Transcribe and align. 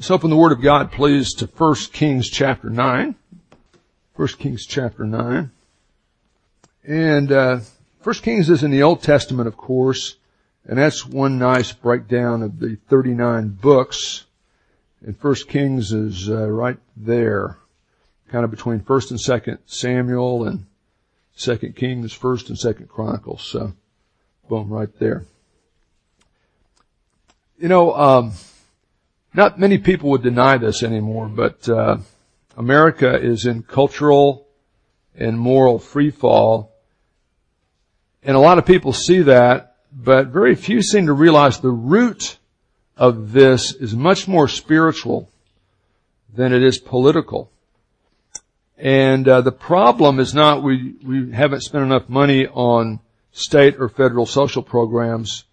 Let's 0.00 0.10
open 0.10 0.30
the 0.30 0.36
Word 0.36 0.52
of 0.52 0.62
God, 0.62 0.92
please, 0.92 1.34
to 1.34 1.46
1 1.46 1.74
Kings 1.92 2.30
chapter 2.30 2.70
9. 2.70 3.14
1 4.16 4.28
Kings 4.28 4.64
chapter 4.64 5.04
9. 5.04 5.50
And, 6.84 7.30
uh, 7.30 7.60
1 8.02 8.14
Kings 8.22 8.48
is 8.48 8.62
in 8.62 8.70
the 8.70 8.82
Old 8.82 9.02
Testament, 9.02 9.46
of 9.46 9.58
course, 9.58 10.16
and 10.64 10.78
that's 10.78 11.04
one 11.04 11.38
nice 11.38 11.72
breakdown 11.72 12.42
of 12.42 12.60
the 12.60 12.78
39 12.88 13.58
books. 13.60 14.24
And 15.04 15.16
1 15.20 15.34
Kings 15.48 15.92
is 15.92 16.30
uh, 16.30 16.48
right 16.48 16.78
there, 16.96 17.58
kind 18.30 18.42
of 18.42 18.50
between 18.50 18.80
1st 18.80 19.10
and 19.10 19.20
2nd 19.20 19.58
Samuel 19.66 20.46
and 20.46 20.64
2nd 21.36 21.76
Kings, 21.76 22.18
1st 22.18 22.48
and 22.48 22.56
2nd 22.56 22.88
Chronicles. 22.88 23.42
So, 23.42 23.74
boom, 24.48 24.70
right 24.70 24.98
there. 24.98 25.26
You 27.58 27.68
know, 27.68 27.94
um, 27.94 28.32
not 29.32 29.58
many 29.58 29.78
people 29.78 30.10
would 30.10 30.22
deny 30.22 30.58
this 30.58 30.82
anymore, 30.82 31.28
but 31.28 31.68
uh, 31.68 31.98
America 32.56 33.14
is 33.20 33.46
in 33.46 33.62
cultural 33.62 34.46
and 35.14 35.38
moral 35.38 35.78
freefall, 35.78 36.68
and 38.22 38.36
a 38.36 38.40
lot 38.40 38.58
of 38.58 38.66
people 38.66 38.92
see 38.92 39.22
that, 39.22 39.76
but 39.92 40.28
very 40.28 40.54
few 40.54 40.82
seem 40.82 41.06
to 41.06 41.12
realize 41.12 41.60
the 41.60 41.70
root 41.70 42.38
of 42.96 43.32
this 43.32 43.72
is 43.72 43.94
much 43.94 44.28
more 44.28 44.46
spiritual 44.46 45.30
than 46.34 46.52
it 46.52 46.62
is 46.62 46.78
political. 46.78 47.50
And 48.76 49.26
uh, 49.28 49.40
the 49.40 49.52
problem 49.52 50.20
is 50.20 50.34
not 50.34 50.62
we 50.62 50.94
we 51.04 51.32
haven't 51.32 51.62
spent 51.62 51.84
enough 51.84 52.08
money 52.08 52.46
on 52.46 53.00
state 53.32 53.76
or 53.78 53.88
federal 53.88 54.26
social 54.26 54.62
programs 54.62 55.44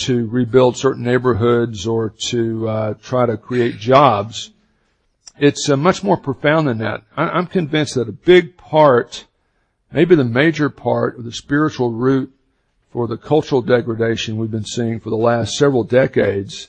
to 0.00 0.26
rebuild 0.26 0.76
certain 0.76 1.02
neighborhoods 1.04 1.86
or 1.86 2.14
to 2.28 2.68
uh, 2.68 2.94
try 3.02 3.26
to 3.26 3.36
create 3.36 3.78
jobs. 3.78 4.50
It's 5.38 5.68
uh, 5.68 5.76
much 5.76 6.02
more 6.02 6.16
profound 6.16 6.68
than 6.68 6.78
that. 6.78 7.02
I- 7.16 7.30
I'm 7.30 7.46
convinced 7.46 7.94
that 7.94 8.08
a 8.08 8.12
big 8.12 8.56
part, 8.56 9.26
maybe 9.92 10.14
the 10.14 10.24
major 10.24 10.68
part 10.70 11.18
of 11.18 11.24
the 11.24 11.32
spiritual 11.32 11.90
root 11.90 12.32
for 12.90 13.06
the 13.06 13.16
cultural 13.16 13.62
degradation 13.62 14.36
we've 14.36 14.50
been 14.50 14.64
seeing 14.64 15.00
for 15.00 15.10
the 15.10 15.16
last 15.16 15.56
several 15.56 15.84
decades 15.84 16.68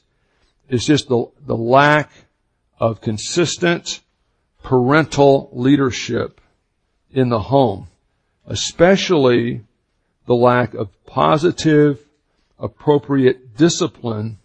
is 0.69 0.85
just 0.85 1.09
the, 1.09 1.25
the 1.45 1.57
lack 1.57 2.09
of 2.79 3.01
consistent 3.01 4.01
parental 4.63 5.49
leadership 5.51 6.39
in 7.11 7.29
the 7.29 7.39
home, 7.39 7.87
especially 8.47 9.61
the 10.27 10.35
lack 10.35 10.73
of 10.73 10.89
positive 11.05 11.99
appropriate 12.61 13.57
discipline 13.57 14.37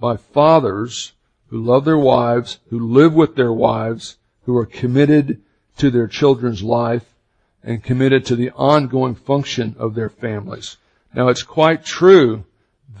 by 0.00 0.16
fathers 0.16 1.12
who 1.48 1.62
love 1.62 1.84
their 1.84 1.98
wives, 1.98 2.60
who 2.70 2.78
live 2.78 3.12
with 3.12 3.34
their 3.34 3.52
wives, 3.52 4.16
who 4.44 4.56
are 4.56 4.66
committed 4.66 5.42
to 5.76 5.90
their 5.90 6.06
children's 6.06 6.62
life 6.62 7.14
and 7.62 7.82
committed 7.82 8.24
to 8.24 8.36
the 8.36 8.50
ongoing 8.52 9.14
function 9.14 9.74
of 9.78 9.94
their 9.94 10.08
families. 10.08 10.76
Now 11.14 11.28
it's 11.28 11.42
quite 11.42 11.84
true 11.84 12.44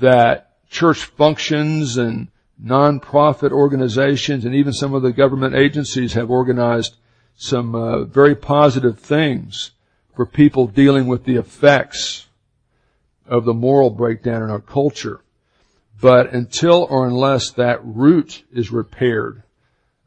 that 0.00 0.50
church 0.70 1.04
functions 1.04 1.96
and 1.96 2.28
nonprofit 2.62 3.52
organizations 3.52 4.44
and 4.44 4.54
even 4.54 4.72
some 4.72 4.94
of 4.94 5.02
the 5.02 5.12
government 5.12 5.54
agencies 5.54 6.14
have 6.14 6.30
organized 6.30 6.96
some 7.36 7.74
uh, 7.74 8.04
very 8.04 8.34
positive 8.34 8.98
things 8.98 9.70
for 10.14 10.26
people 10.26 10.66
dealing 10.66 11.06
with 11.06 11.24
the 11.24 11.36
effects 11.36 12.27
of 13.28 13.44
the 13.44 13.54
moral 13.54 13.90
breakdown 13.90 14.42
in 14.42 14.50
our 14.50 14.60
culture. 14.60 15.20
But 16.00 16.32
until 16.32 16.86
or 16.88 17.06
unless 17.06 17.50
that 17.52 17.84
root 17.84 18.44
is 18.52 18.70
repaired, 18.70 19.42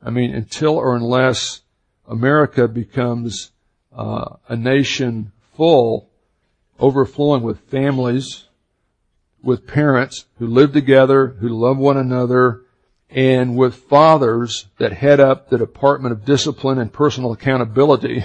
I 0.04 0.10
mean, 0.10 0.34
until 0.34 0.76
or 0.76 0.96
unless 0.96 1.62
America 2.08 2.68
becomes 2.68 3.52
uh, 3.96 4.36
a 4.48 4.56
nation 4.56 5.32
full, 5.56 6.10
overflowing 6.80 7.44
with 7.44 7.60
families, 7.60 8.48
with 9.44 9.68
parents 9.68 10.26
who 10.40 10.48
live 10.48 10.74
together, 10.74 11.28
who 11.40 11.50
love 11.50 11.78
one 11.78 11.98
another, 11.98 12.62
and 13.10 13.58
with 13.58 13.76
fathers 13.76 14.68
that 14.78 14.94
head 14.94 15.20
up 15.20 15.50
the 15.50 15.58
Department 15.58 16.14
of 16.14 16.26
Discipline 16.26 16.80
and 16.80 16.94
Personal 16.94 17.34
Accountability 17.34 18.24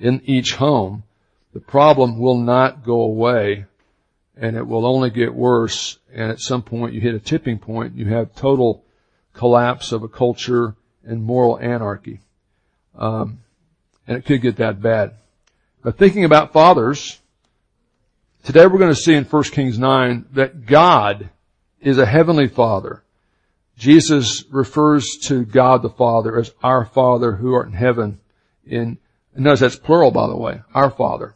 in 0.00 0.22
each 0.24 0.54
home, 0.54 1.04
the 1.52 1.60
problem 1.60 2.18
will 2.18 2.38
not 2.38 2.84
go 2.84 3.02
away 3.02 3.66
and 4.36 4.56
it 4.56 4.66
will 4.66 4.86
only 4.86 5.10
get 5.10 5.34
worse. 5.34 5.98
And 6.12 6.30
at 6.30 6.40
some 6.40 6.62
point 6.62 6.94
you 6.94 7.00
hit 7.00 7.14
a 7.14 7.20
tipping 7.20 7.58
point. 7.58 7.96
You 7.96 8.06
have 8.06 8.34
total 8.34 8.84
collapse 9.32 9.92
of 9.92 10.02
a 10.02 10.08
culture 10.08 10.74
and 11.04 11.22
moral 11.22 11.58
anarchy. 11.58 12.20
Um, 12.96 13.40
and 14.06 14.16
it 14.16 14.24
could 14.24 14.42
get 14.42 14.56
that 14.56 14.82
bad. 14.82 15.14
But 15.82 15.98
thinking 15.98 16.24
about 16.24 16.52
fathers, 16.52 17.20
today 18.44 18.66
we're 18.66 18.78
going 18.78 18.94
to 18.94 18.96
see 18.96 19.14
in 19.14 19.24
1 19.24 19.42
Kings 19.44 19.78
9 19.78 20.26
that 20.32 20.66
God 20.66 21.30
is 21.80 21.98
a 21.98 22.06
heavenly 22.06 22.48
father. 22.48 23.02
Jesus 23.76 24.44
refers 24.50 25.16
to 25.24 25.44
God 25.44 25.82
the 25.82 25.90
Father 25.90 26.38
as 26.38 26.52
our 26.62 26.84
Father 26.84 27.32
who 27.32 27.52
art 27.54 27.66
in 27.66 27.72
heaven. 27.72 28.20
In, 28.64 28.98
notice 29.34 29.60
that's 29.60 29.76
plural 29.76 30.10
by 30.10 30.28
the 30.28 30.36
way, 30.36 30.60
our 30.74 30.90
Father. 30.90 31.34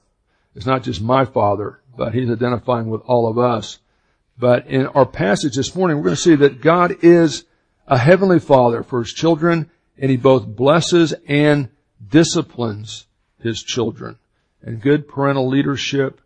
It's 0.55 0.67
not 0.67 0.85
just 0.85 1.01
my 1.01 1.25
Father, 1.25 1.81
but 1.97 2.15
he's 2.15 2.31
identifying 2.31 2.89
with 2.89 3.03
all 3.03 3.29
of 3.29 3.39
us. 3.39 3.79
But 4.39 4.67
in 4.67 4.87
our 4.89 5.07
passage 5.07 5.57
this 5.57 5.75
morning, 5.75 5.97
we're 5.97 6.05
going 6.05 6.17
to 6.17 6.23
see 6.23 6.35
that 6.37 6.61
God 6.61 6.97
is 7.03 7.45
a 7.87 7.99
heavenly 7.99 8.39
father 8.39 8.83
for 8.83 9.03
his 9.03 9.13
children, 9.13 9.71
and 9.99 10.11
he 10.11 10.17
both 10.17 10.47
blesses 10.47 11.15
and 11.27 11.71
disciplines 12.07 13.07
his 13.41 13.63
children. 13.63 14.19
And 14.63 14.81
good 14.81 15.09
parental 15.09 15.49
leadership 15.49 16.21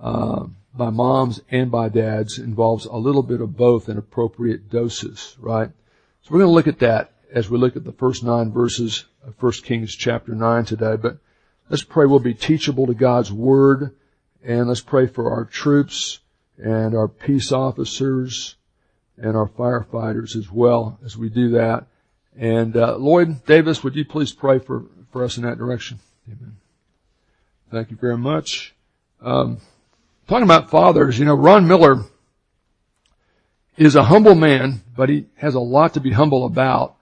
uh, 0.00 0.46
by 0.74 0.90
moms 0.90 1.40
and 1.50 1.70
by 1.70 1.88
dads 1.88 2.38
involves 2.38 2.84
a 2.84 2.96
little 2.96 3.22
bit 3.22 3.40
of 3.40 3.56
both 3.56 3.88
in 3.88 3.96
appropriate 3.96 4.70
doses, 4.70 5.36
right? 5.40 5.70
So 6.22 6.30
we're 6.30 6.40
going 6.40 6.50
to 6.50 6.54
look 6.54 6.68
at 6.68 6.80
that 6.80 7.12
as 7.32 7.48
we 7.48 7.58
look 7.58 7.76
at 7.76 7.84
the 7.84 7.92
first 7.92 8.22
nine 8.22 8.52
verses 8.52 9.06
of 9.26 9.34
1 9.42 9.52
Kings 9.64 9.94
chapter 9.94 10.34
9 10.34 10.64
today. 10.64 10.96
But 10.96 11.18
let's 11.68 11.82
pray 11.82 12.06
we'll 12.06 12.18
be 12.18 12.34
teachable 12.34 12.86
to 12.86 12.94
God's 12.94 13.32
Word 13.32 13.94
and 14.46 14.68
let's 14.68 14.80
pray 14.80 15.06
for 15.08 15.32
our 15.32 15.44
troops 15.44 16.20
and 16.56 16.94
our 16.94 17.08
peace 17.08 17.50
officers 17.50 18.54
and 19.16 19.36
our 19.36 19.48
firefighters 19.48 20.36
as 20.36 20.50
well 20.50 20.98
as 21.04 21.16
we 21.16 21.28
do 21.28 21.50
that. 21.50 21.86
And 22.38 22.76
uh, 22.76 22.96
Lloyd 22.96 23.44
Davis, 23.44 23.82
would 23.82 23.96
you 23.96 24.04
please 24.04 24.32
pray 24.32 24.60
for, 24.60 24.84
for 25.10 25.24
us 25.24 25.36
in 25.36 25.42
that 25.42 25.58
direction? 25.58 25.98
Amen. 26.28 26.56
Thank 27.72 27.90
you 27.90 27.96
very 27.96 28.16
much. 28.18 28.74
Um, 29.20 29.58
talking 30.28 30.44
about 30.44 30.70
fathers, 30.70 31.18
you 31.18 31.24
know, 31.24 31.34
Ron 31.34 31.66
Miller 31.66 32.04
is 33.76 33.96
a 33.96 34.04
humble 34.04 34.34
man, 34.34 34.82
but 34.94 35.08
he 35.08 35.26
has 35.36 35.54
a 35.54 35.60
lot 35.60 35.94
to 35.94 36.00
be 36.00 36.12
humble 36.12 36.44
about. 36.44 36.96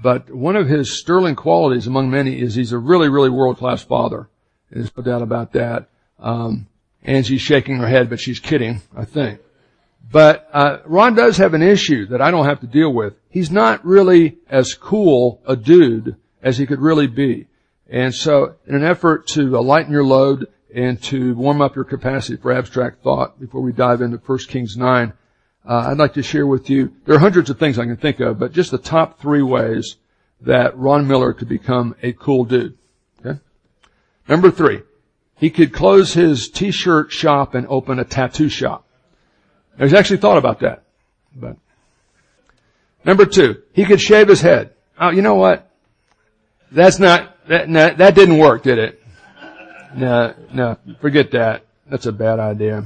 But 0.00 0.30
one 0.30 0.56
of 0.56 0.68
his 0.68 0.98
sterling 0.98 1.36
qualities 1.36 1.86
among 1.86 2.10
many 2.10 2.40
is 2.40 2.54
he's 2.54 2.72
a 2.72 2.78
really, 2.78 3.08
really 3.08 3.30
world-class 3.30 3.82
father. 3.82 4.28
There's 4.70 4.96
no 4.96 5.02
doubt 5.02 5.22
about 5.22 5.52
that. 5.52 5.88
Um, 6.18 6.67
Angie's 7.02 7.40
shaking 7.40 7.76
her 7.78 7.86
head, 7.86 8.10
but 8.10 8.20
she's 8.20 8.40
kidding, 8.40 8.82
I 8.96 9.04
think. 9.04 9.40
But 10.10 10.48
uh, 10.52 10.78
Ron 10.86 11.14
does 11.14 11.36
have 11.36 11.54
an 11.54 11.62
issue 11.62 12.06
that 12.06 12.22
I 12.22 12.30
don't 12.30 12.46
have 12.46 12.60
to 12.60 12.66
deal 12.66 12.92
with. 12.92 13.14
He's 13.28 13.50
not 13.50 13.84
really 13.84 14.38
as 14.48 14.74
cool 14.74 15.40
a 15.46 15.54
dude 15.54 16.16
as 16.42 16.58
he 16.58 16.66
could 16.66 16.80
really 16.80 17.06
be. 17.06 17.46
And 17.88 18.14
so, 18.14 18.56
in 18.66 18.74
an 18.74 18.84
effort 18.84 19.26
to 19.28 19.56
uh, 19.56 19.62
lighten 19.62 19.92
your 19.92 20.04
load 20.04 20.46
and 20.74 21.02
to 21.04 21.34
warm 21.34 21.62
up 21.62 21.74
your 21.74 21.84
capacity 21.84 22.36
for 22.36 22.52
abstract 22.52 23.02
thought 23.02 23.40
before 23.40 23.62
we 23.62 23.72
dive 23.72 24.02
into 24.02 24.18
1 24.18 24.38
Kings 24.48 24.76
9, 24.76 25.12
uh, 25.66 25.84
I'd 25.88 25.98
like 25.98 26.14
to 26.14 26.22
share 26.22 26.46
with 26.46 26.70
you, 26.70 26.92
there 27.04 27.16
are 27.16 27.20
hundreds 27.20 27.50
of 27.50 27.58
things 27.58 27.78
I 27.78 27.84
can 27.84 27.96
think 27.96 28.20
of, 28.20 28.38
but 28.38 28.52
just 28.52 28.70
the 28.70 28.78
top 28.78 29.20
three 29.20 29.42
ways 29.42 29.96
that 30.40 30.76
Ron 30.76 31.06
Miller 31.06 31.32
could 31.32 31.48
become 31.48 31.94
a 32.02 32.12
cool 32.12 32.44
dude. 32.44 32.76
Okay? 33.24 33.38
Number 34.28 34.50
three, 34.50 34.82
he 35.38 35.50
could 35.50 35.72
close 35.72 36.12
his 36.12 36.48
t-shirt 36.48 37.12
shop 37.12 37.54
and 37.54 37.66
open 37.68 37.98
a 37.98 38.04
tattoo 38.04 38.48
shop. 38.48 38.84
He's 39.78 39.94
actually 39.94 40.18
thought 40.18 40.38
about 40.38 40.60
that. 40.60 40.82
But 41.34 41.56
number 43.04 43.24
two, 43.24 43.62
he 43.72 43.84
could 43.84 44.00
shave 44.00 44.28
his 44.28 44.40
head. 44.40 44.74
Oh, 44.98 45.10
you 45.10 45.22
know 45.22 45.36
what? 45.36 45.70
That's 46.72 46.98
not 46.98 47.46
that. 47.48 47.68
No, 47.68 47.94
that 47.94 48.14
didn't 48.14 48.38
work, 48.38 48.64
did 48.64 48.78
it? 48.78 49.02
No, 49.94 50.34
no. 50.52 50.76
Forget 51.00 51.30
that. 51.30 51.64
That's 51.88 52.06
a 52.06 52.12
bad 52.12 52.40
idea. 52.40 52.84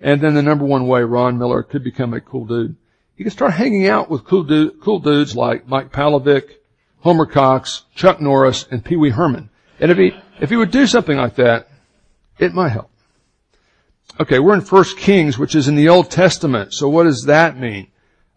And 0.00 0.20
then 0.20 0.34
the 0.34 0.42
number 0.42 0.64
one 0.64 0.86
way 0.86 1.02
Ron 1.02 1.38
Miller 1.38 1.62
could 1.62 1.82
become 1.82 2.14
a 2.14 2.20
cool 2.20 2.46
dude, 2.46 2.76
he 3.16 3.24
could 3.24 3.32
start 3.32 3.52
hanging 3.52 3.86
out 3.88 4.10
with 4.10 4.24
cool, 4.24 4.44
dude, 4.44 4.80
cool 4.80 4.98
dudes 5.00 5.36
like 5.36 5.68
Mike 5.68 5.92
Pavlovich, 5.92 6.50
Homer 7.00 7.26
Cox, 7.26 7.84
Chuck 7.94 8.20
Norris, 8.20 8.66
and 8.70 8.84
Pee 8.84 8.96
Wee 8.96 9.10
Herman. 9.10 9.50
And 9.80 9.90
if 9.90 9.98
he, 9.98 10.12
if 10.40 10.50
he 10.50 10.56
would 10.56 10.70
do 10.70 10.86
something 10.86 11.16
like 11.16 11.36
that, 11.36 11.68
it 12.38 12.54
might 12.54 12.70
help. 12.70 12.90
Okay, 14.20 14.38
we're 14.38 14.54
in 14.54 14.60
1 14.60 14.84
Kings, 14.96 15.38
which 15.38 15.54
is 15.54 15.66
in 15.66 15.74
the 15.74 15.88
Old 15.88 16.10
Testament. 16.10 16.72
So 16.72 16.88
what 16.88 17.04
does 17.04 17.24
that 17.24 17.58
mean? 17.58 17.88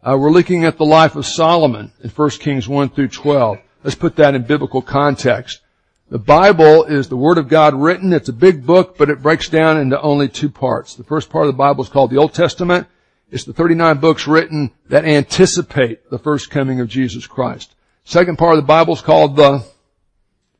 Uh, 0.03 0.17
we're 0.17 0.31
looking 0.31 0.65
at 0.65 0.77
the 0.77 0.85
life 0.85 1.15
of 1.15 1.25
Solomon 1.25 1.91
in 2.03 2.09
1 2.09 2.29
Kings 2.31 2.67
1 2.67 2.89
through 2.89 3.09
12. 3.09 3.59
Let's 3.83 3.95
put 3.95 4.15
that 4.15 4.35
in 4.35 4.43
biblical 4.43 4.81
context. 4.81 5.61
The 6.09 6.17
Bible 6.17 6.85
is 6.85 7.09
the 7.09 7.17
Word 7.17 7.37
of 7.37 7.49
God 7.49 7.75
written. 7.75 8.13
It's 8.13 8.29
a 8.29 8.33
big 8.33 8.65
book, 8.65 8.97
but 8.97 9.09
it 9.09 9.21
breaks 9.21 9.49
down 9.49 9.77
into 9.77 10.01
only 10.01 10.29
two 10.29 10.49
parts. 10.49 10.95
The 10.95 11.03
first 11.03 11.29
part 11.29 11.45
of 11.45 11.53
the 11.53 11.57
Bible 11.57 11.83
is 11.83 11.89
called 11.89 12.11
the 12.11 12.17
Old 12.17 12.33
Testament. 12.33 12.87
It's 13.29 13.43
the 13.43 13.53
39 13.53 13.97
books 13.97 14.25
written 14.25 14.71
that 14.87 15.03
anticipate 15.03 16.09
the 16.09 16.17
first 16.17 16.49
coming 16.49 16.79
of 16.79 16.87
Jesus 16.87 17.27
Christ. 17.27 17.75
Second 18.05 18.37
part 18.37 18.53
of 18.53 18.63
the 18.63 18.67
Bible 18.67 18.93
is 18.93 19.01
called 19.01 19.35
the 19.35 19.65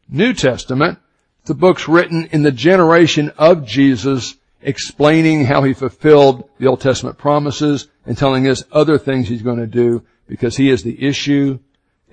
New 0.10 0.34
Testament. 0.34 1.00
The 1.48 1.54
books 1.54 1.88
written 1.88 2.26
in 2.34 2.44
the 2.44 2.52
generation 2.52 3.32
of 3.38 3.66
Jesus 3.66 4.36
explaining 4.62 5.46
how 5.46 5.64
he 5.64 5.72
fulfilled 5.72 6.50
the 6.60 6.68
Old 6.68 6.82
Testament 6.82 7.18
promises 7.18 7.88
and 8.06 8.18
telling 8.18 8.50
us 8.50 8.66
other 8.70 8.98
things 8.98 9.30
he's 9.30 9.44
going 9.44 9.60
to 9.60 9.66
do 9.66 10.04
because 10.28 10.58
he 10.58 10.70
is 10.70 10.84
the 10.84 11.08
issue 11.08 11.60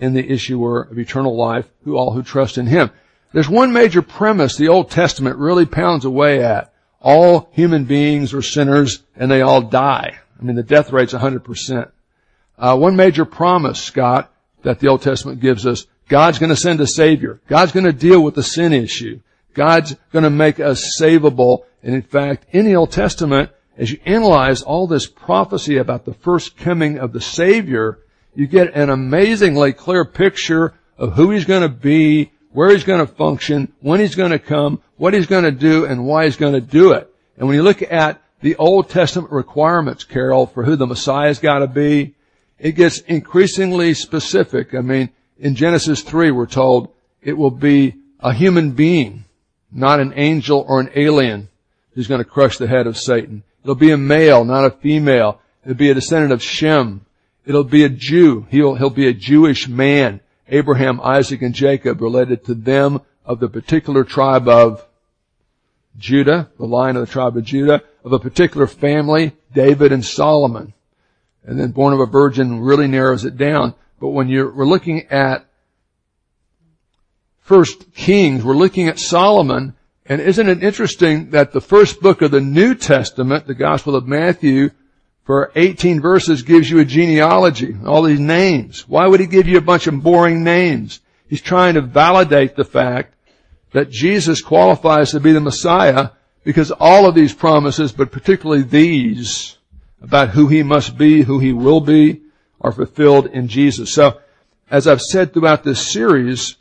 and 0.01 0.15
the 0.15 0.33
issuer 0.33 0.83
of 0.83 1.01
eternal 1.01 1.37
life 1.37 1.69
who 1.83 1.97
all 1.97 2.13
who 2.13 2.23
trust 2.23 2.59
in 2.59 2.69
him. 2.69 2.93
There's 3.33 3.49
one 3.49 3.73
major 3.73 4.03
premise 4.03 4.57
the 4.57 4.69
Old 4.69 4.93
Testament 4.93 5.37
really 5.37 5.67
pounds 5.67 6.05
away 6.05 6.45
at. 6.45 6.73
All 7.01 7.49
human 7.51 7.87
beings 7.87 8.35
are 8.35 8.43
sinners 8.43 9.03
and 9.17 9.29
they 9.29 9.41
all 9.41 9.63
die. 9.63 10.17
I 10.39 10.43
mean, 10.45 10.55
the 10.55 10.63
death 10.63 10.93
rate's 10.93 11.13
100%. 11.13 11.91
Uh, 12.57 12.77
one 12.77 12.95
major 12.95 13.25
promise, 13.25 13.83
Scott, 13.83 14.33
that 14.63 14.79
the 14.79 14.87
Old 14.87 15.03
Testament 15.03 15.41
gives 15.41 15.67
us, 15.67 15.87
God's 16.09 16.39
gonna 16.39 16.57
send 16.57 16.81
a 16.81 16.87
Savior. 16.87 17.41
God's 17.47 17.73
gonna 17.73 17.93
deal 17.93 18.21
with 18.23 18.35
the 18.35 18.43
sin 18.43 18.73
issue. 18.73 19.21
God's 19.55 19.97
gonna 20.13 20.31
make 20.31 20.61
us 20.61 20.99
savable. 21.01 21.65
And 21.83 21.95
in 21.95 22.03
fact, 22.03 22.47
in 22.53 22.67
the 22.67 22.77
Old 22.77 22.93
Testament, 22.93 23.51
as 23.77 23.91
you 23.91 23.99
analyze 24.05 24.63
all 24.63 24.87
this 24.87 25.07
prophecy 25.07 25.79
about 25.79 26.05
the 26.05 26.15
first 26.15 26.57
coming 26.57 26.99
of 26.99 27.13
the 27.13 27.21
Savior, 27.21 27.99
you 28.35 28.47
get 28.47 28.75
an 28.75 28.91
amazingly 28.91 29.73
clear 29.73 30.05
picture 30.05 30.75
of 30.99 31.15
who 31.15 31.31
He's 31.31 31.45
gonna 31.45 31.69
be, 31.69 32.33
where 32.53 32.71
He's 32.71 32.85
gonna 32.85 33.07
function, 33.07 33.73
when 33.81 34.01
He's 34.01 34.15
gonna 34.15 34.39
come, 34.39 34.81
what 34.97 35.15
He's 35.15 35.27
gonna 35.27 35.51
do, 35.51 35.87
and 35.87 36.07
why 36.07 36.25
He's 36.25 36.37
gonna 36.37 36.61
do 36.61 36.93
it. 36.93 37.11
And 37.37 37.49
when 37.49 37.57
you 37.57 37.63
look 37.63 37.83
at 37.83 38.23
the 38.41 38.57
Old 38.57 38.91
Testament 38.91 39.33
requirements, 39.33 40.05
Carol, 40.05 40.47
for 40.47 40.65
who 40.65 40.77
the 40.77 40.87
Messiah's 40.87 41.39
gotta 41.39 41.67
be, 41.67 42.15
it 42.59 42.73
gets 42.73 43.01
increasingly 43.01 43.95
specific. 43.95 44.75
I 44.75 44.81
mean, 44.81 45.11
in 45.39 45.55
Genesis 45.55 46.03
3 46.03 46.31
we're 46.31 46.47
told 46.47 46.93
it 47.23 47.35
will 47.35 47.51
be 47.51 47.97
a 48.21 48.33
human 48.33 48.73
being, 48.73 49.25
not 49.73 50.01
an 50.01 50.13
angel 50.17 50.65
or 50.69 50.81
an 50.81 50.91
alien 50.95 51.49
who's 51.93 52.07
going 52.07 52.23
to 52.23 52.25
crush 52.25 52.59
the 52.59 52.67
head 52.67 52.87
of 52.87 52.97
Satan. 52.97 53.43
It'll 53.63 53.75
be 53.75 53.91
a 53.91 53.97
male, 53.97 54.45
not 54.45 54.65
a 54.65 54.71
female. 54.71 55.41
It'll 55.65 55.77
be 55.77 55.91
a 55.91 55.95
descendant 55.95 56.33
of 56.33 56.43
Shem. 56.43 57.05
It'll 57.47 57.65
be 57.65 57.85
a 57.85 57.89
Jew. 57.89 58.47
He'll, 58.51 58.75
he'll 58.75 58.91
be 58.91 59.09
a 59.09 59.15
Jewish 59.15 59.69
man. 59.69 60.21
Abraham, 60.49 61.01
Isaac, 61.01 61.43
and 61.43 61.55
Jacob 61.55 62.01
related 62.01 62.45
to 62.45 62.55
them 62.55 63.01
of 63.25 63.41
the 63.41 63.49
particular 63.49 64.05
tribe 64.05 64.49
of 64.49 64.85
Judah, 65.97 66.51
the 66.59 66.67
line 66.67 66.97
of 66.97 67.07
the 67.07 67.13
tribe 67.13 67.37
of 67.37 67.45
Judah, 67.45 67.83
of 68.05 68.13
a 68.13 68.19
particular 68.19 68.67
family, 68.67 69.33
David 69.55 69.93
and 69.93 70.05
Solomon 70.05 70.75
and 71.45 71.59
then 71.59 71.71
born 71.71 71.93
of 71.93 72.01
a 72.01 72.07
virgin 72.07 72.61
really 72.61 72.87
narrows 72.87 73.25
it 73.25 73.37
down. 73.37 73.75
But 74.05 74.11
when 74.11 74.29
you're, 74.29 74.53
we're 74.53 74.67
looking 74.67 75.07
at 75.07 75.47
First 77.41 77.95
Kings, 77.95 78.45
we're 78.45 78.53
looking 78.53 78.87
at 78.87 78.99
Solomon, 78.99 79.77
and 80.05 80.21
isn't 80.21 80.47
it 80.47 80.63
interesting 80.63 81.31
that 81.31 81.53
the 81.53 81.63
first 81.63 82.03
book 82.03 82.21
of 82.21 82.31
the 82.31 82.43
New 82.43 82.75
Testament, 82.75 83.47
the 83.47 83.55
Gospel 83.55 83.97
of 83.97 84.07
Matthew, 84.07 84.73
for 85.23 85.53
18 85.57 86.03
verses 86.03 86.43
gives 86.43 86.69
you 86.69 86.81
a 86.81 86.85
genealogy, 86.85 87.75
all 87.87 88.03
these 88.03 88.21
names. 88.21 88.87
Why 88.87 89.07
would 89.07 89.21
he 89.21 89.27
give 89.27 89.49
you 89.49 89.57
a 89.57 89.63
bunch 89.63 89.87
of 89.87 90.03
boring 90.03 90.45
names? 90.45 91.01
He's 91.27 91.41
trying 91.41 91.73
to 91.73 91.81
validate 91.81 92.57
the 92.57 92.65
fact 92.65 93.15
that 93.73 93.89
Jesus 93.89 94.43
qualifies 94.43 95.13
to 95.13 95.21
be 95.21 95.33
the 95.33 95.41
Messiah 95.41 96.11
because 96.45 96.71
all 96.73 97.09
of 97.09 97.15
these 97.15 97.33
promises, 97.33 97.91
but 97.91 98.13
particularly 98.13 98.65
these, 98.65 99.57
about 100.03 100.29
who 100.29 100.49
he 100.49 100.63
must 100.63 100.99
be, 100.99 101.23
who 101.23 101.39
he 101.39 101.55
will 101.55 101.81
be, 101.81 102.21
are 102.65 102.73
fulfilled 102.73 103.27
in 103.27 103.47
Jesus. 103.47 103.93
So, 103.93 104.21
as 104.71 104.89
I've 104.89 105.03
said 105.03 105.33
throughout 105.33 105.63
this 105.63 105.93
series, 105.93 106.57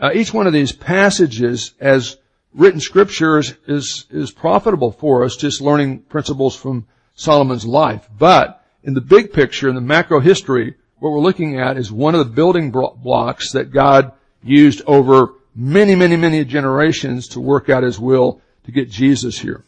uh, 0.00 0.10
each 0.14 0.32
one 0.32 0.46
of 0.46 0.54
these 0.54 0.72
passages, 0.72 1.74
as 1.78 2.16
written 2.54 2.80
scriptures, 2.80 3.54
is 3.68 4.06
is 4.10 4.30
profitable 4.30 4.92
for 4.92 5.24
us, 5.24 5.36
just 5.36 5.60
learning 5.60 6.00
principles 6.00 6.56
from 6.56 6.86
Solomon's 7.14 7.66
life. 7.66 8.08
But 8.18 8.64
in 8.82 8.94
the 8.94 9.02
big 9.02 9.34
picture, 9.34 9.68
in 9.68 9.74
the 9.74 9.82
macro 9.82 10.20
history, 10.20 10.74
what 10.98 11.10
we're 11.10 11.20
looking 11.20 11.60
at 11.60 11.76
is 11.76 11.92
one 11.92 12.14
of 12.14 12.26
the 12.26 12.32
building 12.32 12.70
blocks 12.70 13.52
that 13.52 13.70
God 13.70 14.12
used 14.42 14.80
over 14.86 15.34
many, 15.54 15.94
many, 15.94 16.16
many 16.16 16.46
generations 16.46 17.28
to 17.28 17.40
work 17.40 17.68
out 17.68 17.82
His 17.82 18.00
will 18.00 18.40
to 18.64 18.72
get 18.72 18.90
Jesus 18.90 19.38
here. 19.38 19.62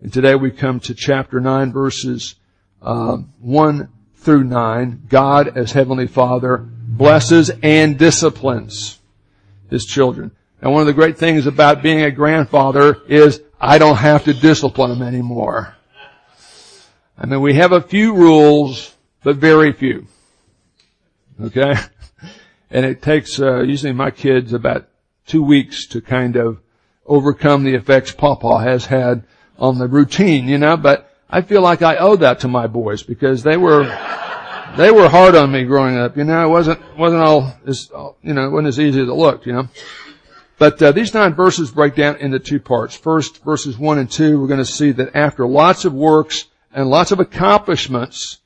And 0.00 0.12
today 0.12 0.36
we 0.36 0.52
come 0.52 0.78
to 0.80 0.94
chapter 0.94 1.40
9 1.40 1.72
verses 1.72 2.36
uh, 2.80 3.16
1 3.40 3.88
through 4.24 4.44
9, 4.44 5.02
God 5.08 5.56
as 5.56 5.72
Heavenly 5.72 6.06
Father 6.06 6.58
blesses 6.58 7.50
and 7.62 7.98
disciplines 7.98 8.98
His 9.70 9.84
children. 9.84 10.32
And 10.60 10.72
one 10.72 10.80
of 10.80 10.86
the 10.86 10.94
great 10.94 11.18
things 11.18 11.46
about 11.46 11.82
being 11.82 12.02
a 12.02 12.10
grandfather 12.10 13.02
is 13.06 13.42
I 13.60 13.78
don't 13.78 13.96
have 13.96 14.24
to 14.24 14.34
discipline 14.34 14.90
them 14.90 15.02
anymore. 15.02 15.76
I 17.18 17.26
mean, 17.26 17.40
we 17.40 17.54
have 17.54 17.72
a 17.72 17.80
few 17.80 18.14
rules, 18.14 18.94
but 19.22 19.36
very 19.36 19.72
few. 19.72 20.06
Okay? 21.40 21.74
And 22.70 22.84
it 22.84 23.02
takes, 23.02 23.38
uh, 23.38 23.62
usually 23.62 23.92
my 23.92 24.10
kids 24.10 24.52
about 24.52 24.88
two 25.26 25.42
weeks 25.42 25.86
to 25.88 26.00
kind 26.00 26.36
of 26.36 26.60
overcome 27.06 27.64
the 27.64 27.74
effects 27.74 28.12
Papa 28.12 28.58
has 28.60 28.86
had 28.86 29.24
on 29.58 29.78
the 29.78 29.86
routine, 29.86 30.48
you 30.48 30.58
know, 30.58 30.76
but 30.76 31.13
I 31.28 31.42
feel 31.42 31.62
like 31.62 31.82
I 31.82 31.96
owe 31.96 32.16
that 32.16 32.40
to 32.40 32.48
my 32.48 32.66
boys 32.66 33.02
because 33.02 33.42
they 33.42 33.56
were, 33.56 33.84
they 34.76 34.90
were 34.90 35.08
hard 35.08 35.34
on 35.34 35.50
me 35.50 35.64
growing 35.64 35.96
up. 35.96 36.16
You 36.16 36.24
know, 36.24 36.44
it 36.46 36.50
wasn't, 36.50 36.80
wasn't 36.96 37.22
all 37.22 37.52
as, 37.66 37.90
you 38.22 38.34
know, 38.34 38.46
it 38.46 38.50
wasn't 38.50 38.68
as 38.68 38.80
easy 38.80 39.00
as 39.00 39.08
it 39.08 39.12
looked, 39.12 39.46
you 39.46 39.52
know. 39.52 39.68
But 40.58 40.80
uh, 40.80 40.92
these 40.92 41.12
nine 41.14 41.34
verses 41.34 41.72
break 41.72 41.96
down 41.96 42.16
into 42.16 42.38
two 42.38 42.60
parts. 42.60 42.96
First, 42.96 43.42
verses 43.42 43.76
one 43.76 43.98
and 43.98 44.10
two, 44.10 44.40
we're 44.40 44.46
going 44.46 44.58
to 44.58 44.64
see 44.64 44.92
that 44.92 45.16
after 45.16 45.46
lots 45.46 45.84
of 45.84 45.92
works 45.92 46.44
and 46.72 46.88
lots 46.88 47.10
of 47.10 47.20
accomplishments, 47.20 48.38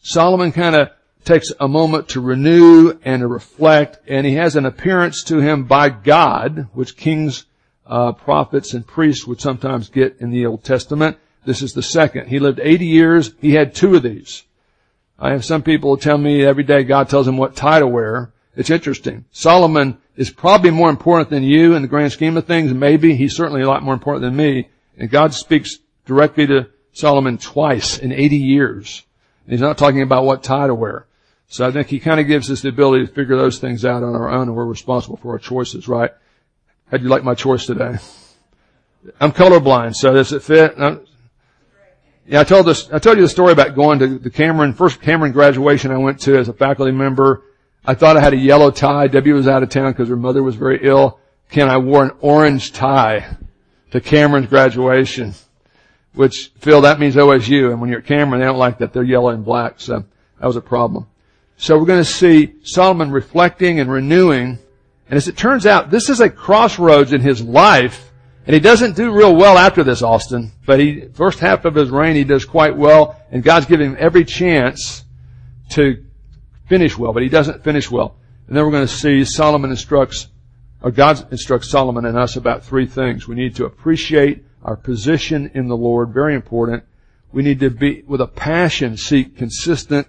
Solomon 0.00 0.52
kind 0.52 0.74
of 0.74 0.90
takes 1.24 1.52
a 1.60 1.68
moment 1.68 2.08
to 2.08 2.20
renew 2.20 2.98
and 3.04 3.20
to 3.20 3.26
reflect, 3.26 3.98
and 4.08 4.26
he 4.26 4.34
has 4.34 4.56
an 4.56 4.64
appearance 4.64 5.24
to 5.24 5.38
him 5.38 5.64
by 5.64 5.90
God, 5.90 6.68
which 6.72 6.96
kings, 6.96 7.44
uh, 7.86 8.12
prophets, 8.12 8.72
and 8.72 8.86
priests 8.86 9.26
would 9.26 9.40
sometimes 9.40 9.90
get 9.90 10.16
in 10.20 10.30
the 10.30 10.46
Old 10.46 10.64
Testament. 10.64 11.18
This 11.44 11.62
is 11.62 11.72
the 11.72 11.82
second. 11.82 12.28
He 12.28 12.38
lived 12.38 12.60
80 12.62 12.86
years. 12.86 13.32
He 13.40 13.54
had 13.54 13.74
two 13.74 13.94
of 13.94 14.02
these. 14.02 14.44
I 15.18 15.30
have 15.30 15.44
some 15.44 15.62
people 15.62 15.96
tell 15.96 16.18
me 16.18 16.44
every 16.44 16.64
day 16.64 16.82
God 16.82 17.08
tells 17.08 17.28
him 17.28 17.36
what 17.36 17.56
tie 17.56 17.80
to 17.80 17.86
wear. 17.86 18.32
It's 18.56 18.70
interesting. 18.70 19.24
Solomon 19.32 19.98
is 20.16 20.30
probably 20.30 20.70
more 20.70 20.90
important 20.90 21.30
than 21.30 21.42
you 21.42 21.74
in 21.74 21.82
the 21.82 21.88
grand 21.88 22.12
scheme 22.12 22.36
of 22.36 22.46
things. 22.46 22.72
Maybe 22.72 23.14
he's 23.14 23.36
certainly 23.36 23.62
a 23.62 23.68
lot 23.68 23.82
more 23.82 23.94
important 23.94 24.22
than 24.22 24.36
me. 24.36 24.68
And 24.98 25.10
God 25.10 25.34
speaks 25.34 25.78
directly 26.04 26.46
to 26.46 26.68
Solomon 26.92 27.38
twice 27.38 27.98
in 27.98 28.12
80 28.12 28.36
years. 28.36 29.04
And 29.44 29.52
he's 29.52 29.60
not 29.60 29.78
talking 29.78 30.02
about 30.02 30.24
what 30.24 30.42
tie 30.42 30.66
to 30.66 30.74
wear. 30.74 31.06
So 31.48 31.66
I 31.66 31.72
think 31.72 31.88
he 31.88 32.00
kind 32.00 32.20
of 32.20 32.26
gives 32.26 32.50
us 32.50 32.62
the 32.62 32.68
ability 32.68 33.06
to 33.06 33.12
figure 33.12 33.36
those 33.36 33.58
things 33.58 33.84
out 33.84 34.02
on 34.02 34.14
our 34.14 34.30
own 34.30 34.48
and 34.48 34.56
we're 34.56 34.64
responsible 34.64 35.16
for 35.16 35.32
our 35.32 35.38
choices, 35.38 35.88
right? 35.88 36.12
How'd 36.90 37.02
you 37.02 37.08
like 37.08 37.24
my 37.24 37.34
choice 37.34 37.66
today? 37.66 37.98
I'm 39.20 39.32
colorblind, 39.32 39.96
so 39.96 40.12
does 40.12 40.32
it 40.32 40.42
fit? 40.42 40.76
Yeah, 42.26 42.40
I 42.40 42.44
told 42.44 42.66
this, 42.66 42.90
I 42.90 42.98
told 42.98 43.16
you 43.16 43.22
the 43.22 43.28
story 43.28 43.52
about 43.52 43.74
going 43.74 43.98
to 43.98 44.18
the 44.18 44.30
Cameron, 44.30 44.72
first 44.72 45.00
Cameron 45.00 45.32
graduation 45.32 45.90
I 45.90 45.98
went 45.98 46.20
to 46.20 46.36
as 46.36 46.48
a 46.48 46.52
faculty 46.52 46.92
member. 46.92 47.42
I 47.84 47.94
thought 47.94 48.16
I 48.16 48.20
had 48.20 48.34
a 48.34 48.38
yellow 48.38 48.70
tie. 48.70 49.08
Debbie 49.08 49.32
was 49.32 49.48
out 49.48 49.62
of 49.62 49.70
town 49.70 49.92
because 49.92 50.08
her 50.08 50.16
mother 50.16 50.42
was 50.42 50.54
very 50.54 50.80
ill. 50.82 51.18
Ken, 51.50 51.68
I 51.68 51.78
wore 51.78 52.04
an 52.04 52.12
orange 52.20 52.72
tie 52.72 53.36
to 53.90 54.00
Cameron's 54.00 54.48
graduation, 54.48 55.34
which, 56.14 56.52
Phil, 56.58 56.82
that 56.82 57.00
means 57.00 57.16
OSU. 57.16 57.70
And 57.70 57.80
when 57.80 57.90
you're 57.90 58.00
at 58.00 58.06
Cameron, 58.06 58.40
they 58.40 58.46
don't 58.46 58.58
like 58.58 58.78
that. 58.78 58.92
They're 58.92 59.02
yellow 59.02 59.30
and 59.30 59.44
black. 59.44 59.80
So 59.80 60.04
that 60.38 60.46
was 60.46 60.56
a 60.56 60.60
problem. 60.60 61.06
So 61.56 61.78
we're 61.78 61.86
going 61.86 62.04
to 62.04 62.10
see 62.10 62.54
Solomon 62.62 63.10
reflecting 63.10 63.80
and 63.80 63.90
renewing. 63.90 64.58
And 65.08 65.16
as 65.16 65.26
it 65.26 65.36
turns 65.36 65.66
out, 65.66 65.90
this 65.90 66.08
is 66.08 66.20
a 66.20 66.30
crossroads 66.30 67.12
in 67.12 67.20
his 67.20 67.42
life 67.42 68.09
and 68.50 68.54
he 68.56 68.58
doesn't 68.58 68.96
do 68.96 69.12
real 69.12 69.36
well 69.36 69.56
after 69.56 69.84
this, 69.84 70.02
Austin, 70.02 70.50
but 70.66 70.80
he, 70.80 71.02
first 71.14 71.38
half 71.38 71.64
of 71.64 71.76
his 71.76 71.88
reign, 71.88 72.16
he 72.16 72.24
does 72.24 72.44
quite 72.44 72.76
well, 72.76 73.16
and 73.30 73.44
God's 73.44 73.66
giving 73.66 73.90
him 73.90 73.96
every 73.96 74.24
chance 74.24 75.04
to 75.68 76.04
finish 76.68 76.98
well, 76.98 77.12
but 77.12 77.22
he 77.22 77.28
doesn't 77.28 77.62
finish 77.62 77.88
well. 77.88 78.16
And 78.48 78.56
then 78.56 78.64
we're 78.64 78.72
going 78.72 78.88
to 78.88 78.92
see 78.92 79.24
Solomon 79.24 79.70
instructs, 79.70 80.26
or 80.82 80.90
God 80.90 81.30
instructs 81.30 81.70
Solomon 81.70 82.04
and 82.06 82.18
us 82.18 82.34
about 82.34 82.64
three 82.64 82.86
things. 82.86 83.28
We 83.28 83.36
need 83.36 83.54
to 83.54 83.66
appreciate 83.66 84.44
our 84.64 84.74
position 84.74 85.52
in 85.54 85.68
the 85.68 85.76
Lord, 85.76 86.12
very 86.12 86.34
important. 86.34 86.82
We 87.30 87.44
need 87.44 87.60
to 87.60 87.70
be, 87.70 88.02
with 88.04 88.20
a 88.20 88.26
passion, 88.26 88.96
seek 88.96 89.36
consistent 89.36 90.08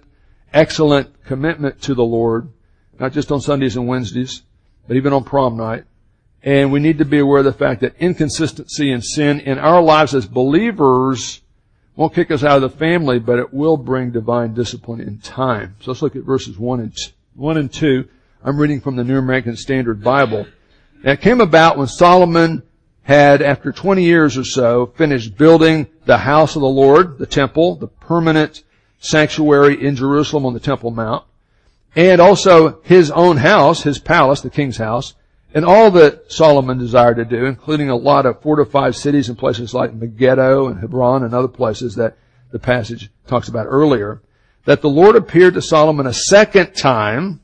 excellent 0.52 1.22
commitment 1.26 1.80
to 1.82 1.94
the 1.94 2.02
Lord, 2.02 2.50
not 2.98 3.12
just 3.12 3.30
on 3.30 3.40
Sundays 3.40 3.76
and 3.76 3.86
Wednesdays, 3.86 4.42
but 4.88 4.96
even 4.96 5.12
on 5.12 5.22
prom 5.22 5.56
night. 5.56 5.84
And 6.42 6.72
we 6.72 6.80
need 6.80 6.98
to 6.98 7.04
be 7.04 7.18
aware 7.18 7.38
of 7.38 7.44
the 7.44 7.52
fact 7.52 7.82
that 7.82 7.94
inconsistency 7.98 8.90
and 8.90 9.04
sin 9.04 9.40
in 9.40 9.58
our 9.58 9.80
lives 9.80 10.14
as 10.14 10.26
believers 10.26 11.40
won't 11.94 12.14
kick 12.14 12.30
us 12.30 12.42
out 12.42 12.62
of 12.62 12.62
the 12.62 12.78
family, 12.78 13.18
but 13.18 13.38
it 13.38 13.52
will 13.52 13.76
bring 13.76 14.10
divine 14.10 14.54
discipline 14.54 15.00
in 15.00 15.18
time. 15.18 15.76
So 15.80 15.90
let's 15.90 16.02
look 16.02 16.16
at 16.16 16.24
verses 16.24 16.58
1 16.58 16.80
and, 16.80 16.96
1 17.34 17.56
and 17.56 17.72
2. 17.72 18.08
I'm 18.42 18.58
reading 18.58 18.80
from 18.80 18.96
the 18.96 19.04
New 19.04 19.18
American 19.18 19.56
Standard 19.56 20.02
Bible. 20.02 20.46
And 21.02 21.12
it 21.12 21.20
came 21.20 21.40
about 21.40 21.78
when 21.78 21.86
Solomon 21.86 22.62
had, 23.02 23.42
after 23.42 23.70
20 23.70 24.02
years 24.02 24.36
or 24.36 24.44
so, 24.44 24.86
finished 24.96 25.36
building 25.36 25.86
the 26.06 26.18
house 26.18 26.56
of 26.56 26.62
the 26.62 26.68
Lord, 26.68 27.18
the 27.18 27.26
temple, 27.26 27.76
the 27.76 27.88
permanent 27.88 28.62
sanctuary 28.98 29.84
in 29.84 29.96
Jerusalem 29.96 30.46
on 30.46 30.54
the 30.54 30.60
Temple 30.60 30.90
Mount, 30.90 31.24
and 31.94 32.20
also 32.20 32.80
his 32.82 33.10
own 33.10 33.36
house, 33.36 33.82
his 33.82 33.98
palace, 33.98 34.40
the 34.40 34.50
king's 34.50 34.76
house, 34.76 35.14
and 35.54 35.64
all 35.64 35.90
that 35.92 36.32
Solomon 36.32 36.78
desired 36.78 37.16
to 37.16 37.24
do, 37.24 37.44
including 37.44 37.90
a 37.90 37.96
lot 37.96 38.26
of 38.26 38.40
fortified 38.40 38.94
cities 38.94 39.28
and 39.28 39.36
places 39.36 39.74
like 39.74 39.94
Megiddo 39.94 40.68
and 40.68 40.80
Hebron 40.80 41.22
and 41.24 41.34
other 41.34 41.48
places 41.48 41.94
that 41.96 42.16
the 42.50 42.58
passage 42.58 43.10
talks 43.26 43.48
about 43.48 43.66
earlier, 43.66 44.22
that 44.64 44.80
the 44.80 44.88
Lord 44.88 45.16
appeared 45.16 45.54
to 45.54 45.62
Solomon 45.62 46.06
a 46.06 46.12
second 46.12 46.74
time 46.74 47.40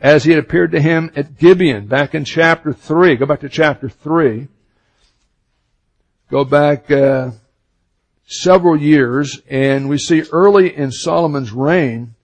as 0.00 0.24
he 0.24 0.30
had 0.30 0.40
appeared 0.40 0.72
to 0.72 0.80
him 0.80 1.10
at 1.16 1.38
Gibeon 1.38 1.86
back 1.86 2.14
in 2.14 2.24
chapter 2.24 2.72
3. 2.72 3.16
Go 3.16 3.26
back 3.26 3.40
to 3.40 3.48
chapter 3.48 3.88
3. 3.88 4.48
Go 6.30 6.44
back 6.44 6.90
uh, 6.90 7.30
several 8.26 8.76
years 8.76 9.40
and 9.48 9.88
we 9.88 9.98
see 9.98 10.22
early 10.32 10.74
in 10.76 10.90
Solomon's 10.90 11.52
reign, 11.52 12.14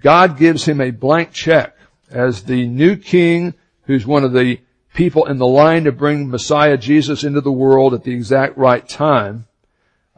God 0.00 0.38
gives 0.38 0.64
him 0.64 0.80
a 0.80 0.90
blank 0.90 1.32
check 1.32 1.76
as 2.10 2.44
the 2.44 2.66
new 2.66 2.96
king 2.96 3.54
who's 3.90 4.06
one 4.06 4.22
of 4.22 4.32
the 4.32 4.56
people 4.94 5.26
in 5.26 5.38
the 5.38 5.46
line 5.46 5.82
to 5.82 5.90
bring 5.90 6.30
Messiah 6.30 6.76
Jesus 6.76 7.24
into 7.24 7.40
the 7.40 7.50
world 7.50 7.92
at 7.92 8.04
the 8.04 8.12
exact 8.12 8.56
right 8.56 8.88
time. 8.88 9.48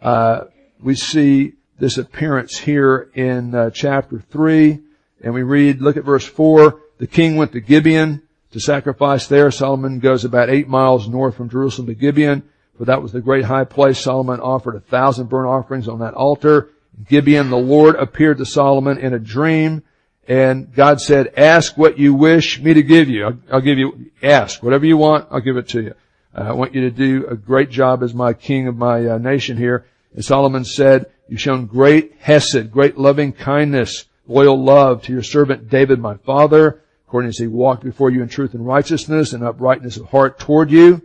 Uh, 0.02 0.44
we 0.78 0.94
see 0.94 1.54
this 1.78 1.96
appearance 1.96 2.58
here 2.58 3.10
in 3.14 3.54
uh, 3.54 3.70
chapter 3.70 4.18
3 4.18 4.78
and 5.22 5.32
we 5.32 5.42
read, 5.42 5.80
look 5.80 5.96
at 5.96 6.04
verse 6.04 6.26
4, 6.26 6.80
the 6.98 7.06
king 7.06 7.36
went 7.36 7.52
to 7.52 7.60
Gibeon 7.62 8.20
to 8.50 8.60
sacrifice 8.60 9.26
there. 9.26 9.50
Solomon 9.50 10.00
goes 10.00 10.26
about 10.26 10.50
eight 10.50 10.68
miles 10.68 11.08
north 11.08 11.34
from 11.34 11.48
Jerusalem 11.48 11.86
to 11.86 11.94
Gibeon, 11.94 12.42
for 12.76 12.84
that 12.84 13.00
was 13.00 13.12
the 13.12 13.22
great 13.22 13.46
high 13.46 13.64
place. 13.64 13.98
Solomon 13.98 14.38
offered 14.40 14.74
a 14.74 14.80
thousand 14.80 15.30
burnt 15.30 15.48
offerings 15.48 15.88
on 15.88 16.00
that 16.00 16.12
altar. 16.12 16.68
Gibeon, 17.08 17.48
the 17.48 17.56
Lord 17.56 17.94
appeared 17.94 18.36
to 18.36 18.44
Solomon 18.44 18.98
in 18.98 19.14
a 19.14 19.18
dream, 19.18 19.82
and 20.32 20.74
God 20.74 20.98
said, 20.98 21.34
ask 21.36 21.76
what 21.76 21.98
you 21.98 22.14
wish 22.14 22.58
me 22.58 22.72
to 22.72 22.82
give 22.82 23.10
you. 23.10 23.26
I'll, 23.26 23.38
I'll 23.52 23.60
give 23.60 23.76
you, 23.76 24.10
ask. 24.22 24.62
Whatever 24.62 24.86
you 24.86 24.96
want, 24.96 25.28
I'll 25.30 25.40
give 25.40 25.58
it 25.58 25.68
to 25.68 25.82
you. 25.82 25.94
Uh, 26.34 26.44
I 26.44 26.52
want 26.52 26.74
you 26.74 26.80
to 26.82 26.90
do 26.90 27.26
a 27.26 27.36
great 27.36 27.68
job 27.68 28.02
as 28.02 28.14
my 28.14 28.32
king 28.32 28.66
of 28.66 28.74
my 28.74 29.06
uh, 29.06 29.18
nation 29.18 29.58
here. 29.58 29.84
And 30.14 30.24
Solomon 30.24 30.64
said, 30.64 31.10
you've 31.28 31.42
shown 31.42 31.66
great 31.66 32.14
hesed, 32.18 32.72
great 32.72 32.96
loving 32.96 33.34
kindness, 33.34 34.06
loyal 34.26 34.58
love 34.64 35.02
to 35.02 35.12
your 35.12 35.22
servant 35.22 35.68
David, 35.68 35.98
my 35.98 36.16
father 36.16 36.80
according 37.06 37.28
as 37.28 37.36
he 37.36 37.46
walked 37.46 37.84
before 37.84 38.08
you 38.08 38.22
in 38.22 38.28
truth 38.30 38.54
and 38.54 38.66
righteousness 38.66 39.34
and 39.34 39.44
uprightness 39.44 39.98
of 39.98 40.08
heart 40.08 40.38
toward 40.38 40.70
you. 40.70 41.02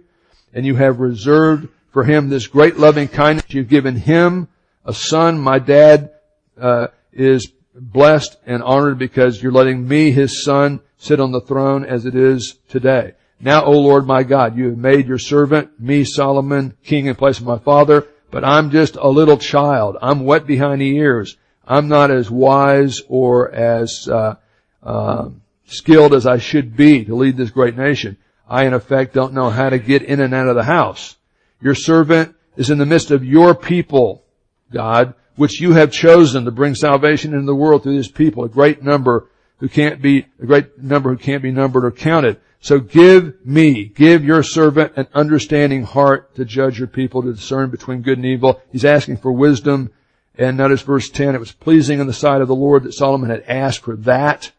And 0.53 0.65
you 0.65 0.75
have 0.75 1.01
reserved 1.01 1.67
for 1.91 2.05
him 2.05 2.29
this 2.29 2.47
great 2.47 2.77
loving 2.77 3.09
kindness. 3.09 3.43
You've 3.49 3.67
given 3.67 3.97
him 3.97 4.47
a 4.85 4.93
son. 4.93 5.37
My 5.37 5.59
dad 5.59 6.11
uh, 6.57 6.87
is 7.11 7.51
blessed 7.79 8.37
and 8.45 8.63
honored 8.63 8.97
because 8.97 9.41
you're 9.41 9.51
letting 9.51 9.87
me, 9.87 10.11
his 10.11 10.43
son, 10.43 10.81
sit 10.97 11.19
on 11.19 11.31
the 11.31 11.41
throne 11.41 11.85
as 11.85 12.05
it 12.05 12.15
is 12.15 12.57
today. 12.69 13.13
Now, 13.39 13.65
O 13.65 13.71
Lord 13.71 14.07
my 14.07 14.23
God, 14.23 14.57
you 14.57 14.69
have 14.69 14.77
made 14.77 15.07
your 15.07 15.19
servant, 15.19 15.79
me, 15.79 16.03
Solomon, 16.03 16.75
king 16.83 17.05
in 17.05 17.15
place 17.15 17.39
of 17.39 17.45
my 17.45 17.59
father, 17.59 18.07
but 18.31 18.43
I'm 18.43 18.71
just 18.71 18.95
a 18.95 19.07
little 19.07 19.37
child. 19.37 19.97
I'm 20.01 20.25
wet 20.25 20.47
behind 20.47 20.81
the 20.81 20.95
ears. 20.95 21.37
I'm 21.65 21.87
not 21.87 22.11
as 22.11 22.31
wise 22.31 23.01
or 23.07 23.51
as 23.51 24.07
uh, 24.07 24.35
uh, 24.81 25.29
skilled 25.67 26.13
as 26.13 26.25
I 26.25 26.37
should 26.37 26.75
be 26.75 27.05
to 27.05 27.15
lead 27.15 27.37
this 27.37 27.51
great 27.51 27.77
nation. 27.77 28.17
I 28.49 28.63
in 28.65 28.73
effect 28.73 29.13
don't 29.13 29.33
know 29.33 29.49
how 29.49 29.69
to 29.69 29.77
get 29.77 30.01
in 30.01 30.19
and 30.19 30.33
out 30.33 30.47
of 30.47 30.55
the 30.55 30.63
house. 30.63 31.17
Your 31.61 31.75
servant 31.75 32.35
is 32.55 32.69
in 32.69 32.77
the 32.77 32.85
midst 32.85 33.11
of 33.11 33.23
your 33.23 33.53
people, 33.53 34.23
God, 34.71 35.13
which 35.37 35.61
you 35.61 35.71
have 35.73 35.91
chosen 35.91 36.43
to 36.43 36.51
bring 36.51 36.75
salvation 36.75 37.33
into 37.33 37.45
the 37.45 37.55
world 37.55 37.83
through 37.83 37.95
this 37.95 38.11
people, 38.11 38.43
a 38.43 38.49
great 38.49 38.83
number 38.83 39.29
who 39.59 39.69
can't 39.69 40.01
be, 40.01 40.25
a 40.41 40.45
great 40.45 40.77
number 40.77 41.11
who 41.11 41.17
can't 41.17 41.41
be 41.43 41.51
numbered 41.51 41.85
or 41.85 41.91
counted. 41.91 42.39
So 42.59 42.79
give 42.79 43.45
me, 43.45 43.85
give 43.85 44.25
your 44.25 44.43
servant 44.43 44.93
an 44.95 45.07
understanding 45.13 45.83
heart 45.83 46.35
to 46.35 46.43
judge 46.43 46.79
your 46.79 46.87
people, 46.87 47.21
to 47.21 47.33
discern 47.33 47.69
between 47.69 48.01
good 48.01 48.17
and 48.17 48.25
evil. 48.25 48.61
He's 48.71 48.83
asking 48.83 49.17
for 49.17 49.31
wisdom. 49.31 49.91
And 50.37 50.57
notice 50.57 50.81
verse 50.81 51.09
10, 51.09 51.35
it 51.35 51.39
was 51.39 51.51
pleasing 51.51 51.99
in 51.99 52.07
the 52.07 52.13
sight 52.13 52.41
of 52.41 52.47
the 52.47 52.55
Lord 52.55 52.83
that 52.83 52.93
Solomon 52.93 53.29
had 53.29 53.43
asked 53.47 53.81
for 53.81 53.95
that. 53.97 54.51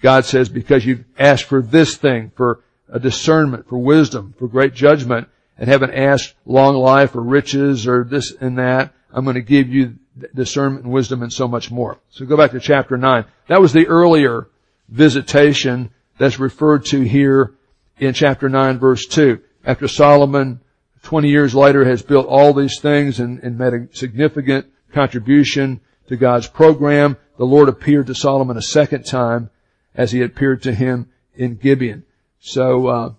God 0.00 0.24
says, 0.24 0.48
because 0.48 0.86
you've 0.86 1.04
asked 1.18 1.44
for 1.44 1.62
this 1.62 1.96
thing, 1.96 2.32
for 2.36 2.60
a 2.88 2.98
discernment, 2.98 3.68
for 3.68 3.78
wisdom, 3.78 4.34
for 4.38 4.48
great 4.48 4.74
judgment, 4.74 5.28
and 5.58 5.68
haven't 5.68 5.94
asked 5.94 6.34
long 6.44 6.74
life 6.74 7.14
or 7.14 7.22
riches 7.22 7.86
or 7.86 8.04
this 8.04 8.32
and 8.40 8.58
that, 8.58 8.92
I'm 9.12 9.24
going 9.24 9.34
to 9.34 9.42
give 9.42 9.68
you 9.68 9.98
discernment 10.34 10.84
and 10.84 10.92
wisdom 10.92 11.22
and 11.22 11.32
so 11.32 11.48
much 11.48 11.70
more. 11.70 11.98
So 12.10 12.24
go 12.24 12.36
back 12.36 12.52
to 12.52 12.60
chapter 12.60 12.96
9. 12.96 13.24
That 13.48 13.60
was 13.60 13.72
the 13.72 13.86
earlier 13.86 14.48
visitation 14.88 15.90
that's 16.18 16.38
referred 16.38 16.84
to 16.86 17.00
here 17.00 17.54
in 17.98 18.14
chapter 18.14 18.48
9 18.48 18.78
verse 18.78 19.06
2. 19.06 19.40
After 19.64 19.88
Solomon, 19.88 20.60
20 21.02 21.28
years 21.28 21.54
later, 21.54 21.84
has 21.84 22.02
built 22.02 22.26
all 22.26 22.52
these 22.52 22.80
things 22.80 23.20
and, 23.20 23.38
and 23.40 23.58
made 23.58 23.74
a 23.74 23.88
significant 23.92 24.66
contribution 24.92 25.80
to 26.08 26.16
God's 26.16 26.46
program, 26.46 27.16
the 27.38 27.44
Lord 27.44 27.68
appeared 27.68 28.06
to 28.08 28.14
Solomon 28.14 28.56
a 28.56 28.62
second 28.62 29.04
time 29.04 29.50
as 29.94 30.12
he 30.12 30.22
appeared 30.22 30.62
to 30.62 30.74
him 30.74 31.10
in 31.34 31.56
Gibeon. 31.56 32.04
So, 32.40 32.86
uh, 32.86 33.12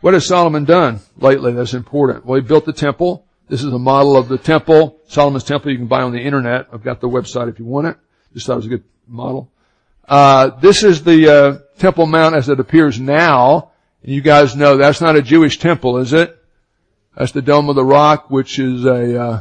what 0.00 0.14
has 0.14 0.26
Solomon 0.26 0.64
done 0.64 1.00
lately 1.16 1.52
that's 1.52 1.74
important? 1.74 2.24
Well, 2.24 2.40
he 2.40 2.46
built 2.46 2.64
the 2.64 2.72
temple. 2.72 3.26
This 3.50 3.64
is 3.64 3.72
a 3.72 3.78
model 3.80 4.16
of 4.16 4.28
the 4.28 4.38
temple, 4.38 5.00
Solomon's 5.08 5.42
temple 5.42 5.72
you 5.72 5.76
can 5.76 5.88
buy 5.88 6.02
on 6.02 6.12
the 6.12 6.20
internet. 6.20 6.68
I've 6.72 6.84
got 6.84 7.00
the 7.00 7.08
website 7.08 7.48
if 7.48 7.58
you 7.58 7.64
want 7.64 7.88
it. 7.88 7.96
Just 8.32 8.46
thought 8.46 8.52
it 8.52 8.56
was 8.56 8.66
a 8.66 8.68
good 8.68 8.84
model. 9.08 9.50
Uh, 10.06 10.50
this 10.60 10.84
is 10.84 11.02
the 11.02 11.28
uh, 11.28 11.58
Temple 11.76 12.06
Mount 12.06 12.36
as 12.36 12.48
it 12.48 12.60
appears 12.60 13.00
now. 13.00 13.72
And 14.04 14.12
you 14.14 14.20
guys 14.20 14.54
know 14.54 14.76
that's 14.76 15.00
not 15.00 15.16
a 15.16 15.22
Jewish 15.22 15.58
temple, 15.58 15.98
is 15.98 16.12
it? 16.12 16.40
That's 17.16 17.32
the 17.32 17.42
Dome 17.42 17.68
of 17.68 17.74
the 17.74 17.84
Rock, 17.84 18.30
which 18.30 18.60
is 18.60 18.84
a 18.84 19.20
uh, 19.20 19.40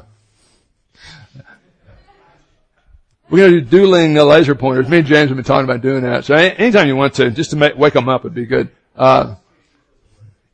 We're 3.30 3.38
going 3.38 3.52
to 3.52 3.62
do 3.62 3.78
dueling 3.78 4.18
uh, 4.18 4.24
laser 4.24 4.56
pointers. 4.56 4.90
Me 4.90 4.98
and 4.98 5.08
James 5.08 5.30
have 5.30 5.38
been 5.38 5.46
talking 5.46 5.66
about 5.66 5.82
doing 5.82 6.02
that. 6.02 6.26
So 6.26 6.34
anytime 6.34 6.88
you 6.88 6.96
want 6.96 7.14
to, 7.16 7.30
just 7.30 7.52
to 7.52 7.58
make, 7.58 7.78
wake 7.78 7.94
them 7.94 8.10
up 8.10 8.24
would 8.24 8.34
be 8.34 8.48
good. 8.48 8.70
Uh, 8.96 9.36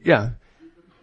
yeah. 0.03 0.31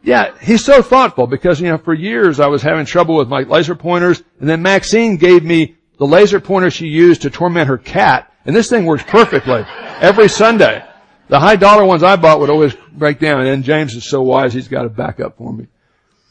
Yeah, 0.02 0.36
he's 0.40 0.64
so 0.64 0.82
thoughtful 0.82 1.26
because, 1.26 1.60
you 1.60 1.68
know, 1.68 1.78
for 1.78 1.94
years 1.94 2.40
I 2.40 2.48
was 2.48 2.62
having 2.62 2.86
trouble 2.86 3.16
with 3.16 3.28
my 3.28 3.42
laser 3.42 3.74
pointers 3.76 4.22
and 4.40 4.48
then 4.48 4.62
Maxine 4.62 5.16
gave 5.16 5.44
me 5.44 5.76
the 5.98 6.06
laser 6.06 6.40
pointer 6.40 6.70
she 6.70 6.86
used 6.86 7.22
to 7.22 7.30
torment 7.30 7.68
her 7.68 7.78
cat 7.78 8.32
and 8.44 8.54
this 8.54 8.68
thing 8.68 8.84
works 8.84 9.04
perfectly 9.06 9.64
every 10.00 10.28
Sunday. 10.28 10.84
The 11.28 11.38
high 11.38 11.56
dollar 11.56 11.84
ones 11.84 12.02
I 12.02 12.16
bought 12.16 12.40
would 12.40 12.50
always 12.50 12.74
break 12.92 13.20
down 13.20 13.46
and 13.46 13.62
James 13.62 13.94
is 13.94 14.08
so 14.08 14.22
wise 14.22 14.52
he's 14.52 14.68
got 14.68 14.86
a 14.86 14.90
backup 14.90 15.36
for 15.36 15.52
me. 15.52 15.68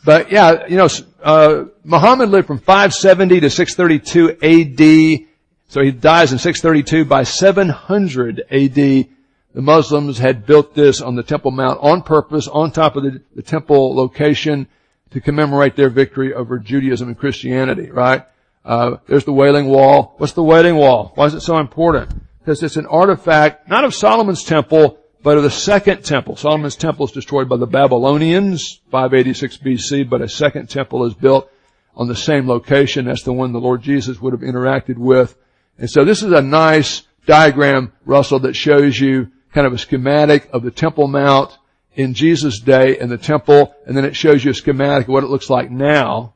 But 0.04 0.32
yeah, 0.32 0.68
you 0.68 0.78
know, 0.78 0.90
uh, 1.24 1.66
Muhammad 1.84 2.30
lived 2.30 2.48
from 2.48 2.60
570 2.60 3.42
to 3.42 3.50
632 3.50 4.38
AD. 4.42 5.28
So 5.68 5.82
he 5.82 5.92
dies 5.92 6.32
in 6.32 6.40
632. 6.40 7.06
By 7.06 7.24
700 7.24 8.44
AD, 8.50 9.08
the 9.54 9.62
Muslims 9.62 10.18
had 10.18 10.46
built 10.46 10.74
this 10.74 11.02
on 11.02 11.16
the 11.16 11.24
Temple 11.24 11.52
Mount 11.52 11.80
on 11.82 12.02
purpose, 12.02 12.48
on 12.48 12.72
top 12.72 12.96
of 12.96 13.04
the, 13.04 13.22
the 13.36 13.42
temple 13.42 13.96
location 13.96 14.68
to 15.12 15.20
commemorate 15.20 15.76
their 15.76 15.90
victory 15.90 16.34
over 16.34 16.58
Judaism 16.58 17.10
and 17.10 17.18
Christianity, 17.18 17.92
right? 17.92 18.26
Uh, 18.64 18.98
there's 19.08 19.26
the 19.26 19.34
Wailing 19.34 19.68
Wall. 19.68 20.16
What's 20.18 20.34
the 20.34 20.44
Wailing 20.44 20.76
Wall? 20.76 21.12
Why 21.16 21.26
is 21.26 21.34
it 21.34 21.42
so 21.42 21.58
important? 21.58 22.14
Because 22.40 22.64
it's 22.64 22.78
an 22.78 22.86
artifact, 22.86 23.68
not 23.68 23.84
of 23.84 23.94
Solomon's 23.94 24.44
temple, 24.44 25.00
but 25.22 25.38
of 25.38 25.44
the 25.44 25.52
second 25.52 26.04
temple. 26.04 26.36
Solomon's 26.36 26.76
temple 26.76 27.06
is 27.06 27.12
destroyed 27.12 27.50
by 27.50 27.58
the 27.58 27.68
Babylonians, 27.68 28.80
586 28.90 29.58
BC, 29.58 30.10
but 30.10 30.22
a 30.22 30.30
second 30.30 30.70
temple 30.70 31.06
is 31.06 31.14
built 31.14 31.52
on 31.96 32.08
the 32.08 32.16
same 32.16 32.48
location. 32.48 33.06
That's 33.06 33.24
the 33.24 33.34
one 33.34 33.52
the 33.52 33.60
Lord 33.60 33.82
Jesus 33.82 34.22
would 34.22 34.34
have 34.34 34.42
interacted 34.42 34.98
with 34.98 35.36
and 35.82 35.90
so 35.90 36.06
this 36.06 36.22
is 36.22 36.32
a 36.32 36.44
nice 36.44 37.02
diagram, 37.26 37.92
Russell, 38.06 38.40
that 38.42 38.56
shows 38.56 39.00
you 39.00 39.32
kind 39.54 39.68
of 39.68 39.74
a 39.74 39.78
schematic 39.78 40.50
of 40.54 40.64
the 40.64 40.72
Temple 40.72 41.08
Mount 41.08 41.58
in 41.96 42.14
Jesus' 42.14 42.60
day 42.60 42.98
and 42.98 43.12
the 43.12 43.18
temple, 43.18 43.76
and 43.86 43.96
then 43.96 44.06
it 44.06 44.16
shows 44.16 44.44
you 44.44 44.52
a 44.52 44.56
schematic 44.56 45.08
of 45.08 45.14
what 45.14 45.24
it 45.24 45.30
looks 45.30 45.50
like 45.50 45.70
now. 45.70 46.34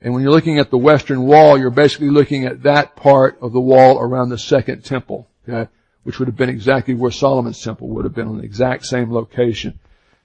And 0.00 0.12
when 0.12 0.22
you're 0.22 0.32
looking 0.32 0.58
at 0.58 0.70
the 0.70 0.78
western 0.78 1.22
wall, 1.22 1.58
you're 1.58 1.70
basically 1.70 2.10
looking 2.10 2.44
at 2.44 2.62
that 2.62 2.94
part 2.94 3.38
of 3.40 3.52
the 3.52 3.60
wall 3.60 3.98
around 3.98 4.28
the 4.28 4.38
second 4.38 4.84
temple, 4.84 5.26
okay, 5.48 5.70
which 6.04 6.18
would 6.18 6.28
have 6.28 6.36
been 6.36 6.50
exactly 6.50 6.94
where 6.94 7.10
Solomon's 7.10 7.62
temple 7.62 7.88
would 7.88 8.04
have 8.04 8.14
been 8.14 8.28
on 8.28 8.38
the 8.38 8.44
exact 8.44 8.86
same 8.86 9.12
location. 9.12 9.78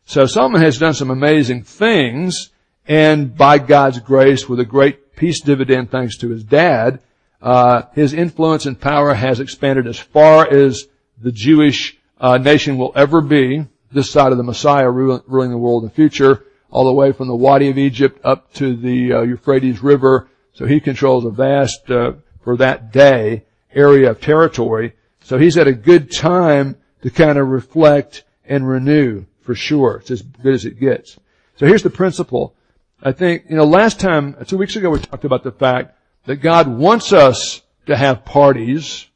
So 0.05 0.25
Solomon 0.25 0.62
has 0.62 0.77
done 0.77 0.93
some 0.93 1.09
amazing 1.09 1.63
things, 1.63 2.51
and 2.88 3.35
by 3.35 3.57
God's 3.57 4.00
grace, 4.00 4.50
with 4.50 4.59
a 4.59 4.65
great 4.65 5.15
peace 5.15 5.39
dividend 5.39 5.89
thanks 5.89 6.17
to 6.17 6.29
his 6.29 6.43
dad, 6.43 7.00
uh, 7.41 7.83
his 7.93 8.13
influence 8.13 8.65
and 8.65 8.79
power 8.79 9.13
has 9.13 9.39
expanded 9.39 9.88
as 9.88 9.97
far 9.97 10.47
as 10.47 10.88
the 11.21 11.31
Jewish 11.31 11.97
uh, 12.23 12.37
nation 12.37 12.77
will 12.77 12.93
ever 12.95 13.19
be, 13.19 13.67
this 13.91 14.09
side 14.09 14.31
of 14.31 14.37
the 14.37 14.43
Messiah 14.43 14.89
ruling 14.89 15.51
the 15.51 15.57
world 15.57 15.83
in 15.83 15.89
the 15.89 15.93
future, 15.93 16.45
all 16.71 16.85
the 16.85 16.93
way 16.93 17.11
from 17.11 17.27
the 17.27 17.35
Wadi 17.35 17.69
of 17.69 17.77
Egypt 17.77 18.21
up 18.23 18.51
to 18.53 18.77
the 18.77 19.11
uh, 19.11 19.21
Euphrates 19.23 19.83
River. 19.83 20.29
So 20.53 20.65
he 20.65 20.79
controls 20.79 21.25
a 21.25 21.29
vast, 21.29 21.91
uh, 21.91 22.13
for 22.41 22.55
that 22.57 22.93
day, 22.93 23.43
area 23.75 24.09
of 24.09 24.21
territory. 24.21 24.93
So 25.25 25.37
he's 25.37 25.57
at 25.57 25.67
a 25.67 25.73
good 25.73 26.13
time 26.13 26.77
to 27.01 27.09
kind 27.09 27.37
of 27.37 27.49
reflect 27.49 28.23
and 28.45 28.65
renew, 28.65 29.25
for 29.41 29.53
sure. 29.53 29.97
It's 29.97 30.11
as 30.11 30.21
good 30.21 30.53
as 30.53 30.63
it 30.63 30.79
gets. 30.79 31.19
So 31.57 31.67
here's 31.67 31.83
the 31.83 31.89
principle. 31.89 32.55
I 33.01 33.11
think, 33.11 33.47
you 33.49 33.57
know, 33.57 33.65
last 33.65 33.99
time, 33.99 34.37
two 34.47 34.57
weeks 34.57 34.77
ago, 34.77 34.91
we 34.91 34.99
talked 34.99 35.25
about 35.25 35.43
the 35.43 35.51
fact 35.51 35.97
that 36.25 36.37
God 36.37 36.69
wants 36.69 37.11
us 37.11 37.61
to 37.87 37.97
have 37.97 38.23
parties 38.23 39.07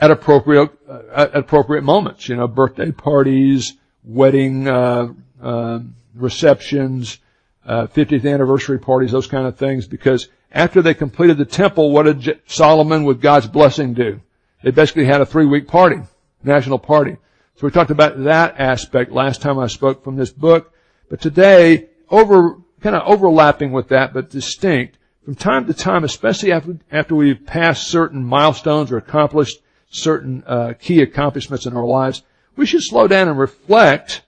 at 0.00 0.10
appropriate 0.10 0.70
uh, 0.88 1.02
at 1.14 1.36
appropriate 1.36 1.82
moments. 1.82 2.28
You 2.28 2.36
know, 2.36 2.46
birthday 2.46 2.92
parties, 2.92 3.74
wedding 4.04 4.68
uh, 4.68 5.08
uh, 5.42 5.80
receptions, 6.14 7.18
50th 7.66 8.24
uh, 8.24 8.28
anniversary 8.28 8.78
parties, 8.78 9.12
those 9.12 9.26
kind 9.26 9.46
of 9.46 9.56
things. 9.56 9.86
Because 9.86 10.28
after 10.52 10.82
they 10.82 10.94
completed 10.94 11.38
the 11.38 11.44
temple, 11.44 11.90
what 11.90 12.04
did 12.04 12.40
Solomon, 12.46 13.04
with 13.04 13.20
God's 13.20 13.46
blessing, 13.46 13.94
do? 13.94 14.20
They 14.62 14.70
basically 14.70 15.04
had 15.04 15.20
a 15.20 15.26
three-week 15.26 15.68
party, 15.68 16.00
national 16.42 16.78
party. 16.78 17.16
So 17.56 17.66
we 17.66 17.70
talked 17.70 17.90
about 17.90 18.24
that 18.24 18.58
aspect 18.58 19.12
last 19.12 19.40
time 19.40 19.58
I 19.58 19.66
spoke 19.66 20.04
from 20.04 20.16
this 20.16 20.30
book. 20.30 20.72
But 21.08 21.20
today, 21.20 21.88
over 22.10 22.56
kind 22.80 22.96
of 22.96 23.02
overlapping 23.06 23.72
with 23.72 23.88
that, 23.88 24.12
but 24.12 24.30
distinct 24.30 24.98
from 25.24 25.34
time 25.34 25.66
to 25.66 25.74
time, 25.74 26.04
especially 26.04 26.52
after, 26.52 26.78
after 26.92 27.14
we've 27.14 27.46
passed 27.46 27.88
certain 27.88 28.24
milestones 28.24 28.92
or 28.92 28.96
accomplished 28.98 29.58
certain 29.90 30.44
uh, 30.46 30.74
key 30.78 31.00
accomplishments 31.00 31.66
in 31.66 31.76
our 31.76 31.84
lives, 31.84 32.22
we 32.56 32.66
should 32.66 32.82
slow 32.82 33.06
down 33.06 33.28
and 33.28 33.38
reflect 33.38 34.22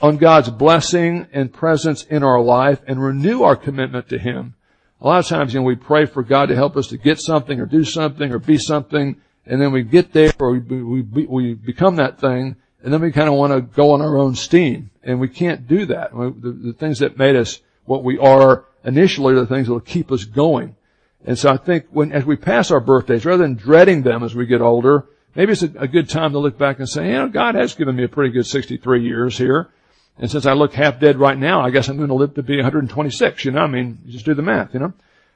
on 0.00 0.16
God's 0.16 0.50
blessing 0.50 1.26
and 1.32 1.52
presence 1.52 2.04
in 2.04 2.22
our 2.22 2.40
life 2.40 2.80
and 2.86 3.02
renew 3.02 3.42
our 3.42 3.56
commitment 3.56 4.08
to 4.08 4.18
Him. 4.18 4.54
A 5.00 5.06
lot 5.06 5.20
of 5.20 5.26
times, 5.26 5.54
you 5.54 5.60
know, 5.60 5.64
we 5.64 5.76
pray 5.76 6.06
for 6.06 6.22
God 6.22 6.46
to 6.46 6.54
help 6.54 6.76
us 6.76 6.88
to 6.88 6.98
get 6.98 7.20
something 7.20 7.60
or 7.60 7.66
do 7.66 7.84
something 7.84 8.32
or 8.32 8.38
be 8.38 8.58
something, 8.58 9.20
and 9.46 9.60
then 9.60 9.72
we 9.72 9.82
get 9.82 10.12
there 10.12 10.32
or 10.38 10.52
we, 10.52 11.02
we, 11.02 11.26
we 11.26 11.54
become 11.54 11.96
that 11.96 12.20
thing, 12.20 12.56
and 12.82 12.92
then 12.92 13.00
we 13.00 13.12
kind 13.12 13.28
of 13.28 13.34
want 13.34 13.52
to 13.52 13.60
go 13.60 13.92
on 13.92 14.02
our 14.02 14.18
own 14.18 14.34
steam. 14.34 14.90
And 15.02 15.20
we 15.20 15.28
can't 15.28 15.66
do 15.66 15.86
that. 15.86 16.12
The, 16.12 16.50
the 16.50 16.72
things 16.72 16.98
that 16.98 17.18
made 17.18 17.36
us 17.36 17.60
what 17.84 18.04
we 18.04 18.18
are 18.18 18.66
initially 18.84 19.34
are 19.34 19.40
the 19.40 19.46
things 19.46 19.66
that 19.66 19.72
will 19.72 19.80
keep 19.80 20.12
us 20.12 20.24
going. 20.24 20.76
And 21.24 21.38
so 21.38 21.50
I 21.50 21.56
think 21.56 21.86
when, 21.90 22.12
as 22.12 22.24
we 22.24 22.36
pass 22.36 22.70
our 22.70 22.80
birthdays, 22.80 23.24
rather 23.24 23.42
than 23.42 23.54
dreading 23.54 24.02
them 24.02 24.22
as 24.22 24.34
we 24.34 24.46
get 24.46 24.62
older, 24.62 25.06
maybe 25.34 25.52
it's 25.52 25.62
a, 25.62 25.72
a 25.76 25.88
good 25.88 26.08
time 26.08 26.32
to 26.32 26.38
look 26.38 26.56
back 26.56 26.78
and 26.78 26.88
say, 26.88 27.08
you 27.08 27.12
know, 27.12 27.28
God 27.28 27.54
has 27.54 27.74
given 27.74 27.96
me 27.96 28.04
a 28.04 28.08
pretty 28.08 28.32
good 28.32 28.46
63 28.46 29.02
years 29.02 29.36
here. 29.36 29.70
And 30.18 30.30
since 30.30 30.46
I 30.46 30.52
look 30.52 30.74
half 30.74 31.00
dead 31.00 31.18
right 31.18 31.38
now, 31.38 31.60
I 31.60 31.70
guess 31.70 31.88
I'm 31.88 31.96
going 31.96 32.08
to 32.08 32.14
live 32.14 32.34
to 32.34 32.42
be 32.42 32.56
126, 32.56 33.44
you 33.44 33.52
know, 33.52 33.60
I 33.60 33.66
mean, 33.66 33.98
just 34.06 34.24
do 34.24 34.34
the 34.34 34.42
math, 34.42 34.74
you 34.74 34.80
know. 34.80 34.92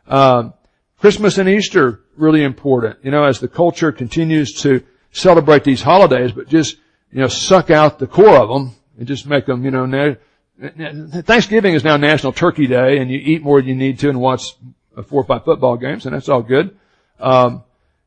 Uh, 0.07 0.51
Christmas 0.99 1.39
and 1.39 1.49
Easter, 1.49 2.01
really 2.17 2.43
important, 2.43 2.99
you 3.03 3.11
know, 3.11 3.25
as 3.25 3.41
the 3.41 3.49
culture 3.49 3.93
continues 3.93 4.53
to 4.63 4.83
celebrate 5.11 5.65
these 5.65 5.83
holidays, 5.83 6.33
but 6.33 6.49
just, 6.49 6.77
you 7.13 7.21
know, 7.21 7.29
suck 7.29 7.71
out 7.71 7.99
the 7.99 8.07
core 8.07 8.37
of 8.37 8.49
them 8.49 8.75
and 8.99 9.07
just 9.07 9.27
make 9.27 9.47
them, 9.47 9.65
you 9.65 9.71
know, 9.71 10.17
Thanksgiving 10.59 11.75
is 11.75 11.83
now 11.83 11.97
National 11.97 12.33
Turkey 12.33 12.67
Day, 12.67 12.99
and 12.99 13.11
you 13.11 13.19
eat 13.19 13.43
more 13.43 13.61
than 13.61 13.69
you 13.69 13.75
need 13.75 13.99
to 14.01 14.09
and 14.09 14.21
watch 14.21 14.55
four 15.03 15.23
or 15.23 15.25
five 15.25 15.45
football 15.45 15.77
games, 15.77 16.07
and 16.07 16.15
that's 16.15 16.29
all 16.29 16.43
good. 16.43 16.77
Um, 17.19 17.65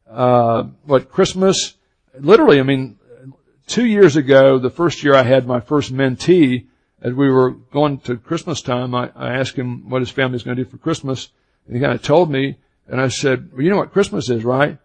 uh, 0.10 0.64
but 0.86 1.12
Christmas, 1.12 1.76
literally, 2.20 2.60
I 2.60 2.64
mean, 2.64 2.98
two 3.68 3.86
years 3.86 4.16
ago, 4.16 4.58
the 4.60 4.70
first 4.70 5.04
year 5.04 5.14
I 5.14 5.24
had 5.24 5.46
my 5.46 5.60
first 5.60 5.94
mentee, 5.94 6.68
as 7.02 7.14
we 7.14 7.30
were 7.30 7.52
going 7.52 8.00
to 8.00 8.18
Christmas 8.18 8.62
time, 8.62 8.96
I, 8.96 9.12
I 9.16 9.34
asked 9.34 9.56
him 9.56 9.90
what 9.90 10.02
his 10.02 10.10
family 10.10 10.34
was 10.34 10.44
going 10.44 10.58
to 10.58 10.64
do 10.64 10.70
for 10.70 10.78
Christmas, 10.78 11.30
and 11.68 11.76
he 11.76 11.82
kind 11.82 11.94
of 11.94 12.02
told 12.02 12.32
me, 12.32 12.58
and 12.88 13.02
I 13.02 13.10
said, 13.10 13.52
well, 13.52 13.62
you 13.62 13.70
know 13.70 13.78
what 13.78 13.92
Christmas 13.92 14.30
is, 14.30 14.44
right? 14.44 14.78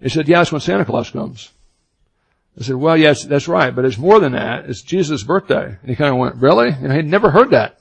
He 0.00 0.08
said, 0.08 0.28
yeah, 0.28 0.40
it's 0.40 0.50
when 0.50 0.62
Santa 0.62 0.84
Claus 0.84 1.10
comes. 1.10 1.50
I 2.58 2.62
said, 2.62 2.76
well, 2.76 2.96
yes, 2.96 3.24
that's 3.24 3.48
right, 3.48 3.74
but 3.74 3.84
it's 3.84 3.98
more 3.98 4.18
than 4.18 4.32
that. 4.32 4.68
It's 4.68 4.82
Jesus' 4.82 5.22
birthday. 5.22 5.76
And 5.80 5.88
he 5.90 5.94
kind 5.94 6.10
of 6.10 6.18
went, 6.18 6.36
really? 6.36 6.70
And 6.70 6.92
he'd 6.92 7.06
never 7.06 7.30
heard 7.30 7.50
that. 7.50 7.79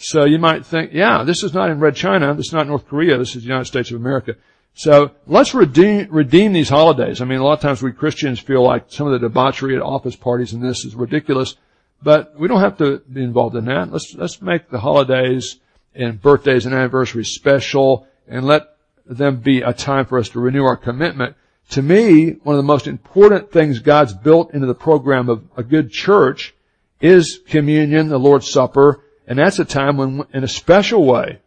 So 0.00 0.24
you 0.24 0.38
might 0.38 0.64
think, 0.64 0.92
yeah, 0.92 1.24
this 1.24 1.42
is 1.42 1.52
not 1.52 1.70
in 1.70 1.80
Red 1.80 1.96
China. 1.96 2.34
This 2.34 2.46
is 2.46 2.52
not 2.52 2.66
North 2.66 2.86
Korea. 2.86 3.18
This 3.18 3.34
is 3.34 3.42
the 3.42 3.48
United 3.48 3.66
States 3.66 3.90
of 3.90 3.96
America. 3.96 4.36
So 4.74 5.10
let's 5.26 5.54
redeem, 5.54 6.08
redeem 6.10 6.52
these 6.52 6.68
holidays. 6.68 7.20
I 7.20 7.24
mean, 7.24 7.40
a 7.40 7.44
lot 7.44 7.54
of 7.54 7.60
times 7.60 7.82
we 7.82 7.92
Christians 7.92 8.38
feel 8.38 8.62
like 8.62 8.84
some 8.88 9.08
of 9.08 9.12
the 9.12 9.28
debauchery 9.28 9.74
at 9.74 9.82
office 9.82 10.14
parties 10.14 10.52
and 10.52 10.62
this 10.62 10.84
is 10.84 10.94
ridiculous, 10.94 11.56
but 12.00 12.38
we 12.38 12.46
don't 12.46 12.60
have 12.60 12.78
to 12.78 12.98
be 13.12 13.22
involved 13.24 13.56
in 13.56 13.64
that. 13.64 13.90
Let's, 13.90 14.14
let's 14.14 14.40
make 14.40 14.70
the 14.70 14.78
holidays 14.78 15.56
and 15.94 16.22
birthdays 16.22 16.64
and 16.64 16.74
anniversaries 16.74 17.30
special 17.30 18.06
and 18.28 18.46
let 18.46 18.76
them 19.04 19.40
be 19.40 19.62
a 19.62 19.72
time 19.72 20.06
for 20.06 20.18
us 20.18 20.28
to 20.30 20.40
renew 20.40 20.64
our 20.64 20.76
commitment 20.76 21.34
to 21.70 21.82
me, 21.82 22.30
one 22.42 22.54
of 22.54 22.58
the 22.58 22.62
most 22.62 22.86
important 22.86 23.52
things 23.52 23.78
God's 23.80 24.14
built 24.14 24.54
into 24.54 24.66
the 24.66 24.74
program 24.74 25.28
of 25.28 25.44
a 25.56 25.62
good 25.62 25.90
church 25.90 26.54
is 27.00 27.40
communion, 27.46 28.08
the 28.08 28.18
Lord's 28.18 28.50
Supper, 28.50 29.04
and 29.28 29.38
that's 29.38 29.58
a 29.58 29.64
time 29.64 29.98
when, 29.98 30.24
in 30.32 30.42
a 30.42 30.48
special 30.48 31.04
way, 31.04 31.40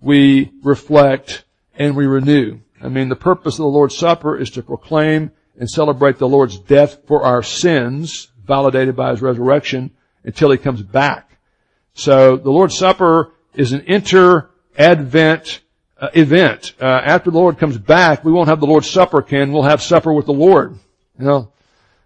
we 0.00 0.52
reflect 0.62 1.44
and 1.74 1.96
we 1.96 2.04
renew. 2.04 2.60
I 2.82 2.88
mean, 2.88 3.08
the 3.08 3.16
purpose 3.16 3.54
of 3.54 3.64
the 3.64 3.68
Lord's 3.68 3.96
Supper 3.96 4.36
is 4.36 4.50
to 4.50 4.62
proclaim 4.62 5.32
and 5.58 5.68
celebrate 5.68 6.18
the 6.18 6.28
Lord's 6.28 6.58
death 6.58 6.98
for 7.06 7.22
our 7.22 7.42
sins, 7.42 8.28
validated 8.44 8.94
by 8.94 9.10
His 9.10 9.22
resurrection, 9.22 9.92
until 10.22 10.50
He 10.50 10.58
comes 10.58 10.82
back. 10.82 11.38
So 11.94 12.36
the 12.36 12.50
Lord's 12.50 12.76
Supper 12.76 13.32
is 13.54 13.72
an 13.72 13.84
inter-advent 13.86 15.60
uh, 15.98 16.08
event. 16.12 16.74
Uh, 16.78 16.84
after 16.84 17.30
the 17.30 17.38
Lord 17.38 17.56
comes 17.56 17.78
back, 17.78 18.22
we 18.22 18.32
won't 18.32 18.48
have 18.50 18.60
the 18.60 18.66
Lord's 18.66 18.90
Supper, 18.90 19.22
Ken. 19.22 19.50
We'll 19.50 19.62
have 19.62 19.80
supper 19.80 20.12
with 20.12 20.26
the 20.26 20.32
Lord. 20.34 20.78
You 21.18 21.24
know, 21.24 21.52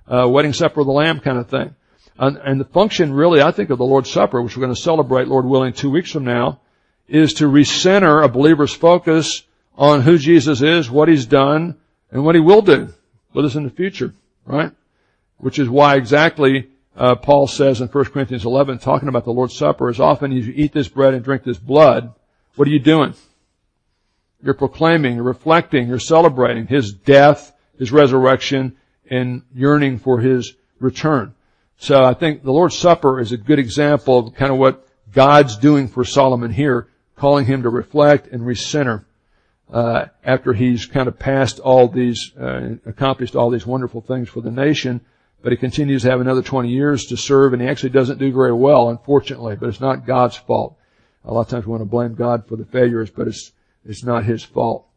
uh, 0.07 0.29
wedding 0.29 0.53
supper 0.53 0.81
of 0.81 0.87
the 0.87 0.93
Lamb 0.93 1.19
kind 1.19 1.39
of 1.39 1.49
thing. 1.49 1.75
And, 2.19 2.37
and 2.39 2.61
the 2.61 2.65
function 2.65 3.13
really, 3.13 3.41
I 3.41 3.53
think, 3.53 3.71
of 3.71 3.79
the 3.79 3.85
Lord's 3.85 4.11
Supper, 4.11 4.43
which 4.43 4.57
we're 4.57 4.65
going 4.65 4.75
to 4.75 4.81
celebrate, 4.81 5.29
Lord 5.29 5.45
willing, 5.45 5.73
two 5.73 5.91
weeks 5.91 6.11
from 6.11 6.25
now, 6.25 6.61
is 7.07 7.35
to 7.35 7.45
recenter 7.45 8.25
a 8.25 8.29
believer's 8.29 8.75
focus 8.75 9.45
on 9.77 10.03
who 10.03 10.19
Jesus 10.19 10.61
is, 10.61 10.91
what 10.91 11.09
He's 11.09 11.27
done, 11.27 11.77
and 12.11 12.25
what 12.25 12.35
He 12.35 12.41
will 12.41 12.63
do 12.63 12.93
with 13.33 13.45
us 13.45 13.55
in 13.55 13.63
the 13.63 13.71
future, 13.71 14.13
right? 14.45 14.73
Which 15.39 15.61
is 15.61 15.69
why 15.69 15.97
exactly 15.97 16.69
uh, 16.97 17.15
Paul 17.15 17.47
says 17.47 17.81
in 17.81 17.87
1 17.87 18.05
Corinthians 18.07 18.45
11, 18.45 18.79
talking 18.79 19.09
about 19.09 19.25
the 19.25 19.33
Lord's 19.33 19.57
Supper, 19.57 19.89
as 19.89 20.01
often 20.01 20.37
as 20.37 20.47
you 20.47 20.53
eat 20.57 20.73
this 20.73 20.89
bread 20.89 21.15
and 21.15 21.23
drink 21.23 21.45
this 21.45 21.59
blood, 21.59 22.13
what 22.57 22.67
are 22.67 22.73
you 22.73 22.81
doing? 22.81 23.15
You're 24.43 24.55
proclaiming, 24.55 25.15
you're 25.15 25.23
reflecting, 25.23 25.87
you're 25.87 26.01
celebrating 26.01 26.67
His 26.67 26.93
death, 26.93 27.53
His 27.79 27.93
resurrection, 27.93 28.77
and 29.09 29.43
yearning 29.55 29.99
for 29.99 30.19
His 30.19 30.55
return. 30.81 31.35
So 31.79 32.05
I 32.05 32.13
think 32.13 32.43
the 32.43 32.53
Lord's 32.53 32.77
Supper 32.77 33.21
is 33.21 33.31
a 33.31 33.37
good 33.37 33.61
example 33.61 34.19
of 34.19 34.35
kind 34.35 34.51
of 34.53 34.59
what 34.59 34.87
God's 35.13 35.57
doing 35.57 35.87
for 35.87 36.05
Solomon 36.05 36.51
here, 36.51 36.89
calling 37.17 37.47
him 37.47 37.63
to 37.63 37.71
reflect 37.71 38.27
and 38.27 38.43
recenter 38.43 39.05
uh, 39.73 40.07
after 40.25 40.53
he's 40.53 40.87
kind 40.87 41.07
of 41.07 41.19
passed 41.19 41.61
all 41.61 41.87
these, 41.89 42.33
uh, 42.37 42.77
accomplished 42.85 43.37
all 43.37 43.49
these 43.51 43.67
wonderful 43.67 44.01
things 44.01 44.29
for 44.29 44.41
the 44.41 44.51
nation. 44.51 45.01
But 45.41 45.53
he 45.53 45.57
continues 45.57 46.03
to 46.03 46.11
have 46.11 46.21
another 46.21 46.43
20 46.43 46.69
years 46.69 47.07
to 47.07 47.17
serve, 47.17 47.53
and 47.53 47.63
he 47.63 47.69
actually 47.69 47.91
doesn't 47.91 48.19
do 48.19 48.33
very 48.33 48.53
well, 48.53 48.91
unfortunately. 48.91 49.55
But 49.55 49.69
it's 49.69 49.81
not 49.81 50.05
God's 50.05 50.37
fault. 50.37 50.77
A 51.25 51.33
lot 51.33 51.43
of 51.43 51.49
times 51.49 51.65
we 51.65 51.71
want 51.71 51.83
to 51.83 51.89
blame 51.89 52.15
God 52.15 52.49
for 52.49 52.57
the 52.57 52.65
failures, 52.65 53.11
but 53.11 53.29
it's 53.29 53.53
it's 53.85 54.03
not 54.03 54.25
his 54.25 54.43
fault. 54.43 54.89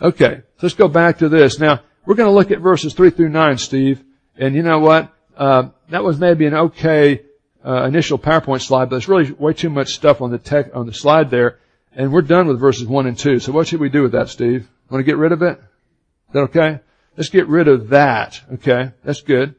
Okay, 0.00 0.42
let's 0.62 0.76
go 0.76 0.86
back 0.86 1.18
to 1.18 1.28
this. 1.28 1.58
Now, 1.58 1.80
we're 2.06 2.14
going 2.14 2.28
to 2.28 2.34
look 2.34 2.52
at 2.52 2.60
verses 2.60 2.94
3 2.94 3.10
through 3.10 3.28
9, 3.30 3.58
Steve. 3.58 4.02
And 4.36 4.54
you 4.54 4.62
know 4.62 4.78
what? 4.78 5.12
Uh, 5.36 5.70
that 5.88 6.04
was 6.04 6.18
maybe 6.18 6.46
an 6.46 6.54
okay 6.54 7.22
uh, 7.64 7.84
initial 7.84 8.18
PowerPoint 8.18 8.62
slide, 8.62 8.86
but 8.86 8.90
there's 8.90 9.08
really 9.08 9.32
way 9.32 9.52
too 9.52 9.70
much 9.70 9.94
stuff 9.94 10.20
on 10.20 10.30
the 10.30 10.38
tech, 10.38 10.74
on 10.74 10.86
the 10.86 10.92
slide 10.92 11.30
there. 11.30 11.58
And 11.92 12.12
we're 12.12 12.22
done 12.22 12.46
with 12.46 12.60
verses 12.60 12.86
1 12.86 13.06
and 13.06 13.18
2. 13.18 13.40
So 13.40 13.52
what 13.52 13.66
should 13.66 13.80
we 13.80 13.88
do 13.88 14.02
with 14.02 14.12
that, 14.12 14.28
Steve? 14.28 14.68
Want 14.88 15.00
to 15.00 15.04
get 15.04 15.16
rid 15.16 15.32
of 15.32 15.42
it? 15.42 15.58
Is 15.58 16.32
that 16.32 16.40
okay? 16.40 16.80
Let's 17.16 17.30
get 17.30 17.48
rid 17.48 17.68
of 17.68 17.88
that. 17.88 18.40
Okay, 18.54 18.92
that's 19.04 19.22
good. 19.22 19.54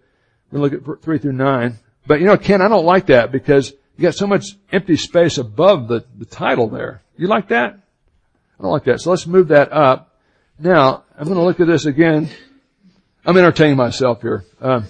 We'll 0.51 0.61
look 0.61 0.73
at 0.73 1.03
3 1.03 1.17
through 1.19 1.33
9. 1.33 1.77
But 2.07 2.19
you 2.19 2.25
know, 2.25 2.37
Ken, 2.37 2.61
I 2.61 2.67
don't 2.67 2.85
like 2.85 3.07
that 3.07 3.31
because 3.31 3.71
you 3.97 4.03
got 4.03 4.15
so 4.15 4.27
much 4.27 4.45
empty 4.71 4.97
space 4.97 5.37
above 5.37 5.87
the, 5.87 6.05
the 6.17 6.25
title 6.25 6.69
there. 6.69 7.03
You 7.17 7.27
like 7.27 7.49
that? 7.49 7.73
I 8.59 8.63
don't 8.63 8.71
like 8.71 8.85
that. 8.85 9.01
So 9.01 9.09
let's 9.09 9.27
move 9.27 9.49
that 9.49 9.71
up. 9.71 10.15
Now, 10.57 11.03
I'm 11.17 11.25
going 11.25 11.37
to 11.37 11.43
look 11.43 11.59
at 11.59 11.67
this 11.67 11.85
again. 11.85 12.29
I'm 13.25 13.37
entertaining 13.37 13.77
myself 13.77 14.21
here. 14.21 14.45
Um, 14.59 14.87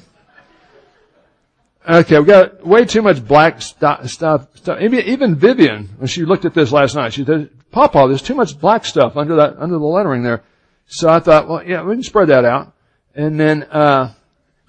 okay, 1.89 2.19
we 2.19 2.25
got 2.25 2.65
way 2.65 2.85
too 2.85 3.01
much 3.01 3.25
black 3.25 3.61
stuff. 3.61 4.07
stuff. 4.09 4.47
Even 4.67 5.35
Vivian, 5.35 5.89
when 5.97 6.07
she 6.07 6.25
looked 6.25 6.45
at 6.45 6.53
this 6.53 6.71
last 6.71 6.95
night, 6.95 7.13
she 7.13 7.25
said, 7.25 7.49
Papa, 7.71 8.05
there's 8.07 8.21
too 8.21 8.35
much 8.35 8.59
black 8.59 8.85
stuff 8.85 9.17
under 9.17 9.35
that, 9.37 9.57
under 9.57 9.77
the 9.77 9.85
lettering 9.85 10.23
there. 10.23 10.43
So 10.87 11.09
I 11.09 11.19
thought, 11.19 11.47
well, 11.47 11.63
yeah, 11.63 11.83
we 11.83 11.95
can 11.95 12.03
spread 12.03 12.27
that 12.27 12.45
out. 12.45 12.73
And 13.15 13.39
then, 13.39 13.63
uh, 13.63 14.13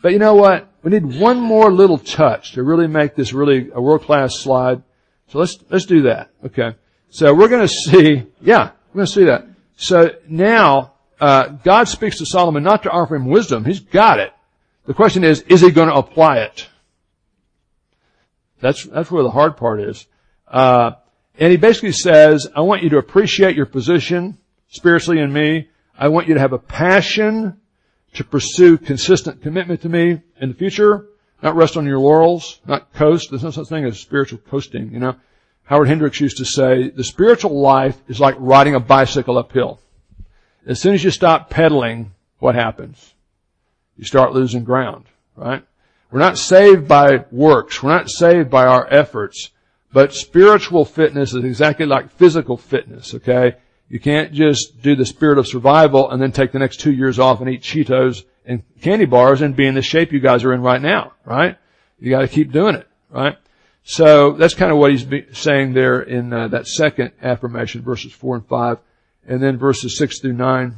but 0.02 0.12
you 0.12 0.18
know 0.18 0.34
what? 0.34 0.68
We 0.82 0.90
need 0.90 1.20
one 1.20 1.40
more 1.40 1.72
little 1.72 1.98
touch 1.98 2.52
to 2.52 2.62
really 2.62 2.86
make 2.86 3.14
this 3.14 3.32
really 3.32 3.70
a 3.72 3.80
world-class 3.80 4.38
slide. 4.38 4.82
So 5.28 5.38
let's, 5.38 5.58
let's 5.70 5.86
do 5.86 6.02
that. 6.02 6.30
Okay. 6.44 6.74
So 7.10 7.34
we're 7.34 7.48
going 7.48 7.62
to 7.62 7.68
see, 7.68 8.26
yeah, 8.40 8.70
we're 8.92 8.98
going 8.98 9.06
to 9.06 9.12
see 9.12 9.24
that. 9.24 9.46
So 9.76 10.10
now, 10.28 10.94
uh, 11.20 11.48
God 11.48 11.88
speaks 11.88 12.18
to 12.18 12.26
Solomon 12.26 12.62
not 12.62 12.82
to 12.84 12.90
offer 12.90 13.14
him 13.14 13.26
wisdom. 13.26 13.64
He's 13.64 13.80
got 13.80 14.18
it. 14.18 14.32
The 14.86 14.94
question 14.94 15.22
is, 15.22 15.42
is 15.42 15.60
he 15.60 15.70
going 15.70 15.88
to 15.88 15.94
apply 15.94 16.38
it? 16.38 16.68
That's, 18.62 18.84
that's 18.84 19.10
where 19.10 19.24
the 19.24 19.30
hard 19.30 19.56
part 19.56 19.80
is. 19.80 20.06
Uh, 20.46 20.92
and 21.38 21.50
he 21.50 21.56
basically 21.56 21.92
says, 21.92 22.48
I 22.54 22.60
want 22.60 22.82
you 22.82 22.90
to 22.90 22.98
appreciate 22.98 23.56
your 23.56 23.66
position 23.66 24.38
spiritually 24.68 25.20
in 25.20 25.32
me. 25.32 25.68
I 25.98 26.08
want 26.08 26.28
you 26.28 26.34
to 26.34 26.40
have 26.40 26.52
a 26.52 26.58
passion 26.58 27.60
to 28.14 28.24
pursue 28.24 28.78
consistent 28.78 29.42
commitment 29.42 29.82
to 29.82 29.88
me 29.88 30.20
in 30.40 30.48
the 30.48 30.54
future, 30.54 31.08
not 31.42 31.56
rest 31.56 31.76
on 31.76 31.86
your 31.86 31.98
laurels, 31.98 32.60
not 32.64 32.92
coast. 32.92 33.30
There's 33.30 33.42
no 33.42 33.50
such 33.50 33.68
thing 33.68 33.84
as 33.84 33.98
spiritual 33.98 34.38
coasting, 34.38 34.92
you 34.92 35.00
know. 35.00 35.16
Howard 35.64 35.88
Hendricks 35.88 36.20
used 36.20 36.36
to 36.36 36.44
say, 36.44 36.90
the 36.90 37.04
spiritual 37.04 37.60
life 37.60 38.00
is 38.06 38.20
like 38.20 38.36
riding 38.38 38.74
a 38.74 38.80
bicycle 38.80 39.38
uphill. 39.38 39.80
As 40.66 40.80
soon 40.80 40.94
as 40.94 41.02
you 41.02 41.10
stop 41.10 41.50
pedaling, 41.50 42.12
what 42.38 42.54
happens? 42.54 43.14
You 43.96 44.04
start 44.04 44.32
losing 44.32 44.62
ground, 44.62 45.06
right? 45.34 45.64
We're 46.12 46.20
not 46.20 46.38
saved 46.38 46.86
by 46.86 47.24
works. 47.30 47.82
We're 47.82 47.90
not 47.90 48.10
saved 48.10 48.50
by 48.50 48.66
our 48.66 48.86
efforts. 48.92 49.50
But 49.92 50.14
spiritual 50.14 50.84
fitness 50.84 51.34
is 51.34 51.44
exactly 51.44 51.86
like 51.86 52.12
physical 52.12 52.56
fitness, 52.56 53.14
okay? 53.14 53.56
You 53.88 53.98
can't 53.98 54.32
just 54.32 54.80
do 54.80 54.94
the 54.94 55.04
spirit 55.04 55.38
of 55.38 55.46
survival 55.46 56.10
and 56.10 56.20
then 56.20 56.32
take 56.32 56.52
the 56.52 56.58
next 56.58 56.80
two 56.80 56.92
years 56.92 57.18
off 57.18 57.40
and 57.40 57.50
eat 57.50 57.62
Cheetos 57.62 58.24
and 58.46 58.62
candy 58.80 59.04
bars 59.04 59.42
and 59.42 59.56
be 59.56 59.66
in 59.66 59.74
the 59.74 59.82
shape 59.82 60.12
you 60.12 60.20
guys 60.20 60.44
are 60.44 60.52
in 60.52 60.62
right 60.62 60.80
now, 60.80 61.12
right? 61.24 61.58
You 61.98 62.10
gotta 62.10 62.28
keep 62.28 62.52
doing 62.52 62.74
it, 62.74 62.86
right? 63.10 63.36
So 63.84 64.32
that's 64.32 64.54
kind 64.54 64.70
of 64.70 64.78
what 64.78 64.92
he's 64.92 65.06
saying 65.32 65.72
there 65.72 66.00
in 66.00 66.32
uh, 66.32 66.48
that 66.48 66.66
second 66.66 67.12
affirmation, 67.20 67.82
verses 67.82 68.12
four 68.12 68.36
and 68.36 68.46
five. 68.46 68.78
And 69.26 69.42
then 69.42 69.56
verses 69.56 69.96
six 69.96 70.20
through 70.20 70.34
nine, 70.34 70.76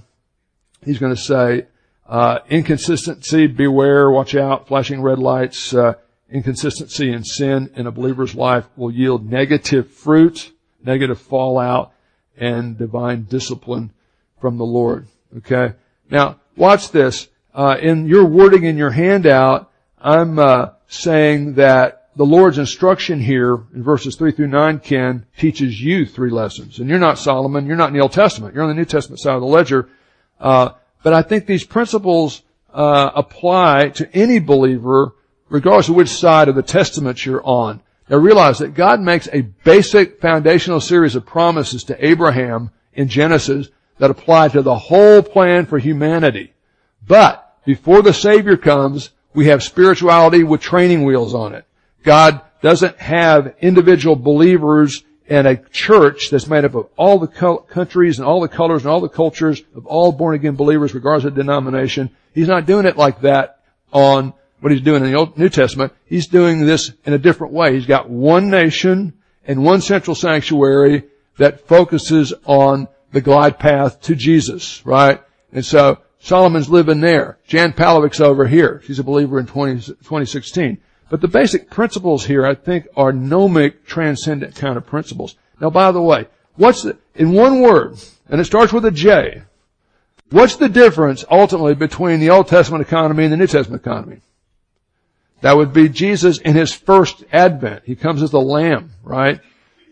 he's 0.84 0.98
going 0.98 1.14
to 1.14 1.20
say, 1.20 1.66
uh, 2.06 2.40
inconsistency, 2.48 3.46
beware, 3.46 4.10
watch 4.10 4.34
out, 4.34 4.68
flashing 4.68 5.00
red 5.00 5.18
lights, 5.18 5.74
uh, 5.74 5.94
inconsistency 6.30 7.12
and 7.12 7.26
sin 7.26 7.70
in 7.76 7.86
a 7.86 7.92
believer's 7.92 8.34
life 8.34 8.66
will 8.76 8.90
yield 8.90 9.30
negative 9.30 9.90
fruit, 9.90 10.52
negative 10.82 11.20
fallout, 11.20 11.92
and 12.36 12.76
divine 12.76 13.22
discipline 13.24 13.92
from 14.40 14.58
the 14.58 14.64
Lord. 14.64 15.06
Okay? 15.38 15.74
Now, 16.10 16.40
watch 16.56 16.90
this. 16.90 17.28
Uh, 17.54 17.76
in 17.80 18.06
your 18.06 18.24
wording 18.24 18.64
in 18.64 18.76
your 18.76 18.90
handout, 18.90 19.70
I'm 19.98 20.38
uh, 20.38 20.70
saying 20.88 21.54
that 21.54 22.08
the 22.16 22.26
Lord's 22.26 22.58
instruction 22.58 23.20
here 23.20 23.54
in 23.74 23.82
verses 23.82 24.16
3 24.16 24.32
through 24.32 24.48
9, 24.48 24.80
Ken, 24.80 25.26
teaches 25.38 25.80
you 25.80 26.04
three 26.06 26.30
lessons. 26.30 26.78
And 26.78 26.88
you're 26.88 26.98
not 26.98 27.18
Solomon, 27.18 27.66
you're 27.66 27.76
not 27.76 27.88
in 27.88 27.94
the 27.94 28.00
Old 28.00 28.12
Testament, 28.12 28.54
you're 28.54 28.62
on 28.62 28.68
the 28.68 28.74
New 28.74 28.84
Testament 28.84 29.20
side 29.20 29.34
of 29.34 29.40
the 29.40 29.46
ledger. 29.46 29.88
But 31.04 31.12
I 31.12 31.22
think 31.22 31.46
these 31.46 31.64
principles 31.64 32.42
uh, 32.72 33.10
apply 33.14 33.90
to 33.90 34.12
any 34.16 34.40
believer, 34.40 35.14
regardless 35.50 35.90
of 35.90 35.94
which 35.94 36.08
side 36.08 36.48
of 36.48 36.56
the 36.56 36.62
Testament 36.62 37.24
you're 37.24 37.46
on. 37.46 37.82
Now 38.08 38.16
realize 38.16 38.58
that 38.58 38.74
God 38.74 39.00
makes 39.00 39.28
a 39.30 39.42
basic 39.42 40.20
foundational 40.20 40.80
series 40.80 41.14
of 41.14 41.26
promises 41.26 41.84
to 41.84 42.04
Abraham 42.04 42.70
in 42.94 43.08
Genesis 43.08 43.68
that 43.98 44.10
apply 44.10 44.48
to 44.48 44.62
the 44.62 44.74
whole 44.74 45.22
plan 45.22 45.66
for 45.66 45.78
humanity. 45.78 46.54
But 47.06 47.58
before 47.66 48.00
the 48.00 48.14
Savior 48.14 48.56
comes, 48.56 49.10
we 49.34 49.48
have 49.48 49.62
spirituality 49.62 50.42
with 50.42 50.62
training 50.62 51.04
wheels 51.04 51.34
on 51.34 51.54
it. 51.54 51.66
God 52.02 52.40
doesn't 52.62 52.96
have 52.96 53.54
individual 53.60 54.16
believers 54.16 55.04
and 55.28 55.46
a 55.46 55.56
church 55.56 56.30
that's 56.30 56.46
made 56.46 56.64
up 56.64 56.74
of 56.74 56.88
all 56.96 57.18
the 57.18 57.26
countries 57.68 58.18
and 58.18 58.26
all 58.26 58.40
the 58.40 58.48
colors 58.48 58.82
and 58.82 58.90
all 58.90 59.00
the 59.00 59.08
cultures 59.08 59.62
of 59.74 59.86
all 59.86 60.12
born 60.12 60.34
again 60.34 60.56
believers 60.56 60.94
regardless 60.94 61.24
of 61.24 61.34
denomination. 61.34 62.10
He's 62.34 62.48
not 62.48 62.66
doing 62.66 62.86
it 62.86 62.96
like 62.96 63.22
that 63.22 63.60
on 63.92 64.34
what 64.60 64.72
he's 64.72 64.82
doing 64.82 65.04
in 65.04 65.10
the 65.10 65.16
Old, 65.16 65.38
New 65.38 65.48
Testament. 65.48 65.92
He's 66.06 66.26
doing 66.26 66.66
this 66.66 66.92
in 67.04 67.12
a 67.12 67.18
different 67.18 67.52
way. 67.52 67.74
He's 67.74 67.86
got 67.86 68.08
one 68.08 68.50
nation 68.50 69.14
and 69.46 69.64
one 69.64 69.80
central 69.80 70.14
sanctuary 70.14 71.04
that 71.38 71.66
focuses 71.66 72.32
on 72.44 72.88
the 73.12 73.20
glide 73.20 73.58
path 73.58 74.00
to 74.02 74.14
Jesus, 74.14 74.84
right? 74.84 75.22
And 75.52 75.64
so 75.64 75.98
Solomon's 76.18 76.68
living 76.68 77.00
there. 77.00 77.38
Jan 77.46 77.72
Palowick's 77.72 78.20
over 78.20 78.46
here. 78.46 78.80
She's 78.84 78.98
a 78.98 79.04
believer 79.04 79.38
in 79.38 79.46
20, 79.46 79.74
2016. 79.74 80.78
But 81.14 81.20
the 81.20 81.28
basic 81.28 81.70
principles 81.70 82.26
here, 82.26 82.44
I 82.44 82.56
think, 82.56 82.88
are 82.96 83.12
gnomic, 83.12 83.86
transcendent 83.86 84.56
kind 84.56 84.76
of 84.76 84.84
principles. 84.84 85.36
Now, 85.60 85.70
by 85.70 85.92
the 85.92 86.02
way, 86.02 86.26
what's 86.56 86.82
the, 86.82 86.98
in 87.14 87.30
one 87.30 87.60
word, 87.60 87.98
and 88.28 88.40
it 88.40 88.46
starts 88.46 88.72
with 88.72 88.84
a 88.84 88.90
J, 88.90 89.42
what's 90.30 90.56
the 90.56 90.68
difference 90.68 91.24
ultimately 91.30 91.76
between 91.76 92.18
the 92.18 92.30
Old 92.30 92.48
Testament 92.48 92.82
economy 92.82 93.22
and 93.22 93.32
the 93.32 93.36
New 93.36 93.46
Testament 93.46 93.80
economy? 93.80 94.22
That 95.42 95.56
would 95.56 95.72
be 95.72 95.88
Jesus 95.88 96.38
in 96.38 96.56
his 96.56 96.72
first 96.72 97.22
advent. 97.32 97.84
He 97.86 97.94
comes 97.94 98.20
as 98.20 98.32
the 98.32 98.40
lamb, 98.40 98.90
right? 99.04 99.40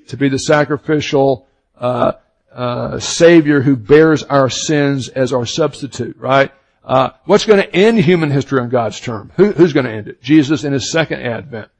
To 0.09 0.17
be 0.17 0.29
the 0.29 0.41
sacrificial, 0.41 1.47
uh, 1.79 2.15
uh, 2.53 2.99
savior 2.99 3.61
who 3.61 3.77
bears 3.77 4.25
our 4.25 4.51
sins 4.51 5.09
as 5.09 5.33
our 5.33 5.47
substitute, 5.47 6.17
right? 6.17 6.51
Uh, 6.85 7.11
what's 7.25 7.47
going 7.47 7.61
to 7.61 7.75
end 7.75 7.99
human 7.99 8.31
history 8.31 8.61
on 8.61 8.69
God's 8.69 8.99
term? 9.01 9.33
Who, 9.37 9.53
who's 9.53 9.73
going 9.73 9.87
to 9.87 9.93
end 9.93 10.09
it? 10.09 10.23
Jesus 10.23 10.65
in 10.65 10.73
his 10.73 10.91
second 10.91 11.23
advent. 11.23 11.71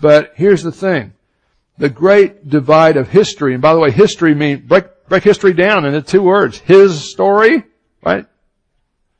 But 0.00 0.32
here's 0.34 0.62
the 0.62 0.72
thing. 0.72 1.12
The 1.78 1.88
great 1.88 2.48
divide 2.48 2.96
of 2.96 3.08
history, 3.08 3.54
and 3.54 3.62
by 3.62 3.74
the 3.74 3.80
way, 3.80 3.90
history 3.90 4.34
means, 4.34 4.62
break, 4.62 4.84
break 5.08 5.22
history 5.22 5.52
down 5.52 5.84
into 5.84 6.02
two 6.02 6.22
words. 6.22 6.58
His 6.58 7.10
story, 7.10 7.64
right? 8.02 8.26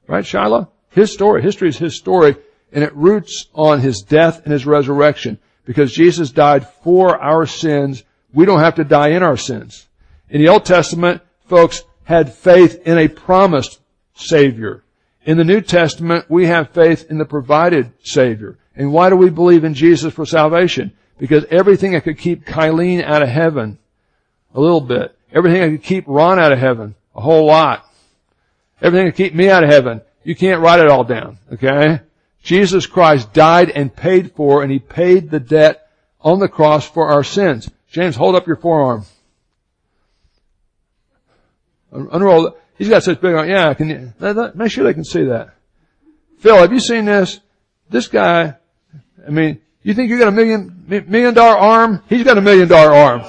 Right, 0.06 0.26
Shiloh? 0.26 0.70
His 0.90 1.12
story. 1.12 1.42
History 1.42 1.68
is 1.68 1.78
his 1.78 1.96
story 1.96 2.36
and 2.72 2.84
it 2.84 2.94
roots 2.94 3.46
on 3.54 3.80
his 3.80 4.02
death 4.02 4.42
and 4.44 4.52
his 4.52 4.66
resurrection. 4.66 5.38
Because 5.64 5.92
Jesus 5.92 6.30
died 6.30 6.66
for 6.82 7.18
our 7.18 7.46
sins, 7.46 8.02
we 8.32 8.46
don't 8.46 8.60
have 8.60 8.76
to 8.76 8.84
die 8.84 9.10
in 9.10 9.22
our 9.22 9.36
sins. 9.36 9.88
In 10.28 10.40
the 10.40 10.48
Old 10.48 10.64
Testament, 10.64 11.22
folks 11.46 11.82
had 12.04 12.32
faith 12.32 12.86
in 12.86 12.98
a 12.98 13.08
promised 13.08 13.80
Savior. 14.14 14.84
In 15.24 15.36
the 15.36 15.44
New 15.44 15.60
Testament, 15.60 16.26
we 16.28 16.46
have 16.46 16.70
faith 16.70 17.10
in 17.10 17.18
the 17.18 17.24
provided 17.24 17.92
Savior. 18.02 18.58
And 18.74 18.92
why 18.92 19.10
do 19.10 19.16
we 19.16 19.30
believe 19.30 19.64
in 19.64 19.74
Jesus 19.74 20.14
for 20.14 20.24
salvation? 20.24 20.92
Because 21.18 21.44
everything 21.50 21.92
that 21.92 22.04
could 22.04 22.18
keep 22.18 22.46
Kylene 22.46 23.04
out 23.04 23.22
of 23.22 23.28
heaven, 23.28 23.78
a 24.54 24.60
little 24.60 24.80
bit. 24.80 25.14
Everything 25.32 25.60
that 25.60 25.70
could 25.70 25.82
keep 25.82 26.04
Ron 26.06 26.38
out 26.38 26.52
of 26.52 26.58
heaven, 26.58 26.94
a 27.14 27.20
whole 27.20 27.46
lot. 27.46 27.84
Everything 28.80 29.06
that 29.06 29.12
could 29.12 29.24
keep 29.24 29.34
me 29.34 29.50
out 29.50 29.62
of 29.62 29.70
heaven, 29.70 30.00
you 30.24 30.34
can't 30.34 30.62
write 30.62 30.80
it 30.80 30.88
all 30.88 31.04
down, 31.04 31.38
okay? 31.52 32.00
Jesus 32.42 32.86
Christ 32.86 33.32
died 33.32 33.70
and 33.70 33.94
paid 33.94 34.32
for, 34.32 34.62
and 34.62 34.72
He 34.72 34.78
paid 34.78 35.30
the 35.30 35.40
debt 35.40 35.88
on 36.20 36.38
the 36.38 36.48
cross 36.48 36.88
for 36.88 37.08
our 37.08 37.22
sins. 37.22 37.70
James, 37.90 38.16
hold 38.16 38.34
up 38.34 38.46
your 38.46 38.56
forearm. 38.56 39.04
Unroll. 41.92 42.56
He's 42.80 42.88
got 42.88 43.02
such 43.02 43.20
big. 43.20 43.34
Yeah, 43.46 43.74
can 43.74 43.90
you, 43.90 44.12
make 44.54 44.72
sure 44.72 44.84
they 44.84 44.94
can 44.94 45.04
see 45.04 45.24
that. 45.24 45.50
Phil, 46.38 46.56
have 46.56 46.72
you 46.72 46.80
seen 46.80 47.04
this? 47.04 47.38
This 47.90 48.08
guy, 48.08 48.56
I 49.26 49.30
mean, 49.30 49.60
you 49.82 49.92
think 49.92 50.08
you 50.08 50.18
got 50.18 50.28
a 50.28 50.30
million, 50.30 50.86
million 50.88 51.34
dollar 51.34 51.58
arm? 51.58 52.02
He's 52.08 52.24
got 52.24 52.38
a 52.38 52.40
million 52.40 52.68
dollar 52.68 52.94
arm. 52.94 53.20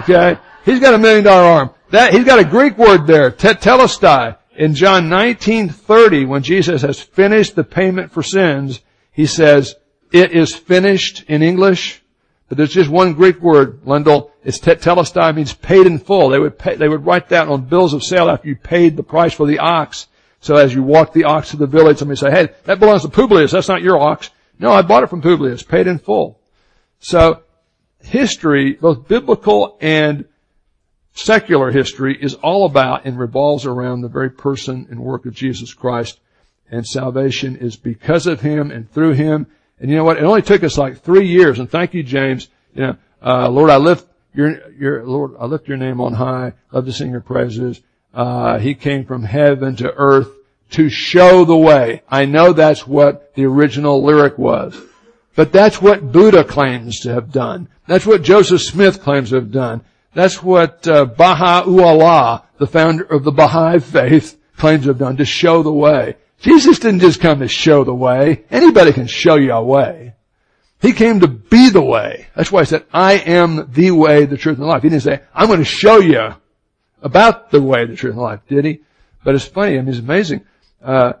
Okay? 0.00 0.36
He's 0.66 0.78
got 0.78 0.92
a 0.92 0.98
million 0.98 1.24
dollar 1.24 1.42
arm. 1.42 1.70
That, 1.88 2.12
he's 2.12 2.24
got 2.24 2.38
a 2.38 2.44
Greek 2.44 2.76
word 2.76 3.06
there, 3.06 3.30
tetelestai. 3.30 4.36
In 4.58 4.74
John 4.74 5.08
19:30, 5.08 6.28
when 6.28 6.42
Jesus 6.42 6.82
has 6.82 7.00
finished 7.00 7.56
the 7.56 7.64
payment 7.64 8.12
for 8.12 8.22
sins, 8.22 8.80
he 9.10 9.24
says, 9.24 9.74
"It 10.12 10.32
is 10.32 10.54
finished" 10.54 11.24
in 11.28 11.42
English, 11.42 12.02
but 12.48 12.56
there's 12.56 12.72
just 12.72 12.90
one 12.90 13.12
Greek 13.12 13.40
word, 13.40 13.82
Lendl. 13.84 14.30
It's 14.42 14.58
tetelestai, 14.58 15.34
means 15.34 15.52
paid 15.52 15.86
in 15.86 15.98
full. 15.98 16.30
They 16.30 16.38
would 16.38 16.58
pay, 16.58 16.76
they 16.76 16.88
would 16.88 17.04
write 17.04 17.28
that 17.28 17.48
on 17.48 17.66
bills 17.66 17.92
of 17.92 18.02
sale 18.02 18.30
after 18.30 18.48
you 18.48 18.56
paid 18.56 18.96
the 18.96 19.02
price 19.02 19.34
for 19.34 19.46
the 19.46 19.58
ox. 19.58 20.08
So 20.40 20.56
as 20.56 20.74
you 20.74 20.82
walk 20.82 21.12
the 21.12 21.24
ox 21.24 21.50
to 21.50 21.56
the 21.56 21.66
village, 21.66 21.98
somebody 21.98 22.18
say, 22.18 22.30
"Hey, 22.30 22.48
that 22.64 22.80
belongs 22.80 23.02
to 23.02 23.08
Publius. 23.08 23.50
That's 23.50 23.68
not 23.68 23.82
your 23.82 23.98
ox." 23.98 24.30
No, 24.58 24.72
I 24.72 24.82
bought 24.82 25.02
it 25.02 25.10
from 25.10 25.20
Publius, 25.20 25.62
paid 25.62 25.86
in 25.86 25.98
full. 25.98 26.40
So 27.00 27.42
history, 28.00 28.72
both 28.72 29.08
biblical 29.08 29.76
and 29.80 30.24
secular 31.12 31.70
history 31.70 32.16
is 32.20 32.34
all 32.34 32.64
about 32.64 33.04
and 33.04 33.18
revolves 33.18 33.66
around 33.66 34.00
the 34.00 34.08
very 34.08 34.30
person 34.30 34.86
and 34.90 35.00
work 35.00 35.26
of 35.26 35.34
Jesus 35.34 35.74
Christ. 35.74 36.20
And 36.70 36.86
salvation 36.86 37.56
is 37.56 37.76
because 37.76 38.26
of 38.26 38.40
Him 38.40 38.70
and 38.70 38.90
through 38.90 39.14
Him. 39.14 39.46
And 39.80 39.90
you 39.90 39.96
know 39.96 40.04
what? 40.04 40.16
It 40.16 40.24
only 40.24 40.42
took 40.42 40.62
us 40.64 40.76
like 40.76 41.00
three 41.00 41.26
years. 41.26 41.58
And 41.58 41.70
thank 41.70 41.94
you, 41.94 42.02
James. 42.02 42.48
You 42.74 42.82
know, 42.82 42.96
uh, 43.22 43.48
Lord, 43.48 43.70
I 43.70 43.76
lift 43.76 44.06
your, 44.34 44.70
your, 44.72 45.04
Lord, 45.04 45.32
I 45.38 45.46
lift 45.46 45.68
your 45.68 45.76
name 45.76 46.00
on 46.00 46.14
high. 46.14 46.54
Love 46.72 46.86
to 46.86 46.92
sing 46.92 47.10
your 47.10 47.20
praises. 47.20 47.80
Uh, 48.14 48.58
he 48.58 48.74
came 48.74 49.04
from 49.04 49.24
heaven 49.24 49.76
to 49.76 49.92
earth 49.94 50.28
to 50.70 50.88
show 50.88 51.44
the 51.44 51.56
way. 51.56 52.02
I 52.08 52.24
know 52.24 52.52
that's 52.52 52.86
what 52.86 53.34
the 53.34 53.46
original 53.46 54.02
lyric 54.02 54.38
was. 54.38 54.78
But 55.34 55.52
that's 55.52 55.80
what 55.80 56.12
Buddha 56.12 56.44
claims 56.44 57.00
to 57.00 57.14
have 57.14 57.30
done. 57.30 57.68
That's 57.86 58.04
what 58.04 58.22
Joseph 58.22 58.60
Smith 58.60 59.02
claims 59.02 59.30
to 59.30 59.36
have 59.36 59.52
done. 59.52 59.82
That's 60.14 60.42
what 60.42 60.86
uh, 60.88 61.04
Baha'u'llah, 61.04 62.42
the 62.58 62.66
founder 62.66 63.04
of 63.04 63.24
the 63.24 63.30
Baha'i 63.30 63.78
faith, 63.80 64.36
claims 64.56 64.82
to 64.82 64.88
have 64.88 64.98
done, 64.98 65.16
to 65.18 65.24
show 65.24 65.62
the 65.62 65.72
way. 65.72 66.16
Jesus 66.40 66.78
didn't 66.78 67.00
just 67.00 67.20
come 67.20 67.40
to 67.40 67.48
show 67.48 67.84
the 67.84 67.94
way. 67.94 68.44
Anybody 68.50 68.92
can 68.92 69.06
show 69.06 69.34
you 69.34 69.52
a 69.52 69.62
way. 69.62 70.14
He 70.80 70.92
came 70.92 71.20
to 71.20 71.28
be 71.28 71.70
the 71.70 71.82
way. 71.82 72.28
That's 72.36 72.52
why 72.52 72.62
he 72.62 72.66
said, 72.66 72.84
I 72.92 73.14
am 73.14 73.72
the 73.72 73.90
way, 73.90 74.26
the 74.26 74.36
truth, 74.36 74.58
and 74.58 74.64
the 74.64 74.68
life. 74.68 74.82
He 74.82 74.88
didn't 74.88 75.02
say, 75.02 75.20
I'm 75.34 75.48
going 75.48 75.58
to 75.58 75.64
show 75.64 75.98
you 75.98 76.34
about 77.02 77.50
the 77.50 77.60
way, 77.60 77.84
the 77.86 77.96
truth, 77.96 78.12
and 78.12 78.20
the 78.20 78.24
life. 78.24 78.40
Did 78.48 78.64
he? 78.64 78.80
But 79.24 79.34
it's 79.34 79.44
funny. 79.44 79.76
I 79.76 79.80
mean, 79.80 79.88
it's 79.88 79.98
amazing. 79.98 80.44
Uh, 80.82 81.14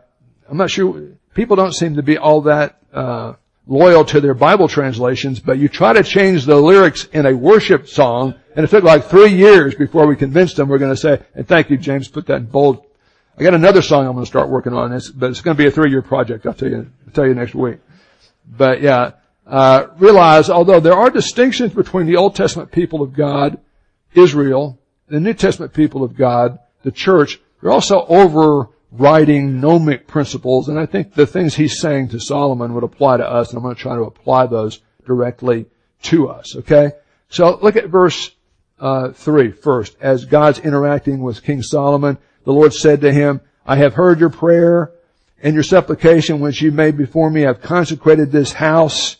I'm 0.48 0.56
not 0.56 0.70
sure. 0.70 1.08
People 1.34 1.56
don't 1.56 1.74
seem 1.74 1.96
to 1.96 2.02
be 2.02 2.18
all 2.18 2.42
that 2.42 2.78
uh, 2.92 3.34
loyal 3.66 4.04
to 4.04 4.20
their 4.20 4.34
Bible 4.34 4.68
translations, 4.68 5.40
but 5.40 5.58
you 5.58 5.68
try 5.68 5.92
to 5.92 6.04
change 6.04 6.44
the 6.44 6.56
lyrics 6.56 7.04
in 7.12 7.26
a 7.26 7.36
worship 7.36 7.88
song, 7.88 8.34
and 8.54 8.64
it 8.64 8.70
took 8.70 8.84
like 8.84 9.06
three 9.06 9.32
years 9.32 9.74
before 9.74 10.06
we 10.06 10.14
convinced 10.14 10.56
them 10.56 10.68
we're 10.68 10.78
going 10.78 10.94
to 10.94 10.96
say, 10.96 11.20
and 11.34 11.46
thank 11.46 11.68
you, 11.68 11.76
James, 11.76 12.06
put 12.06 12.26
that 12.26 12.36
in 12.36 12.46
bold. 12.46 12.84
I 13.38 13.44
got 13.44 13.54
another 13.54 13.82
song 13.82 14.04
I'm 14.04 14.14
going 14.14 14.24
to 14.24 14.28
start 14.28 14.48
working 14.48 14.72
on, 14.72 14.90
but 15.14 15.30
it's 15.30 15.42
going 15.42 15.56
to 15.56 15.62
be 15.62 15.68
a 15.68 15.70
three-year 15.70 16.02
project. 16.02 16.44
I'll 16.44 16.54
tell 16.54 16.68
you, 16.68 16.90
I'll 17.06 17.12
tell 17.12 17.24
you 17.24 17.34
next 17.34 17.54
week. 17.54 17.78
But 18.44 18.82
yeah, 18.82 19.12
uh, 19.46 19.86
realize 19.98 20.50
although 20.50 20.80
there 20.80 20.94
are 20.94 21.08
distinctions 21.08 21.72
between 21.72 22.06
the 22.06 22.16
Old 22.16 22.34
Testament 22.34 22.72
people 22.72 23.00
of 23.00 23.14
God, 23.14 23.60
Israel, 24.12 24.80
the 25.06 25.20
New 25.20 25.34
Testament 25.34 25.72
people 25.72 26.02
of 26.02 26.16
God, 26.16 26.58
the 26.82 26.90
church, 26.90 27.38
they're 27.62 27.70
also 27.70 28.04
over 28.06 28.70
writing 28.90 29.60
gnomic 29.60 30.08
principles, 30.08 30.68
and 30.68 30.76
I 30.76 30.86
think 30.86 31.14
the 31.14 31.26
things 31.26 31.54
he's 31.54 31.78
saying 31.78 32.08
to 32.08 32.18
Solomon 32.18 32.74
would 32.74 32.82
apply 32.82 33.18
to 33.18 33.30
us, 33.30 33.50
and 33.50 33.58
I'm 33.58 33.62
going 33.62 33.76
to 33.76 33.80
try 33.80 33.94
to 33.94 34.02
apply 34.02 34.46
those 34.46 34.80
directly 35.06 35.66
to 36.02 36.28
us. 36.28 36.56
Okay, 36.56 36.90
so 37.28 37.56
look 37.62 37.76
at 37.76 37.86
verse 37.86 38.32
uh, 38.80 39.10
three 39.10 39.52
first. 39.52 39.96
As 40.00 40.24
God's 40.24 40.58
interacting 40.58 41.20
with 41.20 41.44
King 41.44 41.62
Solomon, 41.62 42.18
the 42.48 42.54
Lord 42.54 42.72
said 42.72 43.02
to 43.02 43.12
him, 43.12 43.42
"I 43.66 43.76
have 43.76 43.92
heard 43.92 44.20
your 44.20 44.30
prayer 44.30 44.90
and 45.42 45.52
your 45.52 45.62
supplication 45.62 46.40
which 46.40 46.62
you 46.62 46.72
made 46.72 46.96
before 46.96 47.28
me. 47.28 47.44
I've 47.44 47.60
consecrated 47.60 48.32
this 48.32 48.54
house, 48.54 49.18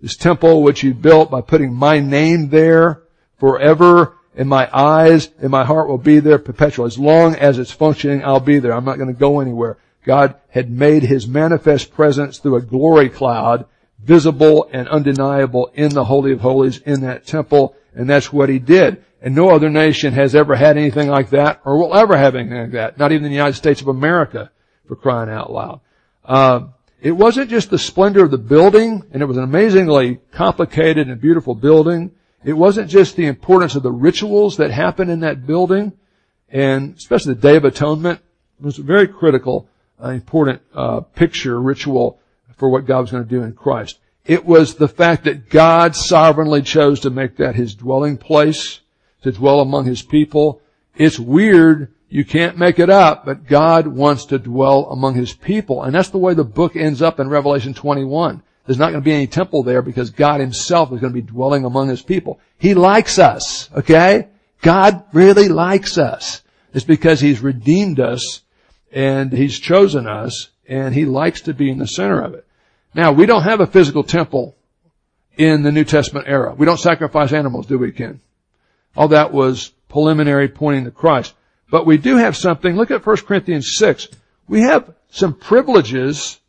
this 0.00 0.16
temple 0.16 0.62
which 0.62 0.84
you 0.84 0.94
built 0.94 1.28
by 1.28 1.40
putting 1.40 1.74
my 1.74 1.98
name 1.98 2.50
there 2.50 3.00
forever." 3.40 4.12
and 4.36 4.48
my 4.48 4.68
eyes 4.72 5.30
and 5.40 5.50
my 5.50 5.64
heart 5.64 5.88
will 5.88 5.98
be 5.98 6.20
there 6.20 6.38
perpetually. 6.38 6.86
As 6.86 6.96
long 6.96 7.34
as 7.34 7.58
it's 7.58 7.72
functioning, 7.72 8.22
I'll 8.24 8.38
be 8.38 8.60
there. 8.60 8.72
I'm 8.72 8.84
not 8.84 8.96
going 8.96 9.12
to 9.12 9.20
go 9.20 9.40
anywhere. 9.40 9.78
God 10.04 10.36
had 10.50 10.70
made 10.70 11.02
his 11.02 11.26
manifest 11.26 11.92
presence 11.92 12.38
through 12.38 12.54
a 12.54 12.60
glory 12.62 13.08
cloud 13.08 13.64
visible 13.98 14.70
and 14.72 14.86
undeniable 14.86 15.72
in 15.74 15.92
the 15.92 16.04
Holy 16.04 16.30
of 16.30 16.40
Holies 16.40 16.78
in 16.78 17.00
that 17.00 17.26
temple, 17.26 17.74
and 17.96 18.08
that's 18.08 18.32
what 18.32 18.48
he 18.48 18.60
did. 18.60 19.02
And 19.20 19.34
no 19.34 19.50
other 19.50 19.68
nation 19.68 20.12
has 20.14 20.34
ever 20.34 20.54
had 20.54 20.76
anything 20.76 21.08
like 21.08 21.30
that 21.30 21.60
or 21.64 21.76
will 21.76 21.96
ever 21.96 22.16
have 22.16 22.36
anything 22.36 22.58
like 22.58 22.72
that. 22.72 22.98
Not 22.98 23.12
even 23.12 23.24
the 23.24 23.30
United 23.30 23.54
States 23.54 23.80
of 23.80 23.88
America 23.88 24.50
for 24.86 24.96
crying 24.96 25.28
out 25.28 25.52
loud. 25.52 25.80
Uh, 26.24 26.68
it 27.00 27.12
wasn't 27.12 27.50
just 27.50 27.70
the 27.70 27.78
splendor 27.78 28.24
of 28.24 28.30
the 28.30 28.38
building, 28.38 29.04
and 29.12 29.22
it 29.22 29.26
was 29.26 29.36
an 29.36 29.44
amazingly 29.44 30.20
complicated 30.32 31.08
and 31.08 31.20
beautiful 31.20 31.54
building. 31.54 32.12
It 32.44 32.52
wasn't 32.52 32.90
just 32.90 33.16
the 33.16 33.26
importance 33.26 33.74
of 33.74 33.82
the 33.82 33.90
rituals 33.92 34.56
that 34.56 34.70
happened 34.70 35.10
in 35.10 35.20
that 35.20 35.46
building, 35.46 35.92
and 36.48 36.96
especially 36.96 37.34
the 37.34 37.40
Day 37.40 37.56
of 37.56 37.64
Atonement 37.64 38.20
it 38.58 38.64
was 38.64 38.78
a 38.78 38.82
very 38.82 39.06
critical, 39.06 39.68
uh, 40.02 40.08
important 40.08 40.60
uh, 40.74 41.00
picture, 41.00 41.60
ritual 41.60 42.18
for 42.56 42.68
what 42.68 42.86
God 42.86 43.02
was 43.02 43.10
going 43.12 43.22
to 43.22 43.30
do 43.30 43.42
in 43.42 43.52
Christ. 43.52 44.00
It 44.24 44.44
was 44.44 44.74
the 44.74 44.88
fact 44.88 45.24
that 45.24 45.48
God 45.48 45.94
sovereignly 45.94 46.62
chose 46.62 47.00
to 47.00 47.10
make 47.10 47.36
that 47.36 47.54
His 47.54 47.74
dwelling 47.74 48.16
place, 48.16 48.80
to 49.22 49.32
dwell 49.32 49.60
among 49.60 49.84
His 49.84 50.02
people. 50.02 50.60
It's 50.96 51.18
weird, 51.18 51.92
you 52.08 52.24
can't 52.24 52.58
make 52.58 52.78
it 52.78 52.90
up, 52.90 53.24
but 53.24 53.46
God 53.46 53.86
wants 53.86 54.26
to 54.26 54.38
dwell 54.38 54.86
among 54.90 55.14
His 55.14 55.32
people. 55.32 55.82
And 55.82 55.94
that's 55.94 56.10
the 56.10 56.18
way 56.18 56.34
the 56.34 56.44
book 56.44 56.76
ends 56.76 57.02
up 57.02 57.20
in 57.20 57.28
Revelation 57.28 57.74
21. 57.74 58.42
There's 58.68 58.78
not 58.78 58.90
going 58.90 59.00
to 59.00 59.04
be 59.04 59.14
any 59.14 59.26
temple 59.26 59.62
there 59.62 59.80
because 59.80 60.10
God 60.10 60.40
himself 60.40 60.92
is 60.92 61.00
going 61.00 61.10
to 61.10 61.20
be 61.22 61.26
dwelling 61.26 61.64
among 61.64 61.88
his 61.88 62.02
people. 62.02 62.38
He 62.58 62.74
likes 62.74 63.18
us, 63.18 63.70
okay? 63.74 64.28
God 64.60 65.04
really 65.14 65.48
likes 65.48 65.96
us. 65.96 66.42
It's 66.74 66.84
because 66.84 67.18
he's 67.18 67.40
redeemed 67.40 67.98
us 67.98 68.42
and 68.92 69.32
he's 69.32 69.58
chosen 69.58 70.06
us 70.06 70.50
and 70.68 70.94
he 70.94 71.06
likes 71.06 71.40
to 71.42 71.54
be 71.54 71.70
in 71.70 71.78
the 71.78 71.86
center 71.86 72.20
of 72.20 72.34
it. 72.34 72.46
Now, 72.92 73.12
we 73.12 73.24
don't 73.24 73.44
have 73.44 73.60
a 73.60 73.66
physical 73.66 74.04
temple 74.04 74.54
in 75.38 75.62
the 75.62 75.72
New 75.72 75.84
Testament 75.84 76.26
era. 76.28 76.54
We 76.54 76.66
don't 76.66 76.78
sacrifice 76.78 77.32
animals, 77.32 77.64
do 77.68 77.78
we, 77.78 77.90
Ken? 77.90 78.20
All 78.98 79.06
that 79.08 79.32
was 79.32 79.68
preliminary 79.88 80.48
pointing 80.48 80.84
to 80.84 80.90
Christ. 80.90 81.32
But 81.70 81.86
we 81.86 81.98
do 81.98 82.16
have 82.16 82.36
something. 82.36 82.74
Look 82.74 82.90
at 82.90 83.06
1 83.06 83.16
Corinthians 83.18 83.76
6. 83.76 84.08
We 84.48 84.62
have 84.62 84.92
some 85.08 85.34
privileges 85.34 86.40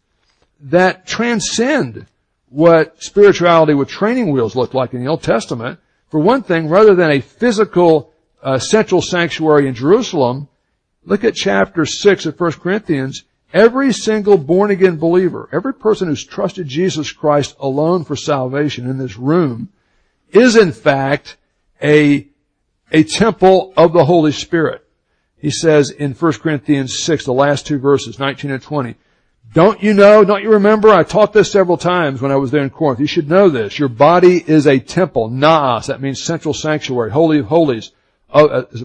that 0.61 1.05
transcend 1.05 2.07
what 2.49 3.03
spirituality 3.03 3.75
with 3.75 3.87
training 3.87 4.31
wheels 4.31 4.55
looked 4.55 4.73
like 4.73 4.95
in 4.95 5.03
the 5.03 5.11
Old 5.11 5.21
Testament. 5.21 5.79
For 6.09 6.19
one 6.19 6.41
thing, 6.41 6.69
rather 6.69 6.95
than 6.95 7.11
a 7.11 7.21
physical 7.21 8.11
uh, 8.41 8.57
central 8.57 9.03
sanctuary 9.03 9.67
in 9.67 9.75
Jerusalem, 9.75 10.47
look 11.05 11.23
at 11.23 11.35
chapter 11.35 11.85
6 11.85 12.25
of 12.25 12.39
1 12.39 12.53
Corinthians. 12.53 13.25
Every 13.53 13.93
single 13.93 14.39
born 14.39 14.71
again 14.71 14.97
believer, 14.97 15.49
every 15.51 15.75
person 15.75 16.07
who's 16.07 16.25
trusted 16.25 16.67
Jesus 16.67 17.11
Christ 17.11 17.55
alone 17.59 18.05
for 18.05 18.15
salvation 18.15 18.89
in 18.89 18.97
this 18.97 19.17
room 19.17 19.69
is 20.31 20.55
in 20.55 20.71
fact 20.71 21.37
a, 21.81 22.27
a 22.91 23.03
temple 23.03 23.73
of 23.77 23.93
the 23.93 24.05
Holy 24.05 24.31
Spirit. 24.31 24.85
He 25.37 25.51
says 25.51 25.89
in 25.89 26.13
1 26.13 26.33
Corinthians 26.33 26.99
6, 26.99 27.25
the 27.25 27.33
last 27.33 27.65
two 27.65 27.79
verses, 27.79 28.19
19 28.19 28.51
and 28.51 28.61
20, 28.61 28.95
don't 29.51 29.81
you 29.81 29.93
know, 29.93 30.23
don't 30.23 30.43
you 30.43 30.51
remember? 30.51 30.89
I 30.89 31.03
taught 31.03 31.33
this 31.33 31.51
several 31.51 31.77
times 31.77 32.21
when 32.21 32.31
I 32.31 32.35
was 32.35 32.51
there 32.51 32.61
in 32.61 32.69
Corinth. 32.69 32.99
You 32.99 33.07
should 33.07 33.29
know 33.29 33.49
this. 33.49 33.79
Your 33.79 33.89
body 33.89 34.43
is 34.45 34.67
a 34.67 34.79
temple. 34.79 35.29
Naos, 35.29 35.87
that 35.87 36.01
means 36.01 36.21
central 36.21 36.53
sanctuary, 36.53 37.09
holy 37.09 37.39
of 37.39 37.47
holies, 37.47 37.91
uh, 38.31 38.63
as 38.71 38.81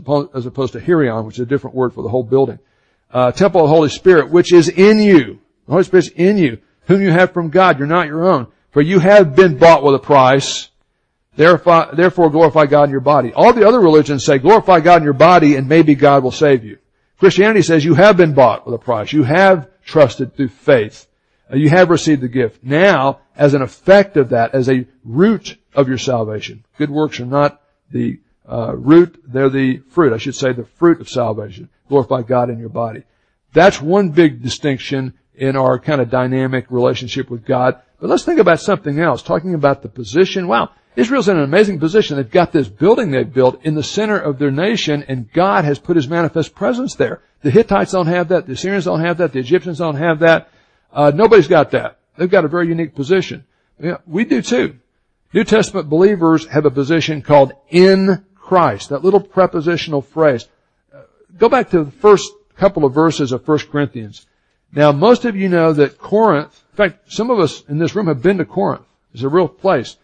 opposed, 0.47 0.73
to 0.73 0.81
Hieron, 0.81 1.27
which 1.27 1.37
is 1.37 1.41
a 1.41 1.47
different 1.47 1.77
word 1.77 1.93
for 1.93 2.03
the 2.03 2.09
whole 2.09 2.23
building. 2.23 2.59
Uh, 3.13 3.31
temple 3.31 3.61
of 3.61 3.69
the 3.69 3.75
Holy 3.75 3.91
Spirit, 3.91 4.31
which 4.31 4.53
is 4.53 4.69
in 4.69 5.01
you. 5.01 5.39
The 5.67 5.73
Holy 5.73 5.85
Spirit 5.85 6.07
is 6.07 6.13
in 6.13 6.39
you, 6.39 6.59
whom 6.87 7.03
you 7.03 7.11
have 7.11 7.33
from 7.33 7.51
God. 7.51 7.79
You're 7.79 7.87
not 7.87 8.07
your 8.07 8.25
own. 8.25 8.47
For 8.71 8.81
you 8.81 9.01
have 9.01 9.37
been 9.37 9.59
bought 9.59 9.85
with 9.85 9.95
a 9.95 9.99
price. 9.99 10.71
Therefore 11.37 12.31
glorify 12.31 12.67
God 12.67 12.85
in 12.85 12.91
your 12.91 13.01
body. 13.01 13.33
All 13.33 13.53
the 13.53 13.67
other 13.67 13.81
religions 13.81 14.25
say 14.25 14.39
glorify 14.39 14.81
God 14.81 14.99
in 14.99 15.05
your 15.05 15.13
body 15.13 15.57
and 15.57 15.69
maybe 15.69 15.95
God 15.95 16.23
will 16.23 16.31
save 16.31 16.65
you. 16.65 16.79
Christianity 17.19 17.63
says 17.63 17.85
you 17.85 17.95
have 17.95 18.17
been 18.17 18.35
bought 18.35 18.67
with 18.67 18.75
a 18.75 18.79
price. 18.79 19.13
You 19.13 19.23
have 19.25 19.69
trusted 19.85 20.37
through 20.37 20.49
faith. 20.49 21.07
Uh, 21.53 21.57
you 21.57 21.69
have 21.69 21.91
received 21.91 22.23
the 22.23 22.29
gift. 22.29 22.63
Now, 22.63 23.21
as 23.37 23.55
an 23.55 23.63
effect 23.63 24.17
of 24.17 24.31
that, 24.31 24.55
as 24.55 24.69
a 24.69 24.87
root 25.05 25.57
of 25.75 25.89
your 25.89 25.99
salvation, 25.99 26.65
good 26.79 26.91
works 26.91 27.21
are 27.21 27.27
not 27.27 27.61
the 27.91 28.21
uh, 28.51 28.75
root, 28.77 29.23
they're 29.27 29.49
the 29.49 29.79
fruit. 29.91 30.13
I 30.13 30.19
should 30.19 30.35
say 30.35 30.53
the 30.53 30.65
fruit 30.65 31.01
of 31.01 31.09
salvation. 31.09 31.71
Glorify 31.89 32.23
God 32.23 32.51
in 32.51 32.59
your 32.59 32.69
body. 32.69 33.05
That's 33.53 33.81
one 33.81 34.11
big 34.11 34.43
distinction 34.43 35.15
in 35.35 35.57
our 35.57 35.79
kind 35.79 36.01
of 36.01 36.11
dynamic 36.11 36.67
relationship 36.71 37.31
with 37.31 37.45
God. 37.45 37.81
But 38.01 38.11
let's 38.11 38.25
think 38.25 38.41
about 38.41 38.61
something 38.61 39.01
else, 39.01 39.23
talking 39.23 39.55
about 39.55 39.83
the 39.83 39.89
position. 39.89 40.47
Wow, 40.47 40.71
Israel's 40.97 41.29
in 41.29 41.37
an 41.37 41.43
amazing 41.43 41.81
position. 41.81 42.17
They've 42.17 42.31
got 42.31 42.53
this 42.53 42.69
building 42.69 43.11
they've 43.11 43.33
built 43.33 43.65
in 43.65 43.75
the 43.75 43.83
center 43.83 44.19
of 44.19 44.39
their 44.39 44.53
nation, 44.53 45.05
and 45.09 45.33
God 45.33 45.65
has 45.65 45.79
put 45.79 45.97
His 45.97 46.09
manifest 46.09 46.55
presence 46.55 46.95
there. 46.95 47.21
The 47.43 47.51
Hittites 47.51 47.93
don't 47.93 48.07
have 48.07 48.29
that. 48.29 48.47
The 48.47 48.53
Assyrians 48.53 48.85
don't 48.85 49.01
have 49.01 49.19
that. 49.19 49.33
The 49.33 49.41
Egyptians 49.41 49.79
don't 49.79 49.97
have 49.97 50.21
that. 50.21 50.49
Uh, 50.93 51.11
nobody's 51.15 51.49
got 51.49 51.73
that. 51.73 51.99
They've 52.17 52.31
got 52.31 52.45
a 52.45 52.49
very 52.49 52.69
unique 52.69 52.95
position. 52.95 53.45
Yeah, 53.81 53.99
we 54.07 54.25
do 54.25 54.41
too. 54.41 54.79
New 55.33 55.43
Testament 55.43 55.89
believers 55.89 56.47
have 56.47 56.65
a 56.65 56.71
position 56.71 57.21
called 57.21 57.53
in 57.69 58.25
Christ. 58.37 58.91
That 58.91 59.03
little 59.03 59.21
prepositional 59.21 60.01
phrase. 60.01 60.47
Uh, 60.95 61.03
go 61.37 61.49
back 61.49 61.71
to 61.71 61.83
the 61.83 61.91
first 61.91 62.31
couple 62.57 62.85
of 62.85 62.95
verses 62.95 63.33
of 63.33 63.47
1 63.47 63.59
Corinthians. 63.73 64.27
Now, 64.73 64.93
most 64.93 65.25
of 65.25 65.35
you 65.35 65.49
know 65.49 65.73
that 65.73 65.99
Corinth, 65.99 66.63
in 66.73 66.77
fact, 66.77 67.13
some 67.13 67.31
of 67.31 67.41
us 67.41 67.65
in 67.69 67.79
this 67.79 67.97
room 67.97 68.07
have 68.07 68.23
been 68.23 68.39
to 68.39 68.45
Corinth. 68.45 68.87
It's 69.13 69.25
a 69.25 69.29
real 69.29 69.49
place 69.49 69.97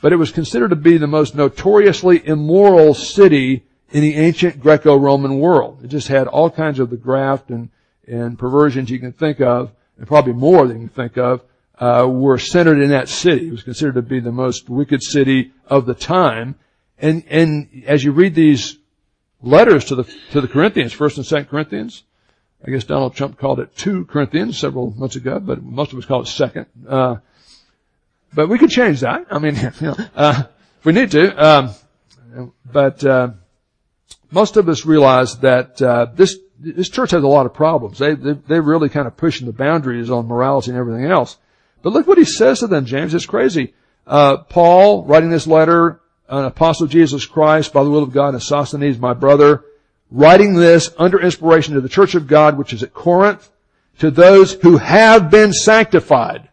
but 0.00 0.12
it 0.12 0.16
was 0.16 0.30
considered 0.30 0.70
to 0.70 0.76
be 0.76 0.96
the 0.96 1.06
most 1.06 1.34
notoriously 1.34 2.26
immoral 2.26 2.94
city 2.94 3.64
in 3.90 4.02
the 4.02 4.14
ancient 4.14 4.60
Greco-Roman 4.60 5.38
world. 5.38 5.80
It 5.82 5.88
just 5.88 6.08
had 6.08 6.26
all 6.26 6.50
kinds 6.50 6.78
of 6.78 6.90
the 6.90 6.96
graft 6.96 7.50
and, 7.50 7.70
and 8.06 8.38
perversions 8.38 8.90
you 8.90 8.98
can 8.98 9.12
think 9.12 9.40
of, 9.40 9.72
and 9.96 10.06
probably 10.06 10.34
more 10.34 10.66
than 10.66 10.82
you 10.82 10.88
can 10.88 10.94
think 10.94 11.18
of, 11.18 11.42
uh, 11.78 12.06
were 12.08 12.38
centered 12.38 12.80
in 12.80 12.90
that 12.90 13.08
city. 13.08 13.48
It 13.48 13.52
was 13.52 13.62
considered 13.62 13.94
to 13.94 14.02
be 14.02 14.20
the 14.20 14.32
most 14.32 14.68
wicked 14.68 15.02
city 15.02 15.52
of 15.66 15.86
the 15.86 15.94
time. 15.94 16.56
And, 16.98 17.24
and 17.28 17.84
as 17.86 18.04
you 18.04 18.12
read 18.12 18.34
these 18.34 18.78
letters 19.40 19.86
to 19.86 19.94
the, 19.94 20.04
to 20.32 20.40
the 20.40 20.48
Corinthians, 20.48 20.92
First 20.92 21.16
and 21.16 21.26
Second 21.26 21.46
Corinthians, 21.46 22.04
I 22.66 22.70
guess 22.70 22.84
Donald 22.84 23.14
Trump 23.14 23.38
called 23.38 23.60
it 23.60 23.76
two 23.76 24.04
Corinthians 24.04 24.58
several 24.58 24.90
months 24.90 25.14
ago, 25.14 25.38
but 25.38 25.62
most 25.62 25.92
of 25.92 25.98
us 25.98 26.04
call 26.04 26.22
it 26.22 26.26
second. 26.26 26.66
Uh, 26.88 27.16
but 28.32 28.48
we 28.48 28.58
could 28.58 28.70
change 28.70 29.00
that. 29.00 29.26
I 29.30 29.38
mean, 29.38 29.56
you 29.80 29.86
know, 29.86 29.96
uh, 30.14 30.42
if 30.78 30.84
we 30.84 30.92
need 30.92 31.10
to. 31.12 31.44
Um, 31.44 31.74
but 32.70 33.04
uh, 33.04 33.30
most 34.30 34.56
of 34.56 34.68
us 34.68 34.84
realize 34.84 35.38
that 35.38 35.80
uh, 35.80 36.06
this 36.14 36.36
this 36.58 36.88
church 36.88 37.12
has 37.12 37.22
a 37.22 37.28
lot 37.28 37.46
of 37.46 37.54
problems. 37.54 37.98
They, 37.98 38.14
they 38.14 38.32
they're 38.32 38.62
really 38.62 38.88
kind 38.88 39.06
of 39.06 39.16
pushing 39.16 39.46
the 39.46 39.52
boundaries 39.52 40.10
on 40.10 40.26
morality 40.26 40.70
and 40.70 40.78
everything 40.78 41.04
else. 41.04 41.38
But 41.82 41.92
look 41.92 42.06
what 42.06 42.18
he 42.18 42.24
says 42.24 42.60
to 42.60 42.66
them, 42.66 42.84
James. 42.84 43.14
It's 43.14 43.26
crazy. 43.26 43.74
Uh, 44.06 44.38
Paul 44.38 45.04
writing 45.04 45.30
this 45.30 45.46
letter, 45.46 46.00
an 46.28 46.44
apostle 46.44 46.84
of 46.84 46.90
Jesus 46.90 47.26
Christ 47.26 47.72
by 47.72 47.84
the 47.84 47.90
will 47.90 48.02
of 48.02 48.12
God, 48.12 48.34
and 48.34 48.42
Sosthenes, 48.42 48.98
my 48.98 49.14
brother, 49.14 49.64
writing 50.10 50.54
this 50.54 50.92
under 50.98 51.20
inspiration 51.20 51.74
to 51.74 51.80
the 51.80 51.88
church 51.88 52.14
of 52.14 52.26
God, 52.26 52.58
which 52.58 52.72
is 52.72 52.82
at 52.82 52.94
Corinth, 52.94 53.50
to 53.98 54.10
those 54.10 54.54
who 54.54 54.78
have 54.78 55.30
been 55.30 55.52
sanctified. 55.52 56.47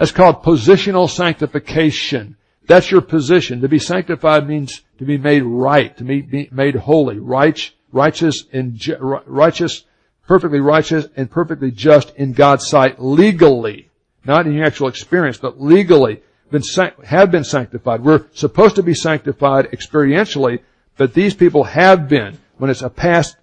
That's 0.00 0.12
called 0.12 0.42
positional 0.42 1.10
sanctification. 1.10 2.38
That's 2.66 2.90
your 2.90 3.02
position. 3.02 3.60
To 3.60 3.68
be 3.68 3.78
sanctified 3.78 4.48
means 4.48 4.80
to 4.98 5.04
be 5.04 5.18
made 5.18 5.42
right, 5.42 5.94
to 5.98 6.04
be 6.04 6.48
made 6.50 6.74
holy, 6.74 7.18
right, 7.18 7.70
righteous 7.92 8.44
and 8.50 8.82
righteous, 9.26 9.84
perfectly 10.26 10.60
righteous 10.60 11.06
and 11.16 11.30
perfectly 11.30 11.70
just 11.70 12.16
in 12.16 12.32
God's 12.32 12.66
sight 12.66 12.98
legally. 12.98 13.90
Not 14.24 14.46
in 14.46 14.54
your 14.54 14.64
actual 14.64 14.88
experience, 14.88 15.36
but 15.36 15.60
legally 15.60 16.22
been, 16.50 16.62
have 17.04 17.30
been 17.30 17.44
sanctified. 17.44 18.02
We're 18.02 18.24
supposed 18.32 18.76
to 18.76 18.82
be 18.82 18.94
sanctified 18.94 19.70
experientially, 19.70 20.60
but 20.96 21.12
these 21.12 21.34
people 21.34 21.64
have 21.64 22.08
been. 22.08 22.38
When 22.56 22.70
it's 22.70 22.80
a 22.80 22.88
past 22.88 23.36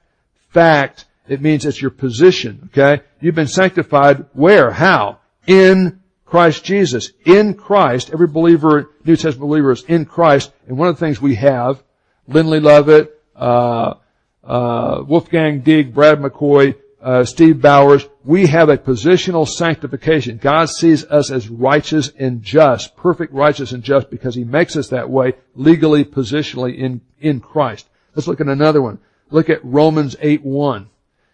fact, 0.49 1.05
it 1.27 1.39
means 1.39 1.67
it's 1.67 1.79
your 1.79 1.91
position, 1.91 2.71
okay? 2.71 3.03
You've 3.21 3.35
been 3.35 3.45
sanctified 3.45 4.25
where? 4.33 4.71
How? 4.71 5.19
In 5.45 6.01
Christ 6.27 6.65
Jesus. 6.65 7.13
In 7.25 7.53
Christ, 7.53 8.09
every 8.11 8.27
believer, 8.27 8.91
New 9.05 9.15
Testament 9.15 9.49
believer 9.49 9.71
is 9.71 9.83
in 9.83 10.05
Christ, 10.05 10.51
and 10.67 10.77
one 10.77 10.89
of 10.89 10.99
the 10.99 11.05
things 11.05 11.21
we 11.21 11.35
have, 11.35 11.81
Lindley 12.27 12.59
Lovett, 12.59 13.17
uh, 13.35 13.93
uh, 14.43 15.03
Wolfgang 15.07 15.61
Dieg, 15.61 15.93
Brad 15.93 16.19
McCoy, 16.19 16.75
uh, 17.01 17.23
Steve 17.23 17.61
Bowers, 17.61 18.05
we 18.25 18.47
have 18.47 18.67
a 18.67 18.77
positional 18.77 19.47
sanctification. 19.47 20.37
God 20.37 20.65
sees 20.69 21.05
us 21.05 21.31
as 21.31 21.47
righteous 21.47 22.11
and 22.19 22.41
just, 22.41 22.97
perfect 22.97 23.31
righteous 23.31 23.71
and 23.71 23.81
just 23.81 24.09
because 24.09 24.35
He 24.35 24.43
makes 24.43 24.75
us 24.75 24.89
that 24.89 25.09
way 25.09 25.33
legally, 25.55 26.03
positionally 26.03 26.77
in, 26.77 26.99
in 27.19 27.39
Christ. 27.39 27.87
Let's 28.15 28.27
look 28.27 28.41
at 28.41 28.47
another 28.47 28.81
one. 28.81 28.99
Look 29.29 29.49
at 29.49 29.63
Romans 29.63 30.17
8 30.19 30.43
1. 30.43 30.89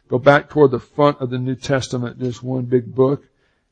Go 0.07 0.19
back 0.19 0.49
toward 0.49 0.69
the 0.69 0.79
front 0.79 1.19
of 1.19 1.31
the 1.31 1.39
New 1.39 1.55
Testament, 1.55 2.19
this 2.19 2.43
one 2.43 2.65
big 2.65 2.93
book, 2.93 3.23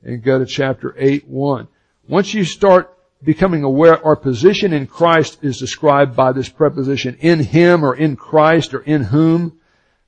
and 0.03 0.23
go 0.23 0.39
to 0.39 0.45
chapter 0.45 0.95
8 0.97 1.27
1. 1.27 1.67
Once 2.07 2.33
you 2.33 2.43
start 2.43 2.97
becoming 3.23 3.63
aware 3.63 4.03
our 4.05 4.15
position 4.15 4.73
in 4.73 4.87
Christ 4.87 5.39
is 5.43 5.59
described 5.59 6.15
by 6.15 6.31
this 6.31 6.49
preposition 6.49 7.17
in 7.19 7.39
Him 7.39 7.85
or 7.85 7.95
in 7.95 8.15
Christ 8.15 8.73
or 8.73 8.81
in 8.81 9.03
whom, 9.03 9.59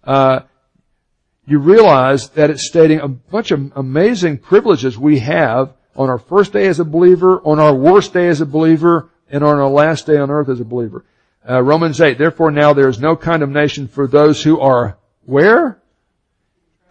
uh, 0.03 0.41
you 1.45 1.59
realize 1.59 2.29
that 2.29 2.49
it's 2.49 2.67
stating 2.67 2.99
a 2.99 3.07
bunch 3.07 3.51
of 3.51 3.71
amazing 3.75 4.37
privileges 4.39 4.97
we 4.97 5.19
have 5.19 5.73
on 5.95 6.09
our 6.09 6.17
first 6.17 6.53
day 6.53 6.67
as 6.67 6.79
a 6.79 6.85
believer, 6.85 7.39
on 7.41 7.59
our 7.59 7.75
worst 7.75 8.13
day 8.13 8.27
as 8.27 8.41
a 8.41 8.45
believer, 8.45 9.09
and 9.29 9.43
on 9.43 9.57
our 9.57 9.69
last 9.69 10.05
day 10.05 10.17
on 10.17 10.31
earth 10.31 10.49
as 10.49 10.59
a 10.59 10.65
believer. 10.65 11.05
Uh, 11.47 11.61
Romans 11.61 11.99
8, 11.99 12.17
therefore 12.17 12.51
now 12.51 12.73
there 12.73 12.87
is 12.87 12.99
no 12.99 13.15
condemnation 13.15 13.87
for 13.87 14.07
those 14.07 14.41
who 14.41 14.59
are 14.59 14.97
where? 15.25 15.81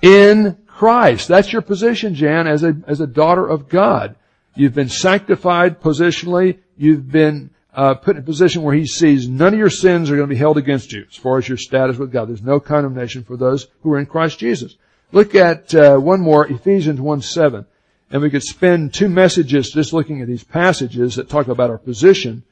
In 0.02 0.58
Christ. 0.82 1.28
That's 1.28 1.52
your 1.52 1.62
position, 1.62 2.16
Jan, 2.16 2.48
as 2.48 2.64
a, 2.64 2.74
as 2.88 3.00
a 3.00 3.06
daughter 3.06 3.46
of 3.46 3.68
God. 3.68 4.16
You've 4.56 4.74
been 4.74 4.88
sanctified 4.88 5.80
positionally. 5.80 6.58
You've 6.76 7.08
been 7.08 7.50
uh, 7.72 7.94
put 7.94 8.16
in 8.16 8.22
a 8.22 8.26
position 8.26 8.64
where 8.64 8.74
He 8.74 8.88
sees 8.88 9.28
none 9.28 9.52
of 9.52 9.60
your 9.60 9.70
sins 9.70 10.10
are 10.10 10.16
going 10.16 10.28
to 10.28 10.34
be 10.34 10.40
held 10.40 10.58
against 10.58 10.92
you 10.92 11.06
as 11.08 11.14
far 11.14 11.38
as 11.38 11.46
your 11.46 11.56
status 11.56 11.98
with 11.98 12.10
God. 12.10 12.28
There's 12.28 12.42
no 12.42 12.58
condemnation 12.58 13.22
for 13.22 13.36
those 13.36 13.68
who 13.82 13.92
are 13.92 13.98
in 14.00 14.06
Christ 14.06 14.40
Jesus. 14.40 14.74
Look 15.12 15.36
at 15.36 15.72
uh, 15.72 15.98
one 15.98 16.20
more, 16.20 16.48
Ephesians 16.48 17.00
1 17.00 17.22
7. 17.22 17.64
And 18.10 18.20
we 18.20 18.30
could 18.30 18.42
spend 18.42 18.92
two 18.92 19.08
messages 19.08 19.70
just 19.70 19.92
looking 19.92 20.20
at 20.20 20.26
these 20.26 20.42
passages 20.42 21.14
that 21.14 21.28
talk 21.28 21.46
about 21.46 21.70
our 21.70 21.78
position, 21.78 22.42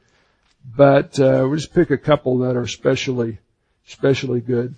but 0.77 1.19
uh, 1.19 1.43
we'll 1.49 1.57
just 1.57 1.75
pick 1.75 1.91
a 1.91 1.99
couple 1.99 2.39
that 2.39 2.55
are 2.55 2.63
especially, 2.63 3.39
especially 3.89 4.41
good. 4.41 4.77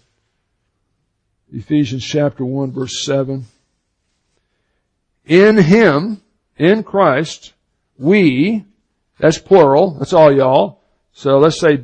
Ephesians 1.53 2.05
chapter 2.05 2.45
1 2.45 2.73
verse 2.73 3.05
7. 3.05 3.45
In 5.27 5.59
Him, 5.59 6.21
in 6.57 6.83
Christ, 6.83 7.53
we, 7.99 8.65
that's 9.19 9.39
plural. 9.39 9.93
That's 9.93 10.13
all 10.13 10.33
y'all. 10.33 10.81
So 11.13 11.39
let's 11.39 11.61
say 11.61 11.83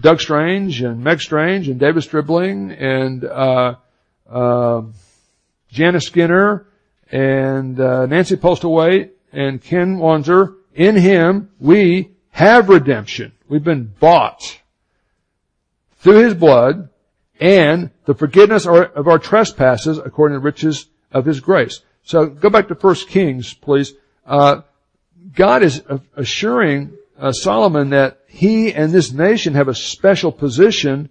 Doug 0.00 0.20
Strange 0.20 0.82
and 0.82 1.02
Meg 1.02 1.20
Strange 1.20 1.68
and 1.68 1.80
David 1.80 2.02
Stribling 2.04 2.70
and 2.70 3.24
uh, 3.24 3.74
uh, 4.30 4.82
Janice 5.70 6.06
Skinner 6.06 6.66
and 7.10 7.80
uh, 7.80 8.06
Nancy 8.06 8.36
Postlethwaite 8.36 9.10
and 9.32 9.62
Ken 9.62 9.98
Wanzer. 9.98 10.54
In 10.74 10.94
Him 10.96 11.50
we 11.58 12.12
have 12.30 12.68
redemption. 12.68 13.32
We've 13.48 13.64
been 13.64 13.92
bought 13.98 14.60
through 15.98 16.24
His 16.24 16.34
blood 16.34 16.88
and 17.40 17.90
the 18.08 18.14
forgiveness 18.14 18.66
of 18.66 19.06
our 19.06 19.18
trespasses 19.18 19.98
according 19.98 20.34
to 20.34 20.40
the 20.40 20.44
riches 20.44 20.86
of 21.12 21.26
His 21.26 21.40
grace. 21.40 21.82
So 22.04 22.24
go 22.24 22.48
back 22.48 22.68
to 22.68 22.74
1 22.74 22.94
Kings, 23.06 23.52
please. 23.52 23.92
Uh, 24.26 24.62
God 25.34 25.62
is 25.62 25.82
assuring 26.16 26.94
uh, 27.18 27.32
Solomon 27.32 27.90
that 27.90 28.20
he 28.26 28.72
and 28.72 28.92
this 28.92 29.12
nation 29.12 29.52
have 29.52 29.68
a 29.68 29.74
special 29.74 30.32
position, 30.32 31.10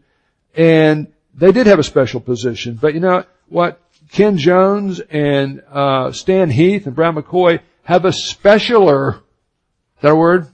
and 0.56 1.14
they 1.36 1.52
did 1.52 1.68
have 1.68 1.78
a 1.78 1.84
special 1.84 2.20
position. 2.20 2.80
But 2.82 2.96
you 2.96 3.00
know 3.00 3.26
what? 3.48 3.80
Ken 4.12 4.40
Jones 4.40 5.00
and 5.00 5.62
uh, 5.72 6.12
Stan 6.14 6.50
Heath 6.50 6.88
and 6.88 6.96
Brad 6.96 7.14
McCoy 7.14 7.60
have 7.84 8.06
a 8.06 8.10
specialer, 8.10 9.22
that 10.02 10.18
word? 10.18 10.48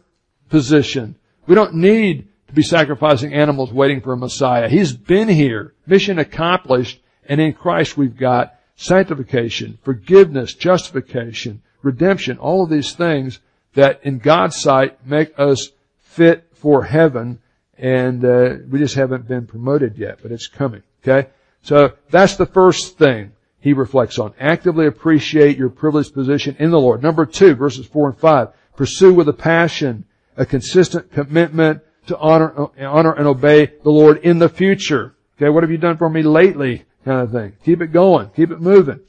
Position. 0.50 1.16
We 1.48 1.56
don't 1.56 1.76
need 1.76 2.28
to 2.54 2.56
be 2.56 2.64
sacrificing 2.64 3.34
animals 3.34 3.74
waiting 3.74 4.00
for 4.00 4.14
a 4.14 4.18
Messiah. 4.18 4.70
He's 4.70 4.94
been 4.94 5.28
here. 5.28 5.74
Mission 5.88 6.20
accomplished. 6.20 7.02
And 7.26 7.42
in 7.42 7.54
Christ 7.54 7.98
we've 7.98 8.16
got 8.16 8.56
sanctification, 8.76 9.80
forgiveness, 9.84 10.54
justification, 10.54 11.64
redemption, 11.82 12.38
all 12.38 12.64
of 12.64 12.70
these 12.70 12.94
things 12.94 13.40
that 13.74 14.02
in 14.04 14.20
God's 14.20 14.58
sight 14.58 15.06
make 15.06 15.34
us 15.40 15.70
fit 16.00 16.48
for 16.54 16.84
heaven 16.84 17.40
and 17.78 18.24
uh, 18.24 18.56
we 18.70 18.78
just 18.78 18.96
haven't 18.96 19.28
been 19.28 19.48
promoted 19.48 19.98
yet, 19.98 20.20
but 20.22 20.32
it's 20.32 20.48
coming. 20.48 20.84
Okay? 21.02 21.30
So 21.64 21.94
that's 22.12 22.36
the 22.36 22.46
first 22.46 23.00
thing 23.00 23.32
he 23.60 23.74
reflects 23.74 24.20
on. 24.20 24.34
Actively 24.40 24.86
appreciate 24.86 25.58
your 25.58 25.70
privileged 25.70 26.14
position 26.14 26.56
in 26.60 26.70
the 26.70 26.80
Lord. 26.80 27.02
Number 27.02 27.26
two, 27.26 27.56
verses 27.56 27.88
four 27.88 28.10
and 28.10 28.18
five. 28.18 28.50
Pursue 28.76 29.14
with 29.14 29.28
a 29.28 29.34
passion 29.34 30.06
a 30.38 30.46
consistent 30.46 31.12
commitment 31.12 31.82
to 32.08 32.18
honor, 32.18 32.70
honor 32.80 33.14
and 33.14 33.28
obey 33.28 33.66
the 33.84 33.90
Lord 33.90 34.18
in 34.20 34.40
the 34.40 34.50
future. 34.50 35.16
Okay, 35.38 35.50
what 35.50 35.64
have 35.64 35.72
you 35.72 35.78
done 35.78 35.98
for 35.98 36.10
me 36.10 36.22
lately? 36.22 36.86
Kind 37.06 37.22
of 37.22 37.32
thing. 37.32 37.54
Keep 37.64 37.82
it 37.82 37.88
going. 37.88 38.30
Keep 38.30 38.52
it 38.52 38.62
moving. 38.62 39.00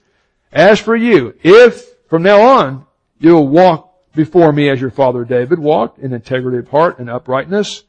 As 0.52 0.80
for 0.80 0.96
you, 0.96 1.34
if 1.42 1.84
from 2.08 2.22
now 2.22 2.40
on 2.40 2.86
you'll 3.18 3.48
walk 3.48 3.94
before 4.14 4.52
me 4.52 4.68
as 4.68 4.80
your 4.80 4.90
father 4.90 5.24
David 5.24 5.58
walked 5.58 5.98
in 5.98 6.12
integrity 6.12 6.58
of 6.58 6.68
heart 6.68 6.98
and 6.98 7.10
uprightness. 7.10 7.84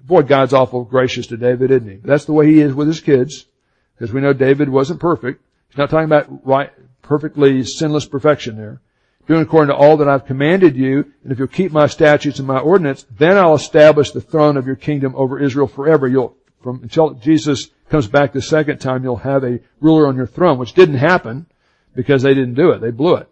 Boy, 0.00 0.22
God's 0.22 0.54
awful 0.54 0.84
gracious 0.84 1.26
to 1.28 1.36
David, 1.36 1.70
isn't 1.70 1.88
he? 1.88 1.96
That's 1.96 2.26
the 2.26 2.32
way 2.32 2.46
he 2.46 2.60
is 2.60 2.74
with 2.74 2.86
his 2.86 3.00
kids. 3.00 3.46
Because 3.94 4.12
we 4.12 4.20
know 4.20 4.32
David 4.32 4.68
wasn't 4.68 5.00
perfect. 5.00 5.42
He's 5.68 5.78
not 5.78 5.90
talking 5.90 6.04
about 6.04 6.46
right, 6.46 6.70
perfectly 7.02 7.64
sinless 7.64 8.06
perfection 8.06 8.56
there. 8.56 8.80
Doing 9.26 9.42
according 9.42 9.74
to 9.74 9.76
all 9.76 9.96
that 9.96 10.08
I've 10.08 10.26
commanded 10.26 10.76
you, 10.76 11.12
and 11.24 11.32
if 11.32 11.38
you'll 11.38 11.48
keep 11.48 11.72
my 11.72 11.88
statutes 11.88 12.38
and 12.38 12.46
my 12.46 12.58
ordinance, 12.58 13.04
then 13.18 13.36
I'll 13.36 13.54
establish 13.54 14.12
the 14.12 14.20
throne 14.20 14.56
of 14.56 14.66
your 14.66 14.76
kingdom 14.76 15.14
over 15.16 15.40
Israel 15.40 15.66
forever. 15.66 16.06
You'll, 16.06 16.36
from, 16.62 16.82
until 16.82 17.10
Jesus 17.14 17.70
comes 17.88 18.06
back 18.06 18.32
the 18.32 18.40
second 18.40 18.78
time, 18.78 19.02
you'll 19.02 19.16
have 19.16 19.42
a 19.42 19.60
ruler 19.80 20.06
on 20.06 20.16
your 20.16 20.28
throne, 20.28 20.58
which 20.58 20.74
didn't 20.74 20.98
happen 20.98 21.46
because 21.94 22.22
they 22.22 22.34
didn't 22.34 22.54
do 22.54 22.70
it. 22.70 22.80
They 22.80 22.92
blew 22.92 23.16
it. 23.16 23.28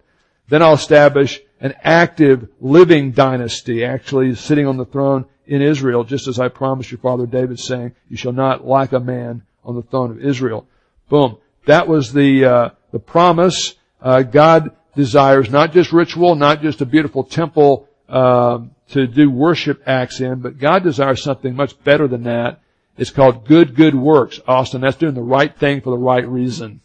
Then 0.48 0.62
I'll 0.62 0.74
establish 0.74 1.40
an 1.60 1.74
active 1.82 2.48
living 2.60 3.12
dynasty 3.12 3.84
actually 3.84 4.34
sitting 4.34 4.66
on 4.66 4.76
the 4.76 4.84
throne 4.84 5.26
in 5.46 5.62
Israel, 5.62 6.04
just 6.04 6.26
as 6.26 6.40
I 6.40 6.48
promised 6.48 6.90
your 6.90 6.98
father 6.98 7.26
David, 7.26 7.60
saying, 7.60 7.94
"You 8.08 8.16
shall 8.16 8.32
not 8.32 8.66
lack 8.66 8.92
a 8.92 9.00
man 9.00 9.42
on 9.64 9.76
the 9.76 9.82
throne 9.82 10.10
of 10.10 10.24
Israel." 10.24 10.66
Boom. 11.08 11.38
That 11.66 11.86
was 11.86 12.12
the 12.12 12.44
uh, 12.44 12.70
the 12.92 12.98
promise. 12.98 13.74
Uh, 14.02 14.22
God 14.22 14.74
desires 14.96 15.50
not 15.50 15.72
just 15.72 15.92
ritual, 15.92 16.34
not 16.34 16.62
just 16.62 16.80
a 16.80 16.86
beautiful 16.86 17.24
temple 17.24 17.88
uh, 18.08 18.60
to 18.90 19.06
do 19.06 19.30
worship 19.30 19.82
acts 19.86 20.20
in, 20.20 20.40
but 20.40 20.58
God 20.58 20.82
desires 20.82 21.22
something 21.22 21.54
much 21.54 21.82
better 21.84 22.06
than 22.06 22.24
that. 22.24 22.60
It's 22.96 23.10
called 23.10 23.46
good, 23.46 23.74
good 23.74 23.94
works, 23.94 24.40
Austin. 24.46 24.82
That's 24.82 24.96
doing 24.96 25.14
the 25.14 25.22
right 25.22 25.54
thing 25.56 25.80
for 25.80 25.90
the 25.90 25.98
right 25.98 26.26
reason. 26.26 26.80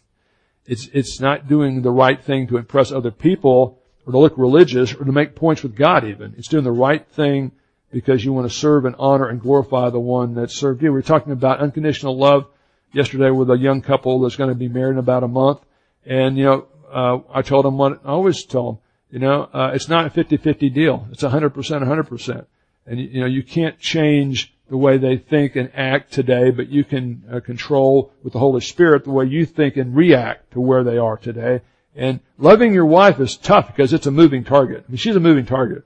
It's, 0.65 0.87
it's 0.93 1.19
not 1.19 1.47
doing 1.47 1.81
the 1.81 1.91
right 1.91 2.23
thing 2.23 2.47
to 2.47 2.57
impress 2.57 2.91
other 2.91 3.11
people 3.11 3.79
or 4.05 4.11
to 4.11 4.17
look 4.17 4.33
religious 4.37 4.93
or 4.93 5.03
to 5.03 5.11
make 5.11 5.35
points 5.35 5.61
with 5.61 5.75
God 5.75 6.05
even. 6.05 6.35
It's 6.37 6.47
doing 6.47 6.63
the 6.63 6.71
right 6.71 7.05
thing 7.07 7.51
because 7.91 8.23
you 8.23 8.33
want 8.33 8.49
to 8.49 8.55
serve 8.55 8.85
and 8.85 8.95
honor 8.97 9.27
and 9.27 9.41
glorify 9.41 9.89
the 9.89 9.99
one 9.99 10.35
that 10.35 10.51
served 10.51 10.81
you. 10.81 10.89
We 10.89 10.93
were 10.93 11.01
talking 11.01 11.33
about 11.33 11.59
unconditional 11.59 12.17
love 12.17 12.47
yesterday 12.93 13.31
with 13.31 13.49
a 13.49 13.57
young 13.57 13.81
couple 13.81 14.19
that's 14.19 14.35
going 14.35 14.49
to 14.49 14.55
be 14.55 14.67
married 14.67 14.93
in 14.93 14.99
about 14.99 15.23
a 15.23 15.27
month. 15.27 15.59
And, 16.05 16.37
you 16.37 16.43
know, 16.45 16.67
uh, 16.91 17.19
I 17.33 17.41
told 17.41 17.65
them 17.65 17.77
what 17.77 18.01
I 18.05 18.09
always 18.09 18.43
tell 18.43 18.65
them, 18.65 18.77
you 19.11 19.19
know, 19.19 19.49
uh, 19.53 19.71
it's 19.73 19.89
not 19.89 20.05
a 20.05 20.09
50-50 20.09 20.73
deal. 20.73 21.07
It's 21.11 21.23
100%, 21.23 21.51
100%. 21.51 22.45
And, 22.85 22.99
you 22.99 23.21
know, 23.21 23.27
you 23.27 23.43
can't 23.43 23.79
change 23.79 24.53
the 24.69 24.77
way 24.77 24.97
they 24.97 25.17
think 25.17 25.55
and 25.55 25.71
act 25.73 26.13
today, 26.13 26.51
but 26.51 26.69
you 26.69 26.83
can 26.83 27.23
uh, 27.31 27.39
control 27.39 28.11
with 28.23 28.33
the 28.33 28.39
Holy 28.39 28.61
Spirit 28.61 29.03
the 29.03 29.11
way 29.11 29.25
you 29.25 29.45
think 29.45 29.77
and 29.77 29.95
react 29.95 30.51
to 30.51 30.61
where 30.61 30.83
they 30.83 30.97
are 30.97 31.17
today. 31.17 31.61
And 31.95 32.19
loving 32.37 32.73
your 32.73 32.85
wife 32.85 33.19
is 33.19 33.35
tough 33.35 33.67
because 33.67 33.93
it's 33.93 34.05
a 34.05 34.11
moving 34.11 34.43
target. 34.43 34.85
I 34.87 34.91
mean, 34.91 34.97
she's 34.97 35.15
a 35.15 35.19
moving 35.19 35.45
target. 35.45 35.83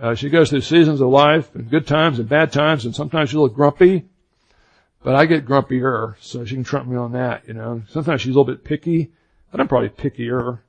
Uh, 0.00 0.14
she 0.14 0.30
goes 0.30 0.50
through 0.50 0.62
seasons 0.62 1.00
of 1.00 1.08
life 1.08 1.54
and 1.54 1.68
good 1.68 1.86
times 1.86 2.18
and 2.18 2.28
bad 2.28 2.52
times, 2.52 2.84
and 2.84 2.94
sometimes 2.94 3.30
she's 3.30 3.36
a 3.36 3.40
little 3.40 3.54
grumpy. 3.54 4.06
But 5.02 5.14
I 5.14 5.26
get 5.26 5.46
grumpier, 5.46 6.14
so 6.20 6.44
she 6.44 6.54
can 6.54 6.64
trump 6.64 6.88
me 6.88 6.96
on 6.96 7.12
that. 7.12 7.46
You 7.46 7.54
know, 7.54 7.82
sometimes 7.88 8.22
she's 8.22 8.34
a 8.34 8.38
little 8.38 8.52
bit 8.52 8.64
picky, 8.64 9.12
but 9.50 9.60
I'm 9.60 9.68
probably 9.68 9.88
pickier. 9.88 10.60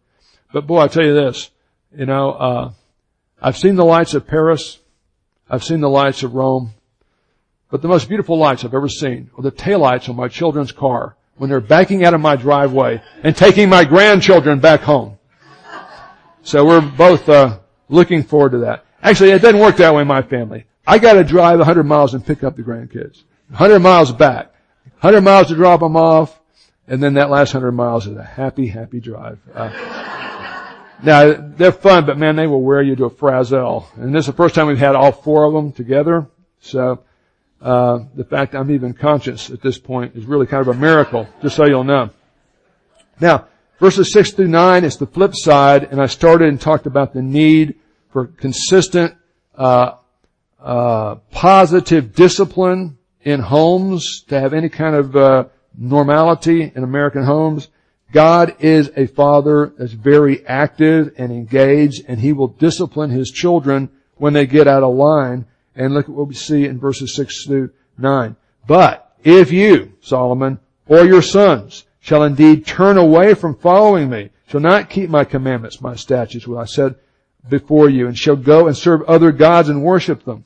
But 0.54 0.68
boy, 0.68 0.82
I 0.82 0.88
tell 0.88 1.06
you 1.06 1.14
this, 1.14 1.52
you 1.96 2.06
know, 2.06 2.32
uh, 2.32 2.72
I've 3.42 3.58
seen 3.58 3.76
the 3.76 3.86
lights 3.86 4.14
of 4.14 4.28
Paris. 4.28 4.80
I've 5.50 5.64
seen 5.64 5.82
the 5.82 5.90
lights 5.90 6.24
of 6.24 6.34
Rome. 6.34 6.72
But 7.72 7.82
the 7.82 7.88
most 7.88 8.08
beautiful 8.08 8.38
lights 8.38 8.66
I've 8.66 8.74
ever 8.74 8.90
seen 8.90 9.30
are 9.38 9.44
the 9.44 9.52
taillights 9.52 10.10
on 10.10 10.16
my 10.16 10.28
children's 10.28 10.72
car 10.72 11.16
when 11.38 11.50
they're 11.50 11.62
backing 11.62 12.04
out 12.04 12.14
of 12.14 12.22
my 12.22 12.36
driveway 12.36 13.02
and 13.24 13.36
taking 13.36 13.70
my 13.70 13.86
grandchildren 13.86 14.60
back 14.60 14.82
home. 14.82 15.18
So 16.42 16.66
we're 16.66 16.82
both 16.82 17.30
uh, 17.30 17.60
looking 17.88 18.24
forward 18.24 18.52
to 18.52 18.58
that. 18.60 18.86
Actually, 19.02 19.32
it 19.32 19.42
doesn't 19.42 19.60
work 19.60 19.78
that 19.78 19.94
way 19.94 20.02
in 20.02 20.08
my 20.08 20.22
family. 20.22 20.66
I 20.86 20.98
got 20.98 21.14
to 21.14 21.24
drive 21.24 21.60
100 21.60 21.84
miles 21.84 22.14
and 22.14 22.26
pick 22.26 22.44
up 22.44 22.56
the 22.56 22.64
grandkids. 22.64 23.24
100 23.50 23.80
miles 23.80 24.12
back. 24.12 24.52
100 25.00 25.22
miles 25.22 25.48
to 25.48 25.56
drop 25.56 25.80
them 25.80 25.96
off. 25.96 26.39
And 26.90 27.04
then 27.04 27.14
that 27.14 27.30
last 27.30 27.54
100 27.54 27.72
miles 27.72 28.08
is 28.08 28.18
a 28.18 28.24
happy, 28.24 28.68
happy 28.68 29.00
drive. 29.00 29.38
Uh, 29.54 29.70
now, 31.04 31.34
they're 31.38 31.72
fun, 31.72 32.08
but 32.08 32.18
man, 32.18 32.36
they 32.36 32.48
will 32.48 32.64
wear 32.64 32.82
you 32.82 32.96
to 32.96 33.06
a 33.06 33.10
frazzle. 33.12 33.88
And 33.96 34.14
this 34.14 34.22
is 34.22 34.26
the 34.26 34.34
first 34.34 34.56
time 34.56 34.66
we've 34.66 34.80
had 34.80 34.96
all 34.96 35.12
four 35.12 35.46
of 35.46 35.54
them 35.54 35.72
together. 35.72 36.28
So, 36.62 37.04
uh, 37.62 38.00
the 38.16 38.24
fact 38.24 38.56
I'm 38.56 38.72
even 38.72 38.94
conscious 38.94 39.52
at 39.52 39.62
this 39.62 39.78
point 39.78 40.16
is 40.16 40.26
really 40.26 40.48
kind 40.48 40.62
of 40.62 40.76
a 40.76 40.80
miracle, 40.80 41.28
just 41.44 41.56
so 41.56 41.66
you'll 41.66 41.84
know. 41.84 42.10
Now, 43.22 43.48
verses 43.80 44.12
6 44.12 44.32
through 44.32 44.48
9 44.48 44.84
is 44.84 44.98
the 44.98 45.06
flip 45.06 45.36
side, 45.36 45.84
and 45.92 46.02
I 46.02 46.08
started 46.08 46.50
and 46.50 46.60
talked 46.60 46.88
about 46.88 47.14
the 47.14 47.22
need 47.22 47.76
for 48.12 48.26
consistent, 48.26 49.14
uh, 49.56 49.94
uh, 50.60 51.16
positive 51.32 52.16
discipline 52.16 52.98
in 53.22 53.42
homes 53.42 54.24
to 54.30 54.40
have 54.40 54.54
any 54.54 54.70
kind 54.70 54.96
of 54.96 55.16
uh, 55.16 55.46
normality 55.78 56.72
in 56.74 56.84
American 56.84 57.24
homes. 57.24 57.70
God 58.12 58.56
is 58.60 58.92
a 58.96 59.08
father 59.08 59.74
that's 59.78 59.94
very 59.94 60.46
active 60.48 61.14
and 61.18 61.32
engaged, 61.32 62.06
and 62.08 62.20
He 62.20 62.34
will 62.34 62.48
discipline 62.48 63.12
His 63.12 63.32
children 63.32 63.90
when 64.16 64.34
they 64.34 64.48
get 64.48 64.68
out 64.68 64.84
of 64.84 64.96
line. 64.96 65.46
And 65.76 65.94
look 65.94 66.10
at 66.10 66.16
what 66.16 66.28
we 66.28 66.34
see 66.34 66.66
in 66.66 66.80
verses 66.80 67.14
6 67.16 67.46
through 67.46 67.72
9. 67.98 68.36
But 68.68 69.16
if 69.24 69.52
you, 69.52 69.94
Solomon, 70.02 70.60
or 70.88 71.06
your 71.06 71.22
sons 71.22 71.86
shall 72.00 72.24
indeed 72.24 72.66
turn 72.66 72.98
away 72.98 73.34
from 73.34 73.56
following 73.56 74.10
me, 74.10 74.32
shall 74.48 74.60
not 74.60 74.90
keep 74.90 75.10
my 75.10 75.24
commandments, 75.24 75.82
my 75.82 75.96
statutes, 75.96 76.48
what 76.48 76.60
I 76.60 76.66
said 76.66 76.96
before 77.48 77.90
you, 77.90 78.08
and 78.08 78.18
shall 78.18 78.36
go 78.36 78.68
and 78.68 78.76
serve 78.76 79.04
other 79.04 79.32
gods 79.32 79.70
and 79.70 79.84
worship 79.84 80.24
them. 80.24 80.46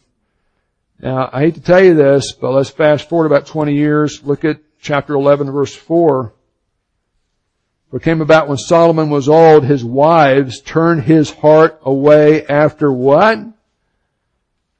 Now, 0.99 1.29
I 1.31 1.41
hate 1.41 1.55
to 1.55 1.61
tell 1.61 1.83
you 1.83 1.95
this, 1.95 2.33
but 2.33 2.51
let's 2.51 2.69
fast 2.69 3.09
forward 3.09 3.25
about 3.25 3.45
20 3.45 3.73
years. 3.73 4.23
Look 4.23 4.45
at 4.45 4.59
chapter 4.83 5.13
11 5.13 5.49
verse 5.49 5.73
4. 5.73 6.33
For 7.89 7.97
it 7.97 8.03
came 8.03 8.21
about 8.21 8.47
when 8.47 8.57
Solomon 8.57 9.09
was 9.09 9.29
old, 9.29 9.63
his 9.63 9.83
wives 9.83 10.61
turned 10.61 11.03
his 11.03 11.31
heart 11.31 11.79
away 11.83 12.45
after 12.45 12.91
what? 12.91 13.39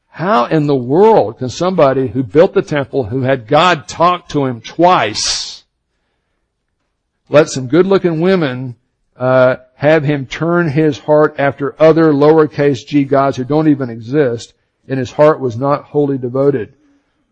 How 0.10 0.45
in 0.45 0.68
the 0.68 0.76
world 0.76 1.39
can 1.39 1.49
somebody 1.49 2.08
who 2.08 2.22
built 2.22 2.54
the 2.54 2.62
temple, 2.62 3.06
who 3.06 3.22
had 3.22 3.47
God 3.47 3.88
talk 3.88 4.30
to 4.30 4.45
him 4.45 4.62
twice, 4.62 5.64
let 7.30 7.49
some 7.49 7.68
good 7.68 7.88
looking 7.88 8.22
women 8.22 8.76
uh, 9.16 9.56
have 9.76 10.04
him 10.04 10.26
turn 10.26 10.70
his 10.70 10.99
heart 10.99 11.36
after 11.39 11.82
other 11.82 12.12
lowercase 12.12 12.86
g 12.86 13.06
gods 13.06 13.38
who 13.38 13.43
don't 13.43 13.70
even 13.70 13.89
exist, 13.89 14.54
and 14.88 14.99
his 14.99 15.12
heart 15.12 15.39
was 15.39 15.56
not 15.56 15.86
wholly 15.86 16.18
devoted. 16.18 16.76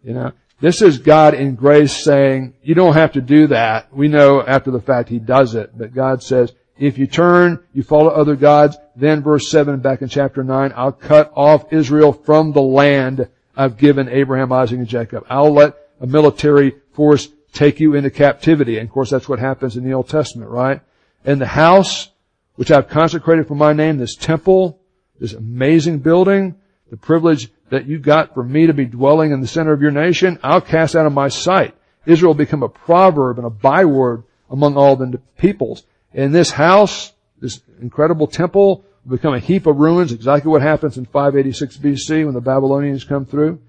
You 0.03 0.13
know, 0.13 0.31
this 0.61 0.81
is 0.81 0.99
God 0.99 1.33
in 1.33 1.55
grace 1.55 1.95
saying, 1.95 2.53
you 2.61 2.75
don't 2.75 2.93
have 2.93 3.13
to 3.13 3.21
do 3.21 3.47
that. 3.47 3.93
We 3.93 4.07
know 4.07 4.41
after 4.41 4.71
the 4.71 4.79
fact 4.79 5.09
he 5.09 5.19
does 5.19 5.55
it, 5.55 5.77
but 5.77 5.93
God 5.93 6.21
says, 6.23 6.53
if 6.77 6.97
you 6.97 7.07
turn, 7.07 7.59
you 7.73 7.83
follow 7.83 8.09
other 8.09 8.35
gods, 8.35 8.77
then 8.95 9.21
verse 9.21 9.49
7 9.49 9.79
back 9.79 10.01
in 10.01 10.07
chapter 10.07 10.43
9, 10.43 10.73
I'll 10.75 10.91
cut 10.91 11.31
off 11.35 11.73
Israel 11.73 12.13
from 12.13 12.53
the 12.53 12.61
land 12.61 13.27
I've 13.55 13.77
given 13.77 14.07
Abraham, 14.07 14.51
Isaac, 14.51 14.77
and 14.77 14.87
Jacob. 14.87 15.25
I'll 15.29 15.53
let 15.53 15.75
a 15.99 16.07
military 16.07 16.75
force 16.93 17.27
take 17.53 17.79
you 17.79 17.95
into 17.95 18.09
captivity. 18.09 18.77
And 18.77 18.87
of 18.87 18.93
course 18.93 19.09
that's 19.09 19.27
what 19.27 19.39
happens 19.39 19.77
in 19.77 19.83
the 19.83 19.93
Old 19.93 20.09
Testament, 20.09 20.49
right? 20.49 20.81
And 21.25 21.41
the 21.41 21.47
house, 21.47 22.09
which 22.55 22.71
I've 22.71 22.87
consecrated 22.87 23.47
for 23.47 23.55
my 23.55 23.73
name, 23.73 23.97
this 23.97 24.15
temple, 24.15 24.79
this 25.19 25.33
amazing 25.33 25.99
building, 25.99 26.55
the 26.89 26.97
privilege 26.97 27.49
that 27.71 27.87
you 27.87 27.97
got 27.97 28.33
for 28.33 28.43
me 28.43 28.67
to 28.67 28.73
be 28.73 28.85
dwelling 28.85 29.31
in 29.31 29.39
the 29.39 29.47
center 29.47 29.71
of 29.71 29.81
your 29.81 29.91
nation, 29.91 30.37
I'll 30.43 30.61
cast 30.61 30.95
out 30.95 31.05
of 31.05 31.13
my 31.13 31.29
sight. 31.29 31.73
Israel 32.05 32.31
will 32.31 32.37
become 32.37 32.63
a 32.63 32.69
proverb 32.69 33.37
and 33.37 33.47
a 33.47 33.49
byword 33.49 34.23
among 34.49 34.75
all 34.75 34.97
the 34.97 35.19
peoples. 35.37 35.83
And 36.13 36.35
this 36.35 36.51
house, 36.51 37.13
this 37.39 37.61
incredible 37.81 38.27
temple, 38.27 38.83
will 39.05 39.15
become 39.15 39.33
a 39.33 39.39
heap 39.39 39.67
of 39.67 39.77
ruins, 39.77 40.11
exactly 40.11 40.51
what 40.51 40.61
happens 40.61 40.97
in 40.97 41.05
586 41.05 41.77
BC 41.77 42.25
when 42.25 42.33
the 42.33 42.41
Babylonians 42.41 43.05
come 43.05 43.25
through. 43.25 43.61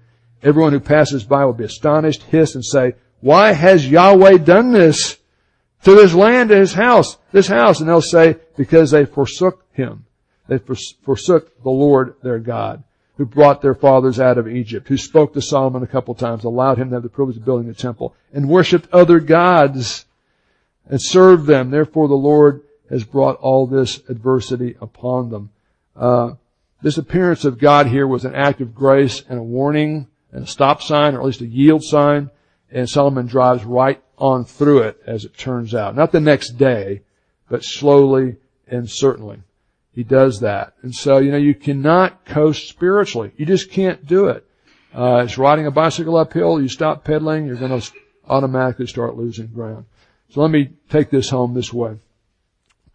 Everyone 0.43 0.73
who 0.73 0.81
passes 0.81 1.23
by 1.23 1.45
will 1.45 1.53
be 1.53 1.63
astonished, 1.63 2.23
hiss, 2.23 2.55
and 2.55 2.65
say, 2.65 2.95
why 3.21 3.53
has 3.53 3.89
Yahweh 3.89 4.39
done 4.39 4.73
this 4.73 5.17
to 5.85 5.95
this 5.95 6.13
land, 6.13 6.49
to 6.49 6.57
his 6.57 6.73
house, 6.73 7.17
this 7.31 7.47
house? 7.47 7.79
And 7.79 7.87
they'll 7.87 8.01
say, 8.01 8.35
because 8.57 8.91
they 8.91 9.05
forsook 9.05 9.65
him. 9.71 10.05
They 10.49 10.57
forsook 10.57 11.63
the 11.63 11.69
Lord 11.69 12.15
their 12.21 12.39
God 12.39 12.83
who 13.17 13.25
brought 13.25 13.61
their 13.61 13.75
fathers 13.75 14.19
out 14.19 14.37
of 14.37 14.47
Egypt, 14.47 14.87
who 14.87 14.97
spoke 14.97 15.33
to 15.33 15.41
Solomon 15.41 15.83
a 15.83 15.87
couple 15.87 16.15
times, 16.15 16.43
allowed 16.43 16.77
him 16.77 16.89
to 16.89 16.95
have 16.95 17.03
the 17.03 17.09
privilege 17.09 17.37
of 17.37 17.45
building 17.45 17.67
the 17.67 17.73
temple, 17.73 18.15
and 18.33 18.49
worshiped 18.49 18.91
other 18.91 19.19
gods 19.19 20.05
and 20.87 21.01
served 21.01 21.45
them. 21.45 21.69
Therefore 21.69 22.07
the 22.07 22.15
Lord 22.15 22.61
has 22.89 23.03
brought 23.03 23.37
all 23.37 23.67
this 23.67 24.01
adversity 24.09 24.75
upon 24.81 25.29
them. 25.29 25.51
Uh, 25.95 26.33
this 26.81 26.97
appearance 26.97 27.45
of 27.45 27.59
God 27.59 27.87
here 27.87 28.07
was 28.07 28.25
an 28.25 28.35
act 28.35 28.61
of 28.61 28.75
grace 28.75 29.23
and 29.29 29.39
a 29.39 29.43
warning 29.43 30.07
and 30.31 30.43
a 30.43 30.47
stop 30.47 30.81
sign, 30.81 31.15
or 31.15 31.19
at 31.19 31.25
least 31.25 31.41
a 31.41 31.47
yield 31.47 31.83
sign, 31.83 32.29
and 32.71 32.89
Solomon 32.89 33.27
drives 33.27 33.63
right 33.63 34.01
on 34.17 34.43
through 34.45 34.79
it 34.79 35.01
as 35.05 35.23
it 35.23 35.37
turns 35.37 35.75
out. 35.75 35.95
Not 35.95 36.11
the 36.11 36.19
next 36.19 36.57
day, 36.57 37.01
but 37.47 37.63
slowly 37.63 38.37
and 38.67 38.89
certainly. 38.89 39.43
He 39.93 40.03
does 40.03 40.39
that. 40.39 40.73
And 40.81 40.93
so, 40.93 41.19
you 41.19 41.31
know, 41.31 41.37
you 41.37 41.53
cannot 41.53 42.25
coast 42.25 42.67
spiritually. 42.67 43.31
You 43.37 43.45
just 43.45 43.71
can't 43.71 44.05
do 44.05 44.27
it. 44.27 44.45
Uh, 44.93 45.23
it's 45.25 45.37
riding 45.37 45.67
a 45.67 45.71
bicycle 45.71 46.17
uphill. 46.17 46.61
You 46.61 46.67
stop 46.67 47.03
pedaling, 47.03 47.45
you're 47.45 47.55
going 47.55 47.79
to 47.79 47.91
automatically 48.27 48.87
start 48.87 49.17
losing 49.17 49.47
ground. 49.47 49.85
So 50.29 50.41
let 50.41 50.51
me 50.51 50.69
take 50.89 51.09
this 51.09 51.29
home 51.29 51.53
this 51.53 51.71
way. 51.71 51.97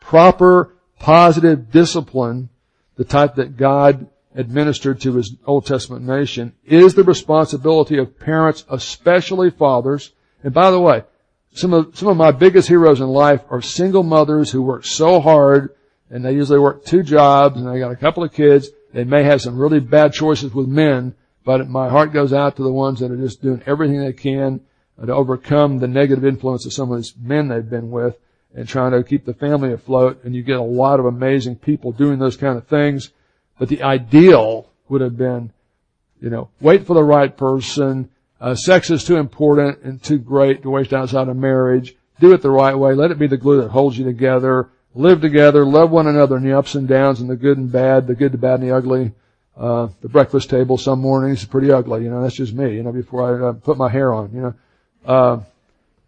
Proper, 0.00 0.74
positive 0.98 1.70
discipline, 1.70 2.48
the 2.96 3.04
type 3.04 3.36
that 3.36 3.56
God 3.56 4.08
administered 4.34 5.00
to 5.00 5.14
His 5.14 5.36
Old 5.46 5.66
Testament 5.66 6.04
nation, 6.04 6.52
is 6.64 6.94
the 6.94 7.04
responsibility 7.04 7.98
of 7.98 8.18
parents, 8.18 8.64
especially 8.68 9.50
fathers. 9.50 10.12
And 10.42 10.52
by 10.52 10.70
the 10.70 10.80
way, 10.80 11.04
some 11.52 11.72
of, 11.72 11.96
some 11.96 12.08
of 12.08 12.16
my 12.16 12.30
biggest 12.30 12.68
heroes 12.68 13.00
in 13.00 13.08
life 13.08 13.42
are 13.50 13.62
single 13.62 14.02
mothers 14.02 14.50
who 14.50 14.62
work 14.62 14.84
so 14.84 15.20
hard 15.20 15.74
and 16.10 16.24
they 16.24 16.32
usually 16.32 16.58
work 16.58 16.84
two 16.84 17.02
jobs 17.02 17.56
and 17.56 17.66
they 17.66 17.78
got 17.78 17.92
a 17.92 17.96
couple 17.96 18.22
of 18.22 18.32
kids. 18.32 18.70
They 18.92 19.04
may 19.04 19.22
have 19.24 19.42
some 19.42 19.58
really 19.58 19.80
bad 19.80 20.12
choices 20.12 20.54
with 20.54 20.66
men, 20.66 21.14
But 21.44 21.68
my 21.68 21.88
heart 21.88 22.12
goes 22.12 22.32
out 22.32 22.56
to 22.56 22.62
the 22.62 22.72
ones 22.72 23.00
that 23.00 23.10
are 23.10 23.16
just 23.16 23.42
doing 23.42 23.62
everything 23.66 24.00
they 24.00 24.12
can 24.12 24.60
to 25.04 25.12
overcome 25.12 25.78
the 25.78 25.88
negative 25.88 26.24
influence 26.24 26.66
of 26.66 26.72
some 26.72 26.90
of 26.90 26.98
these 26.98 27.14
men 27.16 27.48
they've 27.48 27.68
been 27.68 27.90
with 27.90 28.18
and 28.54 28.68
trying 28.68 28.92
to 28.92 29.02
keep 29.02 29.24
the 29.24 29.34
family 29.34 29.72
afloat. 29.72 30.24
And 30.24 30.34
you 30.34 30.42
get 30.42 30.58
a 30.58 30.62
lot 30.62 31.00
of 31.00 31.06
amazing 31.06 31.56
people 31.56 31.92
doing 31.92 32.18
those 32.18 32.36
kind 32.36 32.58
of 32.58 32.66
things. 32.66 33.12
But 33.58 33.68
the 33.68 33.82
ideal 33.82 34.70
would 34.88 35.00
have 35.00 35.16
been, 35.16 35.52
you 36.20 36.30
know, 36.30 36.48
wait 36.60 36.86
for 36.86 36.94
the 36.94 37.04
right 37.04 37.34
person. 37.36 38.10
Uh, 38.40 38.54
sex 38.54 38.90
is 38.90 39.04
too 39.04 39.16
important 39.16 39.82
and 39.82 40.02
too 40.02 40.18
great 40.18 40.62
to 40.62 40.70
waste 40.70 40.92
outside 40.92 41.28
of 41.28 41.36
marriage. 41.36 41.96
Do 42.20 42.32
it 42.32 42.42
the 42.42 42.50
right 42.50 42.76
way. 42.76 42.94
Let 42.94 43.10
it 43.10 43.18
be 43.18 43.26
the 43.26 43.36
glue 43.36 43.62
that 43.62 43.70
holds 43.70 43.98
you 43.98 44.04
together. 44.04 44.70
Live 44.94 45.20
together. 45.20 45.64
Love 45.64 45.90
one 45.90 46.06
another 46.06 46.36
in 46.36 46.44
the 46.44 46.56
ups 46.56 46.74
and 46.74 46.88
downs 46.88 47.20
and 47.20 47.28
the 47.28 47.36
good 47.36 47.58
and 47.58 47.70
bad, 47.70 48.06
the 48.06 48.14
good, 48.14 48.32
the 48.32 48.38
bad, 48.38 48.60
and 48.60 48.68
the 48.68 48.74
ugly. 48.74 49.12
Uh, 49.56 49.88
the 50.00 50.08
breakfast 50.08 50.50
table 50.50 50.78
some 50.78 51.00
mornings 51.00 51.40
is 51.40 51.46
pretty 51.46 51.70
ugly. 51.70 52.04
You 52.04 52.10
know, 52.10 52.22
that's 52.22 52.36
just 52.36 52.54
me. 52.54 52.76
You 52.76 52.82
know, 52.82 52.92
before 52.92 53.44
I 53.44 53.48
uh, 53.48 53.52
put 53.52 53.76
my 53.76 53.88
hair 53.88 54.12
on. 54.12 54.32
You 54.32 54.40
know, 54.40 54.54
uh, 55.04 55.40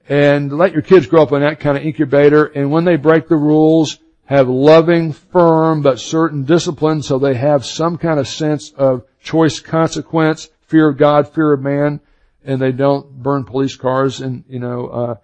and 0.09 0.57
let 0.57 0.73
your 0.73 0.83
kids 0.83 1.07
grow 1.07 1.23
up 1.23 1.33
in 1.33 1.41
that 1.41 1.61
kind 1.61 1.77
of 1.77 1.85
incubator. 1.85 2.47
And 2.47 2.71
when 2.71 2.85
they 2.85 2.97
break 2.97 3.29
the 3.29 3.37
rules, 3.37 3.99
have 4.25 4.49
loving, 4.49 5.13
firm, 5.13 5.83
but 5.83 5.99
certain 5.99 6.45
discipline, 6.45 7.03
so 7.03 7.19
they 7.19 7.35
have 7.35 7.65
some 7.65 7.99
kind 7.99 8.21
of 8.21 8.29
sense 8.29 8.71
of 8.71 9.05
choice, 9.21 9.61
consequence, 9.61 10.49
fear 10.63 10.89
of 10.89 10.97
God, 10.97 11.29
fear 11.29 11.53
of 11.53 11.61
man, 11.61 12.01
and 12.45 12.61
they 12.61 12.73
don't 12.73 13.23
burn 13.23 13.45
police 13.45 13.77
cars 13.77 14.21
and 14.21 14.45
you 14.49 14.59
know 14.59 14.87
uh, 14.89 15.17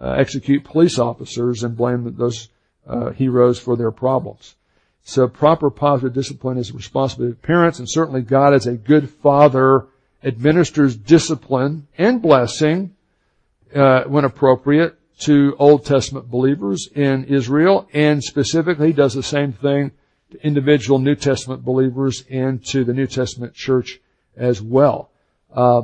uh, 0.00 0.10
execute 0.12 0.64
police 0.64 0.98
officers 0.98 1.62
and 1.62 1.76
blame 1.76 2.14
those 2.16 2.48
uh, 2.86 3.10
heroes 3.10 3.58
for 3.58 3.76
their 3.76 3.90
problems. 3.90 4.56
So 5.02 5.28
proper 5.28 5.70
positive 5.70 6.14
discipline 6.14 6.56
is 6.56 6.68
the 6.68 6.76
responsibility 6.76 7.32
of 7.32 7.42
parents, 7.42 7.78
and 7.78 7.88
certainly 7.88 8.22
God 8.22 8.54
as 8.54 8.66
a 8.66 8.74
good 8.74 9.10
father 9.10 9.86
administers 10.22 10.96
discipline 10.96 11.86
and 11.98 12.22
blessing 12.22 12.94
uh, 13.74 14.04
when 14.04 14.24
appropriate 14.24 14.98
to 15.20 15.54
Old 15.58 15.84
Testament 15.84 16.30
believers 16.30 16.88
in 16.94 17.24
Israel, 17.24 17.88
and 17.92 18.24
specifically 18.24 18.92
does 18.92 19.14
the 19.14 19.22
same 19.22 19.52
thing 19.52 19.92
to 20.30 20.44
individual 20.44 20.98
New 20.98 21.14
Testament 21.14 21.64
believers 21.64 22.24
and 22.30 22.64
to 22.66 22.84
the 22.84 22.94
New 22.94 23.06
Testament 23.06 23.54
church 23.54 24.00
as 24.36 24.60
well. 24.60 25.10
Uh, 25.54 25.82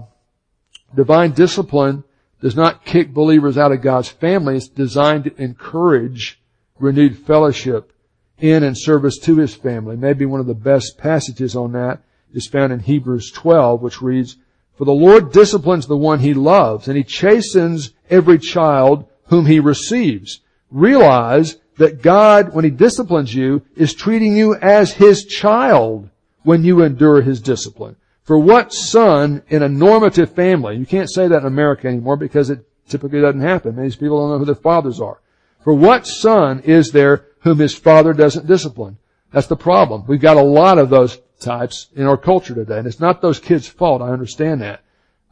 divine 0.95 1.33
discipline 1.33 2.05
does 2.41 2.57
not 2.57 2.85
kick 2.85 3.13
believers 3.13 3.59
out 3.59 3.71
of 3.71 3.83
God's 3.83 4.09
family. 4.09 4.57
It's 4.57 4.69
designed 4.69 5.25
to 5.25 5.37
encourage 5.37 6.40
renewed 6.81 7.19
fellowship 7.19 7.93
in 8.39 8.63
and 8.63 8.77
service 8.77 9.19
to 9.19 9.37
his 9.37 9.55
family. 9.55 9.97
Maybe 9.97 10.27
one 10.27 10.41
of 10.41 10.47
the 10.47 10.55
best 10.55 10.99
passages 10.99 11.55
on 11.55 11.73
that 11.73 12.03
is 12.33 12.47
found 12.47 12.73
in 12.73 12.81
Hebrews 12.81 13.31
12, 13.33 13.83
which 13.83 14.01
reads, 14.01 14.37
For 14.75 14.85
the 14.85 14.93
Lord 14.93 15.33
disciplines 15.33 15.87
the 15.87 15.97
one 15.97 16.21
he 16.21 16.35
loves, 16.35 16.89
and 16.89 16.97
he 16.97 17.05
chastens 17.05 17.93
every 18.09 18.39
child 18.39 19.07
whom 19.27 19.47
he 19.47 19.61
receives. 19.61 20.41
Realize 20.71 21.59
that 21.79 22.03
God, 22.03 22.55
when 22.55 22.65
he 22.65 22.71
disciplines 22.71 23.35
you, 23.35 23.63
is 23.77 23.95
treating 23.95 24.37
you 24.37 24.55
as 24.57 24.93
his 24.93 25.25
child 25.25 26.11
when 26.43 26.65
you 26.65 26.83
endure 26.83 27.23
his 27.23 27.41
discipline. 27.41 27.97
For 28.23 28.39
what 28.39 28.73
son 28.73 29.43
in 29.49 29.63
a 29.63 29.69
normative 29.69 30.35
family, 30.35 30.77
you 30.77 30.87
can't 30.87 31.11
say 31.11 31.27
that 31.29 31.41
in 31.41 31.47
America 31.47 31.89
anymore 31.89 32.17
because 32.17 32.51
it 32.51 32.67
typically 32.89 33.21
doesn't 33.21 33.41
happen. 33.41 33.77
Many 33.77 33.91
people 33.91 34.21
don't 34.21 34.31
know 34.31 34.39
who 34.39 34.45
their 34.45 34.55
fathers 34.55 35.01
are. 35.01 35.21
For 35.63 35.75
what 35.75 36.07
son 36.07 36.61
is 36.61 36.91
there 36.91 37.27
whom 37.41 37.59
his 37.59 37.75
father 37.75 38.13
doesn't 38.13 38.47
discipline. 38.47 38.99
That's 39.33 39.47
the 39.47 39.57
problem. 39.57 40.05
We've 40.07 40.21
got 40.21 40.37
a 40.37 40.43
lot 40.43 40.79
of 40.79 40.91
those 40.91 41.19
types 41.41 41.89
in 41.95 42.07
our 42.07 42.17
culture 42.17 42.55
today. 42.55 42.79
And 42.79 42.87
it's 42.87 43.01
not 43.01 43.23
those 43.23 43.39
kids' 43.39 43.69
fault, 43.69 44.03
I 44.03 44.09
understand 44.11 44.61
that. 44.61 44.83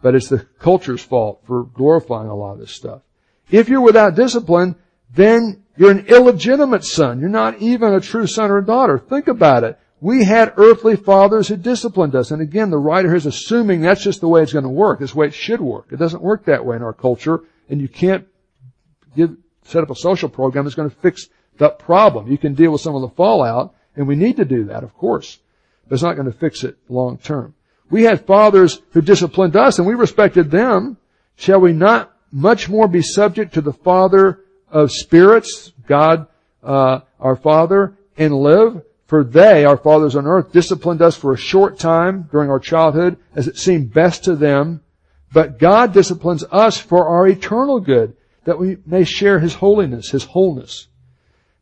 But 0.00 0.14
it's 0.14 0.28
the 0.28 0.46
culture's 0.58 1.02
fault 1.02 1.42
for 1.46 1.64
glorifying 1.64 2.28
a 2.28 2.34
lot 2.34 2.52
of 2.52 2.60
this 2.60 2.70
stuff. 2.70 3.02
If 3.50 3.68
you're 3.68 3.80
without 3.80 4.14
discipline, 4.14 4.76
then 5.14 5.64
you're 5.76 5.90
an 5.90 6.06
illegitimate 6.06 6.84
son. 6.84 7.20
You're 7.20 7.28
not 7.28 7.58
even 7.58 7.94
a 7.94 8.00
true 8.00 8.26
son 8.26 8.50
or 8.50 8.60
daughter. 8.60 8.98
Think 8.98 9.28
about 9.28 9.64
it. 9.64 9.78
We 10.00 10.24
had 10.24 10.54
earthly 10.56 10.94
fathers 10.94 11.48
who 11.48 11.56
disciplined 11.56 12.14
us. 12.14 12.30
And 12.30 12.40
again, 12.40 12.70
the 12.70 12.78
writer 12.78 13.14
is 13.14 13.26
assuming 13.26 13.80
that's 13.80 14.02
just 14.02 14.20
the 14.20 14.28
way 14.28 14.42
it's 14.42 14.52
going 14.52 14.62
to 14.62 14.68
work. 14.68 15.00
It's 15.00 15.12
the 15.12 15.18
way 15.18 15.26
it 15.26 15.34
should 15.34 15.60
work. 15.60 15.88
It 15.90 15.98
doesn't 15.98 16.22
work 16.22 16.44
that 16.44 16.64
way 16.64 16.76
in 16.76 16.82
our 16.82 16.92
culture. 16.92 17.42
And 17.68 17.80
you 17.80 17.88
can't 17.88 18.26
give, 19.16 19.36
set 19.68 19.82
up 19.82 19.90
a 19.90 19.94
social 19.94 20.28
program 20.28 20.64
that's 20.64 20.74
going 20.74 20.90
to 20.90 20.96
fix 20.96 21.28
that 21.58 21.78
problem. 21.78 22.30
You 22.30 22.38
can 22.38 22.54
deal 22.54 22.72
with 22.72 22.80
some 22.80 22.94
of 22.94 23.02
the 23.02 23.10
fallout, 23.10 23.74
and 23.96 24.08
we 24.08 24.16
need 24.16 24.36
to 24.36 24.44
do 24.44 24.64
that, 24.64 24.82
of 24.82 24.94
course. 24.96 25.38
But 25.86 25.94
it's 25.94 26.02
not 26.02 26.14
going 26.14 26.30
to 26.30 26.38
fix 26.38 26.64
it 26.64 26.76
long 26.88 27.18
term. 27.18 27.54
We 27.90 28.02
had 28.02 28.26
fathers 28.26 28.80
who 28.92 29.00
disciplined 29.00 29.56
us, 29.56 29.78
and 29.78 29.86
we 29.86 29.94
respected 29.94 30.50
them. 30.50 30.98
Shall 31.36 31.60
we 31.60 31.72
not 31.72 32.14
much 32.30 32.68
more 32.68 32.88
be 32.88 33.02
subject 33.02 33.54
to 33.54 33.60
the 33.60 33.72
Father 33.72 34.40
of 34.70 34.92
spirits, 34.92 35.72
God, 35.86 36.26
uh, 36.62 37.00
our 37.18 37.36
Father, 37.36 37.96
and 38.16 38.34
live? 38.34 38.82
For 39.06 39.24
they, 39.24 39.64
our 39.64 39.78
fathers 39.78 40.16
on 40.16 40.26
earth, 40.26 40.52
disciplined 40.52 41.00
us 41.00 41.16
for 41.16 41.32
a 41.32 41.38
short 41.38 41.78
time 41.78 42.28
during 42.30 42.50
our 42.50 42.60
childhood 42.60 43.16
as 43.34 43.48
it 43.48 43.56
seemed 43.56 43.94
best 43.94 44.24
to 44.24 44.36
them. 44.36 44.82
But 45.32 45.58
God 45.58 45.94
disciplines 45.94 46.44
us 46.50 46.78
for 46.78 47.08
our 47.08 47.26
eternal 47.26 47.80
good, 47.80 48.17
that 48.48 48.58
we 48.58 48.78
may 48.86 49.04
share 49.04 49.40
His 49.40 49.56
holiness, 49.56 50.08
His 50.08 50.24
wholeness. 50.24 50.86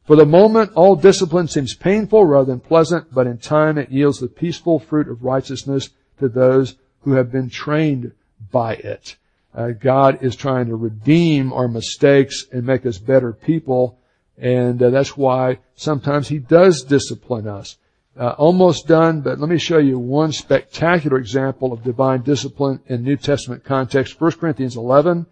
For 0.05 0.15
the 0.15 0.25
moment, 0.25 0.71
all 0.77 0.95
discipline 0.95 1.49
seems 1.49 1.75
painful 1.75 2.25
rather 2.25 2.45
than 2.45 2.61
pleasant, 2.61 3.13
but 3.13 3.27
in 3.27 3.39
time 3.39 3.77
it 3.77 3.91
yields 3.91 4.21
the 4.21 4.29
peaceful 4.29 4.79
fruit 4.79 5.09
of 5.09 5.25
righteousness 5.25 5.91
to 6.21 6.29
those 6.29 6.77
who 7.01 7.15
have 7.15 7.33
been 7.33 7.51
trained 7.51 8.13
by 8.53 8.75
it. 8.75 9.17
Uh, 9.53 9.71
God 9.71 10.23
is 10.23 10.37
trying 10.37 10.69
to 10.69 10.77
redeem 10.77 11.53
our 11.53 11.67
mistakes 11.67 12.47
and 12.53 12.65
make 12.65 12.87
us 12.87 12.99
better 12.99 13.33
people, 13.33 13.99
and 14.39 14.81
uh, 14.81 14.91
that's 14.91 15.17
why 15.17 15.59
sometimes 15.75 16.29
He 16.29 16.39
does 16.39 16.85
discipline 16.85 17.49
us. 17.49 17.79
Uh, 18.17 18.29
almost 18.39 18.87
done, 18.87 19.23
but 19.23 19.41
let 19.41 19.51
me 19.51 19.59
show 19.59 19.79
you 19.79 19.99
one 19.99 20.31
spectacular 20.31 21.19
example 21.19 21.73
of 21.73 21.83
divine 21.83 22.23
discipline 22.23 22.79
in 22.87 23.03
New 23.03 23.17
Testament 23.17 23.65
context. 23.65 24.21
1 24.21 24.31
Corinthians 24.31 24.77
11, 24.77 25.27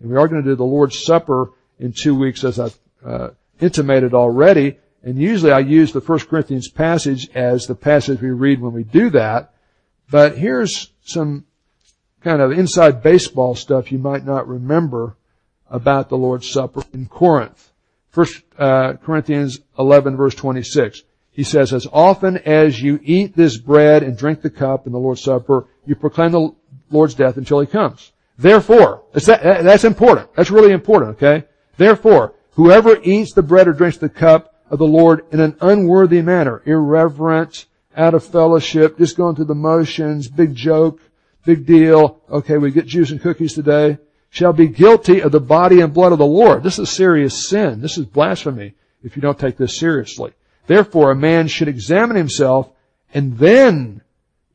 and 0.00 0.10
we 0.10 0.16
are 0.16 0.28
going 0.28 0.42
to 0.42 0.48
do 0.50 0.56
the 0.56 0.64
Lord's 0.64 1.04
Supper 1.04 1.52
in 1.78 1.92
two 1.92 2.14
weeks 2.14 2.44
as 2.44 2.58
I 2.58 2.70
uh, 3.04 3.30
intimated 3.60 4.14
already, 4.14 4.78
and 5.02 5.18
usually 5.18 5.52
I 5.52 5.60
use 5.60 5.92
the 5.92 6.00
1 6.00 6.18
Corinthians 6.20 6.68
passage 6.68 7.30
as 7.34 7.66
the 7.66 7.74
passage 7.74 8.20
we 8.20 8.30
read 8.30 8.60
when 8.60 8.72
we 8.72 8.84
do 8.84 9.10
that. 9.10 9.54
But 10.10 10.36
here's 10.36 10.90
some 11.04 11.44
kind 12.22 12.42
of 12.42 12.52
inside 12.52 13.02
baseball 13.02 13.54
stuff 13.54 13.92
you 13.92 13.98
might 13.98 14.24
not 14.24 14.48
remember 14.48 15.16
about 15.70 16.08
the 16.08 16.18
Lord's 16.18 16.50
Supper 16.50 16.82
in 16.92 17.06
Corinth. 17.06 17.72
1 18.12 18.26
uh, 18.58 18.92
Corinthians 18.94 19.60
11 19.78 20.16
verse 20.16 20.34
26. 20.34 21.02
He 21.30 21.44
says, 21.44 21.72
as 21.72 21.86
often 21.92 22.38
as 22.38 22.82
you 22.82 22.98
eat 23.02 23.36
this 23.36 23.56
bread 23.56 24.02
and 24.02 24.18
drink 24.18 24.42
the 24.42 24.50
cup 24.50 24.86
in 24.86 24.92
the 24.92 24.98
Lord's 24.98 25.22
Supper, 25.22 25.66
you 25.86 25.94
proclaim 25.94 26.32
the 26.32 26.50
Lord's 26.90 27.14
death 27.14 27.36
until 27.36 27.60
He 27.60 27.66
comes. 27.66 28.12
Therefore, 28.40 29.04
that, 29.12 29.62
that's 29.62 29.84
important. 29.84 30.34
That's 30.34 30.50
really 30.50 30.72
important, 30.72 31.16
okay? 31.16 31.46
Therefore, 31.76 32.34
Whoever 32.60 33.00
eats 33.02 33.32
the 33.32 33.42
bread 33.42 33.68
or 33.68 33.72
drinks 33.72 33.96
the 33.96 34.10
cup 34.10 34.54
of 34.68 34.78
the 34.78 34.86
Lord 34.86 35.24
in 35.32 35.40
an 35.40 35.56
unworthy 35.62 36.20
manner, 36.20 36.62
irreverent, 36.66 37.66
out 37.96 38.12
of 38.12 38.22
fellowship, 38.22 38.98
just 38.98 39.16
going 39.16 39.34
through 39.34 39.46
the 39.46 39.54
motions, 39.54 40.28
big 40.28 40.54
joke, 40.54 41.00
big 41.46 41.64
deal, 41.64 42.20
okay, 42.30 42.58
we 42.58 42.70
get 42.70 42.86
juice 42.86 43.10
and 43.12 43.20
cookies 43.22 43.54
today, 43.54 43.96
shall 44.28 44.52
be 44.52 44.68
guilty 44.68 45.20
of 45.22 45.32
the 45.32 45.40
body 45.40 45.80
and 45.80 45.94
blood 45.94 46.12
of 46.12 46.18
the 46.18 46.26
Lord. 46.26 46.62
This 46.62 46.78
is 46.78 46.90
serious 46.90 47.48
sin. 47.48 47.80
This 47.80 47.96
is 47.96 48.04
blasphemy 48.04 48.74
if 49.02 49.16
you 49.16 49.22
don't 49.22 49.38
take 49.38 49.56
this 49.56 49.78
seriously. 49.78 50.32
Therefore, 50.66 51.10
a 51.10 51.16
man 51.16 51.48
should 51.48 51.68
examine 51.68 52.16
himself 52.16 52.70
and 53.14 53.38
then 53.38 54.02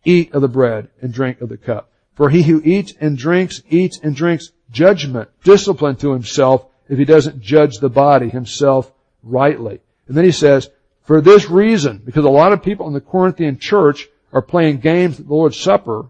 eat 0.04 0.32
of 0.34 0.42
the 0.42 0.48
bread 0.48 0.90
and 1.02 1.12
drink 1.12 1.42
of 1.42 1.50
the 1.50 1.58
cup. 1.58 1.90
For 2.16 2.30
he 2.30 2.44
who 2.44 2.62
eats 2.64 2.94
and 3.00 3.18
drinks, 3.18 3.62
eats 3.70 4.00
and 4.02 4.16
drinks 4.16 4.52
judgment, 4.72 5.30
discipline 5.44 5.98
to 5.98 6.12
himself 6.12 6.66
if 6.90 6.98
he 6.98 7.06
doesn't 7.06 7.42
judge 7.42 7.78
the 7.78 7.90
body 7.90 8.30
himself 8.30 8.92
rightly. 9.24 9.82
And 10.08 10.16
then 10.16 10.26
he 10.26 10.32
says, 10.32 10.70
for 11.04 11.22
this 11.22 11.50
reason, 11.50 12.02
because 12.04 12.26
a 12.26 12.30
lot 12.30 12.52
of 12.52 12.64
people 12.64 12.88
in 12.88 12.94
the 12.94 13.02
Corinthian 13.02 13.60
church 13.60 14.08
are 14.34 14.42
playing 14.42 14.80
games 14.80 15.20
at 15.20 15.28
the 15.28 15.34
Lord's 15.34 15.60
Supper, 15.60 16.08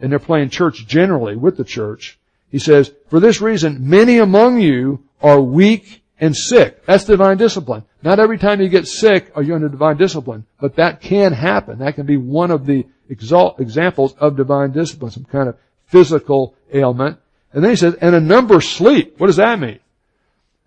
and 0.00 0.10
they're 0.10 0.18
playing 0.18 0.50
church 0.50 0.86
generally 0.86 1.36
with 1.36 1.56
the 1.56 1.64
church, 1.64 2.18
he 2.50 2.58
says, 2.58 2.92
for 3.08 3.20
this 3.20 3.40
reason, 3.40 3.88
many 3.88 4.18
among 4.18 4.60
you 4.60 5.02
are 5.20 5.40
weak 5.40 6.03
and 6.20 6.36
sick. 6.36 6.84
That's 6.86 7.04
divine 7.04 7.36
discipline. 7.36 7.84
Not 8.02 8.18
every 8.18 8.38
time 8.38 8.60
you 8.60 8.68
get 8.68 8.86
sick 8.86 9.32
are 9.34 9.42
you 9.42 9.54
under 9.54 9.68
divine 9.68 9.96
discipline, 9.96 10.46
but 10.60 10.76
that 10.76 11.00
can 11.00 11.32
happen. 11.32 11.78
That 11.80 11.94
can 11.94 12.06
be 12.06 12.16
one 12.16 12.50
of 12.50 12.66
the 12.66 12.86
exalt, 13.08 13.60
examples 13.60 14.14
of 14.14 14.36
divine 14.36 14.72
discipline, 14.72 15.10
some 15.10 15.24
kind 15.24 15.48
of 15.48 15.56
physical 15.86 16.54
ailment. 16.72 17.18
And 17.52 17.62
then 17.62 17.70
he 17.70 17.76
says, 17.76 17.94
and 17.94 18.14
a 18.14 18.20
number 18.20 18.60
sleep. 18.60 19.18
What 19.18 19.28
does 19.28 19.36
that 19.36 19.58
mean? 19.58 19.80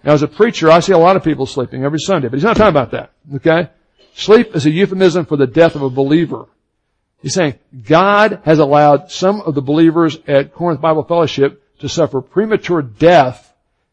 Now, 0.03 0.13
as 0.13 0.23
a 0.23 0.27
preacher, 0.27 0.69
I 0.69 0.79
see 0.79 0.93
a 0.93 0.97
lot 0.97 1.15
of 1.15 1.23
people 1.23 1.45
sleeping 1.45 1.83
every 1.83 1.99
Sunday, 1.99 2.27
but 2.27 2.37
he's 2.37 2.43
not 2.43 2.55
talking 2.55 2.69
about 2.69 2.91
that. 2.91 3.11
Okay? 3.35 3.69
Sleep 4.13 4.55
is 4.55 4.65
a 4.65 4.71
euphemism 4.71 5.25
for 5.25 5.37
the 5.37 5.47
death 5.47 5.75
of 5.75 5.81
a 5.81 5.89
believer. 5.89 6.45
He's 7.21 7.33
saying 7.33 7.55
God 7.83 8.41
has 8.45 8.59
allowed 8.59 9.11
some 9.11 9.41
of 9.41 9.55
the 9.55 9.61
believers 9.61 10.17
at 10.27 10.53
Corinth 10.53 10.81
Bible 10.81 11.03
Fellowship 11.03 11.63
to 11.79 11.89
suffer 11.89 12.21
premature 12.21 12.81
death 12.81 13.46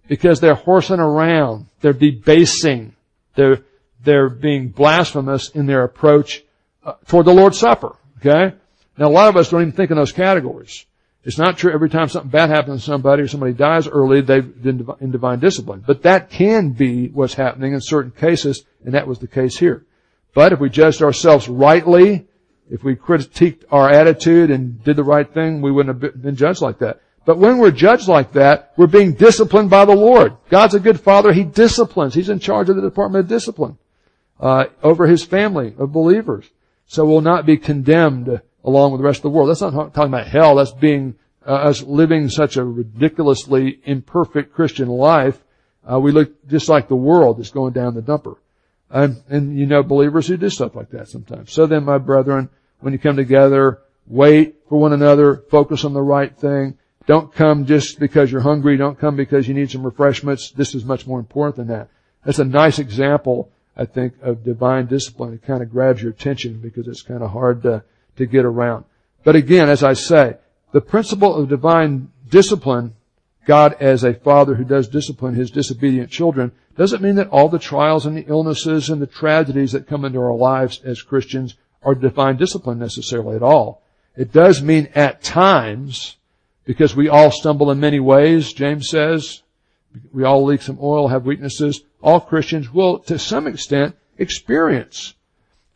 because 0.08 0.40
they're 0.40 0.54
horsing 0.54 1.00
around. 1.00 1.66
They're 1.80 1.92
debasing. 1.92 2.94
They're, 3.34 3.60
they're 4.02 4.28
being 4.28 4.68
blasphemous 4.68 5.50
in 5.50 5.66
their 5.66 5.84
approach 5.84 6.44
uh, 6.84 6.94
toward 7.06 7.26
the 7.26 7.34
Lord's 7.34 7.58
Supper. 7.58 7.96
Okay? 8.18 8.54
Now 8.98 9.08
a 9.08 9.08
lot 9.08 9.28
of 9.28 9.36
us 9.36 9.50
don't 9.50 9.62
even 9.62 9.72
think 9.72 9.90
in 9.90 9.96
those 9.96 10.12
categories. 10.12 10.86
It's 11.24 11.38
not 11.38 11.56
true 11.56 11.72
every 11.72 11.88
time 11.88 12.08
something 12.08 12.30
bad 12.30 12.50
happens 12.50 12.82
to 12.82 12.86
somebody 12.86 13.22
or 13.22 13.28
somebody 13.28 13.54
dies 13.54 13.88
early, 13.88 14.20
they've 14.20 14.62
been 14.62 14.86
in 15.00 15.10
divine 15.10 15.40
discipline. 15.40 15.82
But 15.86 16.02
that 16.02 16.28
can 16.28 16.70
be 16.70 17.08
what's 17.08 17.34
happening 17.34 17.72
in 17.72 17.80
certain 17.80 18.10
cases, 18.10 18.64
and 18.84 18.92
that 18.92 19.06
was 19.06 19.18
the 19.18 19.26
case 19.26 19.56
here. 19.56 19.86
But 20.34 20.52
if 20.52 20.60
we 20.60 20.68
judged 20.68 21.00
ourselves 21.00 21.48
rightly, 21.48 22.26
if 22.70 22.84
we 22.84 22.94
critiqued 22.94 23.64
our 23.70 23.88
attitude 23.88 24.50
and 24.50 24.82
did 24.84 24.96
the 24.96 25.04
right 25.04 25.32
thing, 25.32 25.62
we 25.62 25.72
wouldn't 25.72 26.02
have 26.02 26.22
been 26.22 26.36
judged 26.36 26.60
like 26.60 26.78
that. 26.80 27.00
But 27.24 27.38
when 27.38 27.58
we're 27.58 27.70
judged 27.70 28.08
like 28.08 28.32
that, 28.32 28.72
we're 28.76 28.86
being 28.86 29.14
disciplined 29.14 29.70
by 29.70 29.84
the 29.84 29.94
Lord. 29.94 30.36
God's 30.50 30.74
a 30.74 30.80
good 30.80 31.00
father. 31.00 31.32
He 31.32 31.44
disciplines. 31.44 32.14
He's 32.14 32.28
in 32.28 32.38
charge 32.38 32.68
of 32.68 32.76
the 32.76 32.82
Department 32.82 33.24
of 33.24 33.28
Discipline 33.28 33.78
uh, 34.38 34.66
over 34.82 35.06
His 35.06 35.24
family 35.24 35.74
of 35.78 35.92
believers. 35.92 36.44
So 36.86 37.06
we'll 37.06 37.22
not 37.22 37.46
be 37.46 37.56
condemned 37.56 38.40
along 38.62 38.92
with 38.92 39.00
the 39.00 39.06
rest 39.06 39.18
of 39.18 39.22
the 39.22 39.30
world. 39.30 39.48
That's 39.48 39.62
not 39.62 39.72
talking 39.94 40.12
about 40.12 40.26
hell. 40.26 40.56
That's 40.56 40.72
being 40.72 41.14
uh, 41.46 41.52
us 41.52 41.82
living 41.82 42.28
such 42.28 42.56
a 42.56 42.64
ridiculously 42.64 43.80
imperfect 43.84 44.52
Christian 44.54 44.88
life. 44.88 45.42
Uh, 45.90 46.00
we 46.00 46.12
look 46.12 46.46
just 46.48 46.68
like 46.68 46.88
the 46.88 46.96
world 46.96 47.38
that's 47.38 47.50
going 47.50 47.72
down 47.72 47.94
the 47.94 48.02
dumper. 48.02 48.36
And, 48.90 49.22
and 49.28 49.58
you 49.58 49.66
know 49.66 49.82
believers 49.82 50.26
who 50.26 50.36
do 50.36 50.48
stuff 50.50 50.74
like 50.74 50.90
that 50.90 51.08
sometimes. 51.08 51.52
So 51.52 51.66
then, 51.66 51.84
my 51.84 51.98
brethren, 51.98 52.48
when 52.80 52.92
you 52.92 52.98
come 52.98 53.16
together, 53.16 53.80
wait 54.06 54.56
for 54.68 54.78
one 54.78 54.92
another, 54.92 55.36
focus 55.50 55.84
on 55.84 55.94
the 55.94 56.02
right 56.02 56.34
thing. 56.36 56.78
Don't 57.06 57.32
come 57.32 57.66
just 57.66 57.98
because 57.98 58.32
you're 58.32 58.40
hungry. 58.40 58.76
Don't 58.76 58.98
come 58.98 59.16
because 59.16 59.46
you 59.46 59.54
need 59.54 59.70
some 59.70 59.82
refreshments. 59.82 60.50
This 60.50 60.74
is 60.74 60.84
much 60.84 61.06
more 61.06 61.18
important 61.18 61.56
than 61.56 61.68
that. 61.68 61.88
That's 62.24 62.38
a 62.38 62.44
nice 62.44 62.78
example, 62.78 63.50
I 63.76 63.84
think, 63.84 64.14
of 64.22 64.44
divine 64.44 64.86
discipline. 64.86 65.34
It 65.34 65.42
kind 65.42 65.62
of 65.62 65.70
grabs 65.70 66.02
your 66.02 66.12
attention 66.12 66.60
because 66.60 66.88
it's 66.88 67.02
kind 67.02 67.22
of 67.22 67.30
hard 67.30 67.62
to 67.62 67.84
to 68.16 68.26
get 68.26 68.44
around. 68.44 68.84
But 69.24 69.36
again, 69.36 69.68
as 69.68 69.82
I 69.82 69.94
say, 69.94 70.36
the 70.72 70.80
principle 70.80 71.34
of 71.34 71.48
divine 71.48 72.10
discipline, 72.28 72.94
God 73.46 73.76
as 73.80 74.04
a 74.04 74.14
father 74.14 74.54
who 74.54 74.64
does 74.64 74.88
discipline 74.88 75.34
his 75.34 75.50
disobedient 75.50 76.10
children, 76.10 76.52
doesn't 76.76 77.02
mean 77.02 77.14
that 77.16 77.28
all 77.28 77.48
the 77.48 77.58
trials 77.58 78.06
and 78.06 78.16
the 78.16 78.26
illnesses 78.26 78.90
and 78.90 79.00
the 79.00 79.06
tragedies 79.06 79.72
that 79.72 79.86
come 79.86 80.04
into 80.04 80.18
our 80.18 80.34
lives 80.34 80.80
as 80.84 81.02
Christians 81.02 81.56
are 81.82 81.94
divine 81.94 82.36
discipline 82.36 82.78
necessarily 82.78 83.36
at 83.36 83.42
all. 83.42 83.82
It 84.16 84.32
does 84.32 84.62
mean 84.62 84.88
at 84.94 85.22
times, 85.22 86.16
because 86.64 86.96
we 86.96 87.08
all 87.08 87.30
stumble 87.30 87.70
in 87.70 87.80
many 87.80 88.00
ways, 88.00 88.52
James 88.52 88.88
says, 88.88 89.42
we 90.12 90.24
all 90.24 90.44
leak 90.44 90.62
some 90.62 90.78
oil, 90.80 91.08
have 91.08 91.24
weaknesses. 91.26 91.82
All 92.02 92.20
Christians 92.20 92.72
will, 92.72 92.98
to 93.00 93.18
some 93.18 93.46
extent, 93.46 93.96
experience 94.18 95.14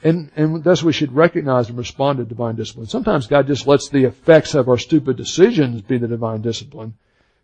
and, 0.03 0.31
and 0.37 0.63
thus 0.63 0.83
we 0.83 0.93
should 0.93 1.13
recognize 1.13 1.69
and 1.69 1.79
respond 1.79 2.19
to 2.19 2.25
divine 2.25 2.55
discipline. 2.55 2.87
Sometimes 2.87 3.27
God 3.27 3.47
just 3.47 3.67
lets 3.67 3.89
the 3.89 4.05
effects 4.05 4.55
of 4.55 4.69
our 4.69 4.79
stupid 4.79 5.17
decisions 5.17 5.83
be 5.83 5.99
the 5.99 6.07
divine 6.07 6.41
discipline. 6.41 6.95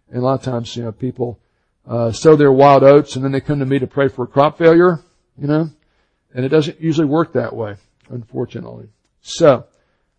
And 0.08 0.18
a 0.18 0.24
lot 0.24 0.34
of 0.34 0.42
times, 0.42 0.76
you 0.76 0.84
know, 0.84 0.92
people 0.92 1.40
uh, 1.86 2.12
sow 2.12 2.36
their 2.36 2.52
wild 2.52 2.84
oats 2.84 3.16
and 3.16 3.24
then 3.24 3.32
they 3.32 3.40
come 3.40 3.58
to 3.58 3.66
me 3.66 3.78
to 3.80 3.86
pray 3.86 4.08
for 4.08 4.24
a 4.24 4.28
crop 4.28 4.58
failure, 4.58 5.00
you 5.36 5.48
know, 5.48 5.70
and 6.32 6.44
it 6.44 6.48
doesn't 6.48 6.80
usually 6.80 7.06
work 7.06 7.32
that 7.32 7.54
way, 7.54 7.76
unfortunately. 8.08 8.88
So, 9.20 9.66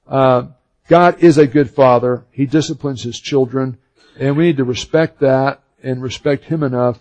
uh, 0.08 0.48
God 0.88 1.24
is 1.24 1.38
a 1.38 1.48
good 1.48 1.70
father. 1.70 2.26
He 2.32 2.46
disciplines 2.46 3.04
his 3.04 3.20
children, 3.20 3.78
and 4.20 4.38
we 4.38 4.46
need 4.46 4.58
to 4.58 4.64
respect 4.64 5.20
that 5.20 5.64
and 5.82 6.02
respect 6.02 6.46
him 6.46 6.64
enough 6.64 7.00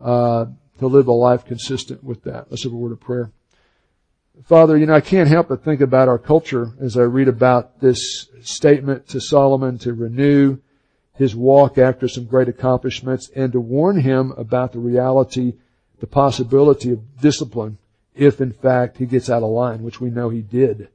uh, 0.00 0.46
to 0.78 0.86
live 0.86 1.08
a 1.08 1.12
life 1.12 1.44
consistent 1.44 2.02
with 2.02 2.24
that. 2.24 2.50
Let's 2.50 2.64
have 2.64 2.72
a 2.72 2.76
word 2.76 2.92
of 2.92 3.00
prayer. 3.00 3.30
Father, 4.44 4.76
you 4.76 4.86
know, 4.86 4.94
I 4.94 5.00
can't 5.00 5.28
help 5.28 5.48
but 5.48 5.64
think 5.64 5.80
about 5.80 6.08
our 6.08 6.18
culture 6.18 6.72
as 6.80 6.96
I 6.96 7.02
read 7.02 7.28
about 7.28 7.80
this 7.80 8.28
statement 8.42 9.08
to 9.08 9.20
Solomon 9.20 9.78
to 9.78 9.94
renew 9.94 10.58
his 11.14 11.34
walk 11.34 11.78
after 11.78 12.06
some 12.06 12.26
great 12.26 12.48
accomplishments 12.48 13.30
and 13.34 13.52
to 13.52 13.60
warn 13.60 14.00
him 14.00 14.32
about 14.36 14.72
the 14.72 14.78
reality, 14.78 15.54
the 16.00 16.06
possibility 16.06 16.92
of 16.92 17.20
discipline 17.20 17.78
if 18.14 18.40
in 18.40 18.52
fact 18.52 18.98
he 18.98 19.06
gets 19.06 19.30
out 19.30 19.42
of 19.42 19.50
line, 19.50 19.82
which 19.82 20.00
we 20.00 20.10
know 20.10 20.28
he 20.28 20.42
did. 20.42 20.88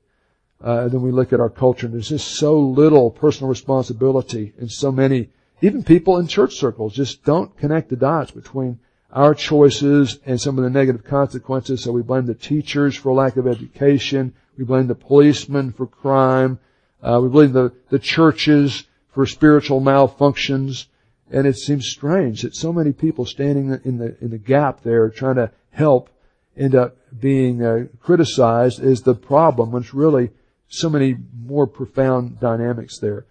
Uh, 0.64 0.88
then 0.88 1.02
we 1.02 1.12
look 1.12 1.34
at 1.34 1.40
our 1.40 1.50
culture 1.50 1.88
and 1.88 1.96
there's 1.96 2.10
just 2.10 2.36
so 2.36 2.60
little 2.60 3.10
personal 3.10 3.50
responsibility 3.50 4.54
and 4.60 4.72
so 4.72 4.92
many, 4.92 5.30
even 5.62 5.84
people 5.84 6.18
in 6.18 6.28
church 6.28 6.56
circles 6.56 6.94
just 6.94 7.24
don't 7.24 7.58
connect 7.58 7.90
the 7.90 7.96
dots 7.96 8.32
between 8.32 8.80
our 9.12 9.34
choices 9.34 10.20
and 10.26 10.40
some 10.40 10.58
of 10.58 10.64
the 10.64 10.70
negative 10.70 11.04
consequences. 11.04 11.84
So 11.84 11.92
we 11.92 12.04
blame 12.04 12.28
the 12.28 12.36
teachers 12.36 12.96
for 12.96 13.12
lack 13.12 13.38
of 13.38 13.48
education. 13.48 14.34
We 14.58 14.64
blame 14.64 14.88
the 14.88 14.96
policemen 14.96 15.74
for 15.74 15.88
crime. 15.88 16.60
Uh, 17.02 17.20
we 17.22 17.30
blame 17.30 17.54
the, 17.54 17.74
the 17.90 18.00
churches 18.00 18.86
for 19.10 19.26
spiritual 19.26 19.82
malfunctions. 19.82 20.86
And 21.32 21.48
it 21.48 21.58
seems 21.58 21.88
strange 21.88 22.44
that 22.44 22.56
so 22.56 22.72
many 22.72 22.92
people 22.92 23.26
standing 23.26 23.80
in 23.84 23.98
the, 23.98 24.16
in 24.22 24.30
the 24.30 24.38
gap 24.38 24.84
there 24.84 25.10
trying 25.10 25.36
to 25.36 25.52
help 25.72 26.10
end 26.56 26.76
up 26.76 26.98
being 27.20 27.64
uh, 27.64 27.86
criticized 28.02 28.80
is 28.80 29.02
the 29.02 29.16
problem 29.16 29.72
when 29.72 29.82
it's 29.82 29.94
really 29.94 30.30
so 30.72 30.90
many 30.90 31.18
more 31.46 31.68
profound 31.68 32.40
dynamics 32.40 32.98
there. 32.98 33.26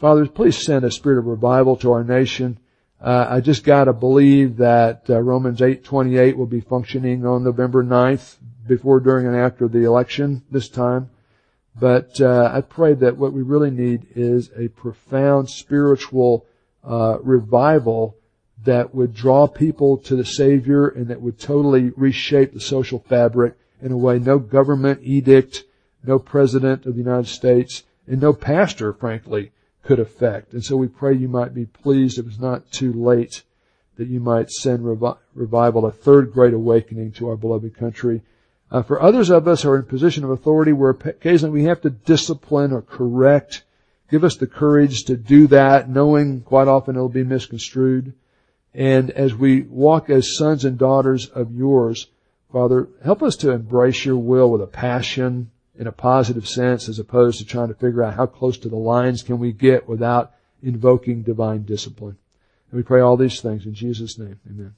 Father, 0.00 0.26
please 0.26 0.56
send 0.56 0.84
a 0.84 0.90
spirit 0.90 1.18
of 1.18 1.26
revival 1.26 1.76
to 1.76 1.92
our 1.92 2.02
nation. 2.02 2.58
Uh, 3.00 3.26
I 3.28 3.40
just 3.40 3.62
gotta 3.62 3.92
believe 3.92 4.56
that 4.56 5.04
uh, 5.08 5.20
Romans 5.20 5.60
8:28 5.60 6.36
will 6.36 6.46
be 6.46 6.60
functioning 6.60 7.26
on 7.26 7.44
November 7.44 7.84
9th, 7.84 8.36
before, 8.66 9.00
during, 9.00 9.26
and 9.26 9.36
after 9.36 9.68
the 9.68 9.84
election 9.84 10.42
this 10.50 10.68
time. 10.68 11.10
But 11.78 12.20
uh, 12.20 12.50
I 12.52 12.62
pray 12.62 12.94
that 12.94 13.16
what 13.16 13.32
we 13.32 13.42
really 13.42 13.70
need 13.70 14.06
is 14.16 14.50
a 14.56 14.68
profound 14.68 15.50
spiritual 15.50 16.46
uh, 16.82 17.18
revival 17.22 18.16
that 18.64 18.94
would 18.94 19.14
draw 19.14 19.46
people 19.46 19.98
to 19.98 20.16
the 20.16 20.24
Savior 20.24 20.88
and 20.88 21.08
that 21.08 21.20
would 21.20 21.38
totally 21.38 21.90
reshape 21.90 22.52
the 22.52 22.60
social 22.60 22.98
fabric 22.98 23.54
in 23.80 23.92
a 23.92 23.96
way 23.96 24.18
no 24.18 24.38
government 24.38 25.00
edict, 25.02 25.64
no 26.04 26.18
president 26.18 26.86
of 26.86 26.94
the 26.94 27.02
United 27.02 27.28
States, 27.28 27.84
and 28.06 28.20
no 28.20 28.32
pastor, 28.32 28.92
frankly, 28.92 29.52
could 29.82 29.98
affect. 29.98 30.52
And 30.52 30.64
so 30.64 30.76
we 30.76 30.88
pray 30.88 31.14
you 31.14 31.28
might 31.28 31.54
be 31.54 31.66
pleased 31.66 32.18
if 32.18 32.26
it's 32.26 32.38
not 32.38 32.70
too 32.70 32.92
late 32.92 33.42
that 33.96 34.08
you 34.08 34.20
might 34.20 34.50
send 34.50 34.84
revi- 34.84 35.18
revival, 35.34 35.84
a 35.84 35.90
third 35.90 36.32
great 36.32 36.54
awakening 36.54 37.12
to 37.12 37.28
our 37.28 37.36
beloved 37.36 37.76
country. 37.76 38.22
Uh, 38.70 38.82
for 38.82 39.00
others 39.00 39.30
of 39.30 39.48
us 39.48 39.62
who 39.62 39.70
are 39.70 39.76
in 39.76 39.84
position 39.84 40.24
of 40.24 40.30
authority 40.30 40.72
where 40.72 40.90
occasionally 40.90 41.62
we 41.62 41.64
have 41.64 41.80
to 41.80 41.90
discipline 41.90 42.70
or 42.72 42.82
correct, 42.82 43.64
give 44.10 44.24
us 44.24 44.36
the 44.36 44.46
courage 44.46 45.04
to 45.04 45.16
do 45.16 45.46
that, 45.46 45.88
knowing 45.88 46.42
quite 46.42 46.68
often 46.68 46.94
it'll 46.94 47.08
be 47.08 47.24
misconstrued. 47.24 48.12
And 48.74 49.10
as 49.10 49.34
we 49.34 49.62
walk 49.62 50.10
as 50.10 50.36
sons 50.36 50.64
and 50.64 50.78
daughters 50.78 51.26
of 51.26 51.54
yours, 51.54 52.08
Father, 52.52 52.88
help 53.04 53.22
us 53.22 53.36
to 53.36 53.50
embrace 53.50 54.04
your 54.04 54.16
will 54.16 54.50
with 54.50 54.62
a 54.62 54.66
passion, 54.66 55.50
in 55.78 55.86
a 55.86 55.92
positive 55.92 56.46
sense 56.46 56.88
as 56.88 56.98
opposed 56.98 57.38
to 57.38 57.44
trying 57.44 57.68
to 57.68 57.74
figure 57.74 58.02
out 58.02 58.14
how 58.14 58.26
close 58.26 58.58
to 58.58 58.68
the 58.68 58.76
lines 58.76 59.22
can 59.22 59.38
we 59.38 59.52
get 59.52 59.88
without 59.88 60.32
invoking 60.62 61.22
divine 61.22 61.62
discipline. 61.62 62.18
And 62.70 62.76
we 62.76 62.82
pray 62.82 63.00
all 63.00 63.16
these 63.16 63.40
things 63.40 63.64
in 63.64 63.74
Jesus' 63.74 64.18
name. 64.18 64.40
Amen. 64.50 64.74